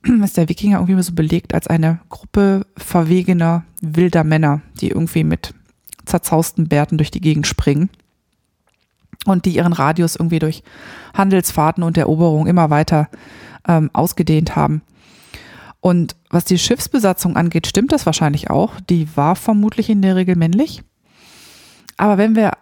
[0.24, 5.54] ist der Wikinger irgendwie so belegt als eine Gruppe verwegener wilder Männer, die irgendwie mit
[6.04, 7.90] zerzausten Bärten durch die Gegend springen
[9.24, 10.62] und die ihren Radius irgendwie durch
[11.14, 13.08] Handelsfahrten und Eroberung immer weiter
[13.68, 14.82] ähm, ausgedehnt haben.
[15.80, 18.80] Und was die Schiffsbesatzung angeht, stimmt das wahrscheinlich auch.
[18.88, 20.82] Die war vermutlich in der Regel männlich.
[21.96, 22.52] Aber wenn wir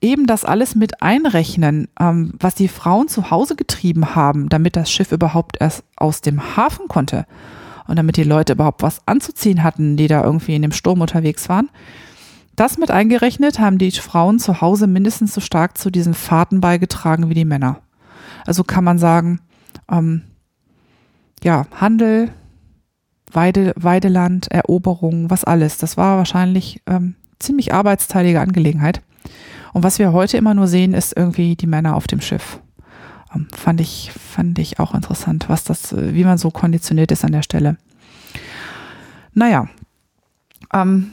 [0.00, 4.90] eben das alles mit einrechnen, ähm, was die Frauen zu Hause getrieben haben, damit das
[4.90, 7.26] Schiff überhaupt erst aus dem Hafen konnte
[7.86, 11.48] und damit die Leute überhaupt was anzuziehen hatten, die da irgendwie in dem Sturm unterwegs
[11.48, 11.68] waren.
[12.56, 17.28] Das mit eingerechnet haben die Frauen zu Hause mindestens so stark zu diesen Fahrten beigetragen
[17.28, 17.80] wie die Männer.
[18.46, 19.40] Also kann man sagen,
[19.90, 20.22] ähm,
[21.42, 22.30] ja, Handel,
[23.32, 25.78] Weide, Weideland, Eroberung, was alles.
[25.78, 29.02] Das war wahrscheinlich ähm, ziemlich arbeitsteilige Angelegenheit.
[29.72, 32.60] Und was wir heute immer nur sehen, ist irgendwie die Männer auf dem Schiff.
[33.34, 37.24] Ähm, fand ich, fand ich auch interessant, was das, äh, wie man so konditioniert ist
[37.24, 37.76] an der Stelle.
[39.32, 39.68] Naja,
[40.72, 41.12] ähm,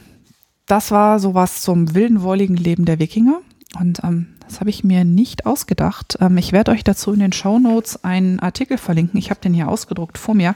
[0.66, 3.40] das war sowas zum wilden, wolligen Leben der Wikinger.
[3.78, 6.18] Und ähm, das habe ich mir nicht ausgedacht.
[6.20, 9.18] Ähm, ich werde euch dazu in den Show Notes einen Artikel verlinken.
[9.18, 10.54] Ich habe den hier ausgedruckt vor mir.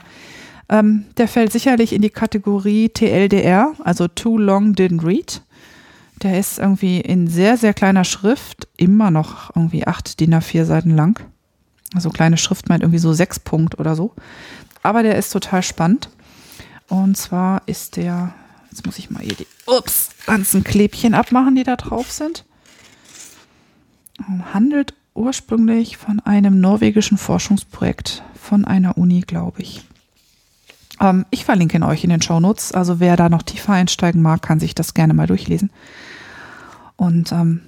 [0.69, 5.41] Ähm, der fällt sicherlich in die Kategorie TLDR, also Too Long Didn't Read.
[6.21, 10.91] Der ist irgendwie in sehr, sehr kleiner Schrift, immer noch irgendwie acht DIN A4 Seiten
[10.91, 11.19] lang.
[11.93, 14.13] Also kleine Schrift meint irgendwie so sechs Punkt oder so.
[14.83, 16.09] Aber der ist total spannend.
[16.87, 18.33] Und zwar ist der,
[18.71, 22.45] jetzt muss ich mal hier die ups, ganzen Klebchen abmachen, die da drauf sind.
[24.53, 29.83] Handelt ursprünglich von einem norwegischen Forschungsprojekt von einer Uni, glaube ich.
[30.99, 32.71] Ähm, ich verlinke ihn euch in den Shownotes.
[32.71, 35.71] Also wer da noch tiefer einsteigen mag, kann sich das gerne mal durchlesen.
[36.95, 37.61] Und ähm,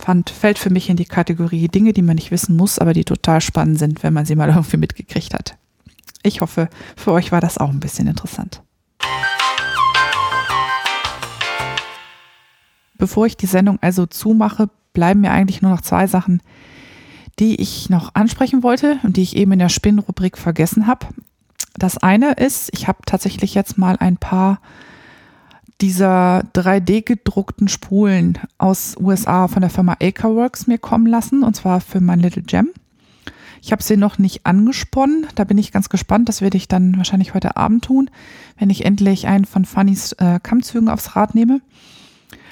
[0.00, 3.04] fand, fällt für mich in die Kategorie Dinge, die man nicht wissen muss, aber die
[3.04, 5.56] total spannend sind, wenn man sie mal irgendwie mitgekriegt hat.
[6.22, 8.62] Ich hoffe, für euch war das auch ein bisschen interessant.
[12.98, 16.42] Bevor ich die Sendung also zumache, bleiben mir eigentlich nur noch zwei Sachen,
[17.38, 21.06] die ich noch ansprechen wollte und die ich eben in der Spinnrubrik vergessen habe.
[21.78, 24.60] Das eine ist, ich habe tatsächlich jetzt mal ein paar
[25.80, 31.80] dieser 3D gedruckten Spulen aus USA von der Firma Acreworks mir kommen lassen und zwar
[31.80, 32.70] für mein Little Gem.
[33.60, 35.26] Ich habe sie noch nicht angesponnen.
[35.34, 36.28] Da bin ich ganz gespannt.
[36.28, 38.10] Das werde ich dann wahrscheinlich heute Abend tun,
[38.58, 41.60] wenn ich endlich einen von Fannys äh, Kammzügen aufs Rad nehme.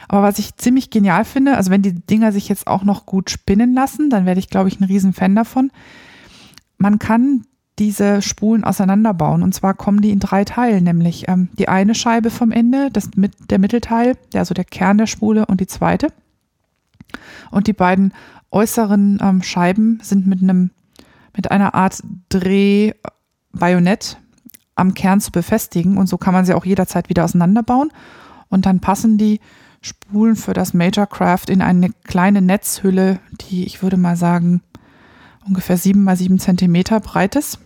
[0.08, 3.30] Aber was ich ziemlich genial finde, also wenn die Dinger sich jetzt auch noch gut
[3.30, 5.70] spinnen lassen, dann werde ich, glaube ich, ein Riesen-Fan davon.
[6.78, 7.44] Man kann
[7.78, 9.42] diese Spulen auseinanderbauen.
[9.42, 13.10] Und zwar kommen die in drei Teilen, nämlich ähm, die eine Scheibe vom Ende, das
[13.16, 16.08] mit, der Mittelteil, also der Kern der Spule und die zweite.
[17.50, 18.12] Und die beiden
[18.50, 20.70] äußeren ähm, Scheiben sind mit einem
[21.36, 24.18] mit einer Art Drehbajonett
[24.76, 27.90] am Kern zu befestigen und so kann man sie auch jederzeit wieder auseinanderbauen
[28.48, 29.40] und dann passen die
[29.80, 34.62] Spulen für das Major Craft in eine kleine Netzhülle, die ich würde mal sagen
[35.46, 37.58] ungefähr sieben mal sieben Zentimeter breit ist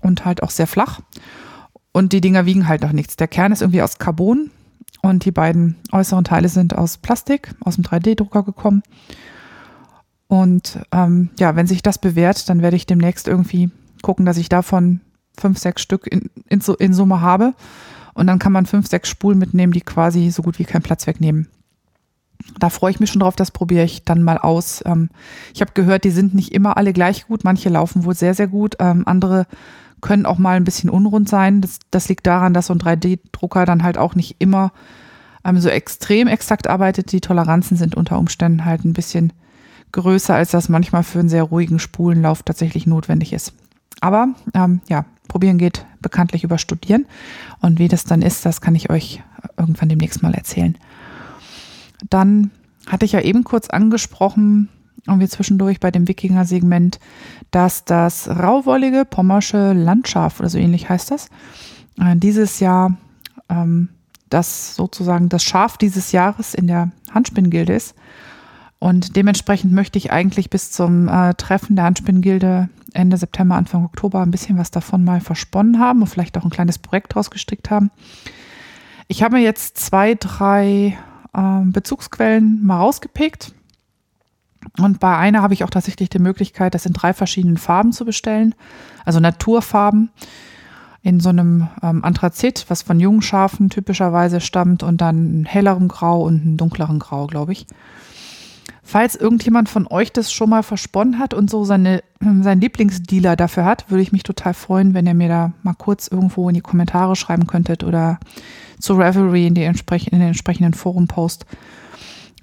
[0.00, 1.00] und halt auch sehr flach.
[1.92, 3.16] Und die Dinger wiegen halt noch nichts.
[3.16, 4.50] Der Kern ist irgendwie aus Carbon
[5.02, 8.82] und die beiden äußeren Teile sind aus Plastik, aus dem 3D-Drucker gekommen.
[10.28, 13.70] Und ähm, ja, wenn sich das bewährt, dann werde ich demnächst irgendwie
[14.02, 15.00] gucken, dass ich davon
[15.36, 17.54] fünf, sechs Stück in, in, in Summe habe.
[18.14, 21.06] Und dann kann man fünf, sechs Spulen mitnehmen, die quasi so gut wie keinen Platz
[21.06, 21.48] wegnehmen.
[22.58, 24.82] Da freue ich mich schon drauf, das probiere ich dann mal aus.
[24.86, 25.10] Ähm,
[25.54, 27.44] ich habe gehört, die sind nicht immer alle gleich gut.
[27.44, 28.76] Manche laufen wohl sehr, sehr gut.
[28.78, 29.46] Ähm, andere
[30.00, 31.60] können auch mal ein bisschen unrund sein.
[31.60, 34.72] Das, das liegt daran, dass so ein 3D-Drucker dann halt auch nicht immer
[35.44, 37.12] ähm, so extrem exakt arbeitet.
[37.12, 39.32] Die Toleranzen sind unter Umständen halt ein bisschen
[39.92, 43.52] größer, als das manchmal für einen sehr ruhigen Spulenlauf tatsächlich notwendig ist.
[44.00, 47.06] Aber ähm, ja, probieren geht bekanntlich über Studieren.
[47.60, 49.22] Und wie das dann ist, das kann ich euch
[49.56, 50.76] irgendwann demnächst mal erzählen.
[52.08, 52.50] Dann
[52.86, 54.68] hatte ich ja eben kurz angesprochen,
[55.06, 57.00] und wir zwischendurch bei dem Wikinger-Segment,
[57.50, 61.28] dass das rauwollige pommersche Landschaf oder so ähnlich heißt das,
[61.98, 62.96] äh, dieses Jahr
[63.48, 63.88] ähm,
[64.28, 67.94] das sozusagen das Schaf dieses Jahres in der Handspinngilde ist.
[68.78, 74.20] Und dementsprechend möchte ich eigentlich bis zum äh, Treffen der Handspinngilde Ende September, Anfang Oktober
[74.20, 77.70] ein bisschen was davon mal versponnen haben und vielleicht auch ein kleines Projekt draus gestrickt
[77.70, 77.90] haben.
[79.06, 80.96] Ich habe mir jetzt zwei, drei
[81.34, 83.54] äh, Bezugsquellen mal rausgepickt
[84.78, 88.04] und bei einer habe ich auch tatsächlich die Möglichkeit, das in drei verschiedenen Farben zu
[88.04, 88.54] bestellen.
[89.04, 90.10] Also Naturfarben
[91.02, 95.88] in so einem ähm, Anthrazit, was von jungen Schafen typischerweise stammt und dann ein hellerem
[95.88, 97.66] Grau und ein dunkleren Grau, glaube ich.
[98.82, 103.64] Falls irgendjemand von euch das schon mal versponnen hat und so seine, seinen Lieblingsdealer dafür
[103.64, 106.60] hat, würde ich mich total freuen, wenn ihr mir da mal kurz irgendwo in die
[106.60, 108.18] Kommentare schreiben könntet oder
[108.78, 111.46] zu Revelry in, die entsprech in den entsprechenden Forum-Post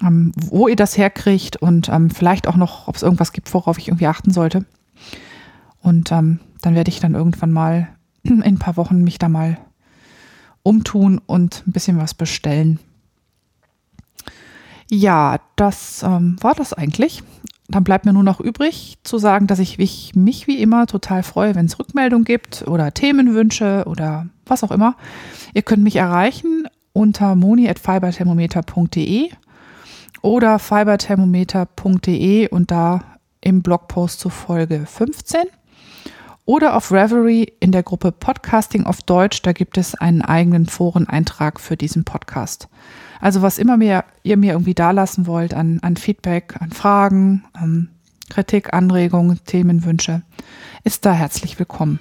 [0.02, 3.78] ähm, wo ihr das herkriegt und ähm, vielleicht auch noch, ob es irgendwas gibt, worauf
[3.78, 4.64] ich irgendwie achten sollte.
[5.80, 7.88] Und ähm, dann werde ich dann irgendwann mal
[8.22, 9.58] in ein paar Wochen mich da mal
[10.62, 12.78] umtun und ein bisschen was bestellen.
[14.90, 17.22] Ja, das ähm, war das eigentlich.
[17.68, 21.54] Dann bleibt mir nur noch übrig zu sagen, dass ich mich, wie immer total freue,
[21.54, 24.96] wenn es Rückmeldungen gibt oder Themenwünsche oder was auch immer.
[25.52, 29.28] Ihr könnt mich erreichen unter moni.fiberthermometer.de
[30.22, 33.02] oder fiberthermometer.de und da
[33.42, 35.42] im Blogpost zu Folge 15
[36.46, 39.42] oder auf Reverie in der Gruppe Podcasting auf Deutsch.
[39.42, 42.68] Da gibt es einen eigenen Foreneintrag für diesen Podcast.
[43.20, 47.90] Also was immer mehr ihr mir irgendwie dalassen wollt an, an Feedback, an Fragen, an
[48.30, 50.22] Kritik, Anregungen, Themenwünsche,
[50.84, 51.98] ist da herzlich willkommen.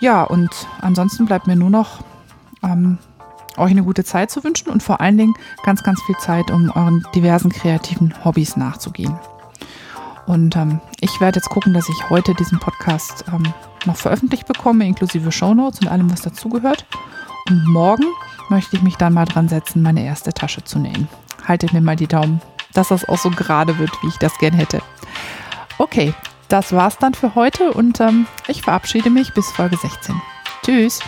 [0.00, 0.50] Ja, und
[0.80, 2.04] ansonsten bleibt mir nur noch
[2.62, 2.98] ähm,
[3.56, 5.34] euch eine gute Zeit zu wünschen und vor allen Dingen
[5.64, 9.18] ganz, ganz viel Zeit, um euren diversen kreativen Hobbys nachzugehen.
[10.26, 13.52] Und ähm, ich werde jetzt gucken, dass ich heute diesen Podcast ähm,
[13.86, 16.86] noch veröffentlicht bekomme, inklusive Shownotes und allem, was dazugehört.
[17.48, 18.04] Und morgen
[18.48, 21.08] möchte ich mich dann mal dran setzen, meine erste Tasche zu nähen.
[21.46, 22.40] Haltet mir mal die Daumen,
[22.74, 24.82] dass das auch so gerade wird, wie ich das gern hätte.
[25.78, 26.14] Okay,
[26.48, 30.20] das war's dann für heute und ähm, ich verabschiede mich bis Folge 16.
[30.64, 31.00] Tschüss!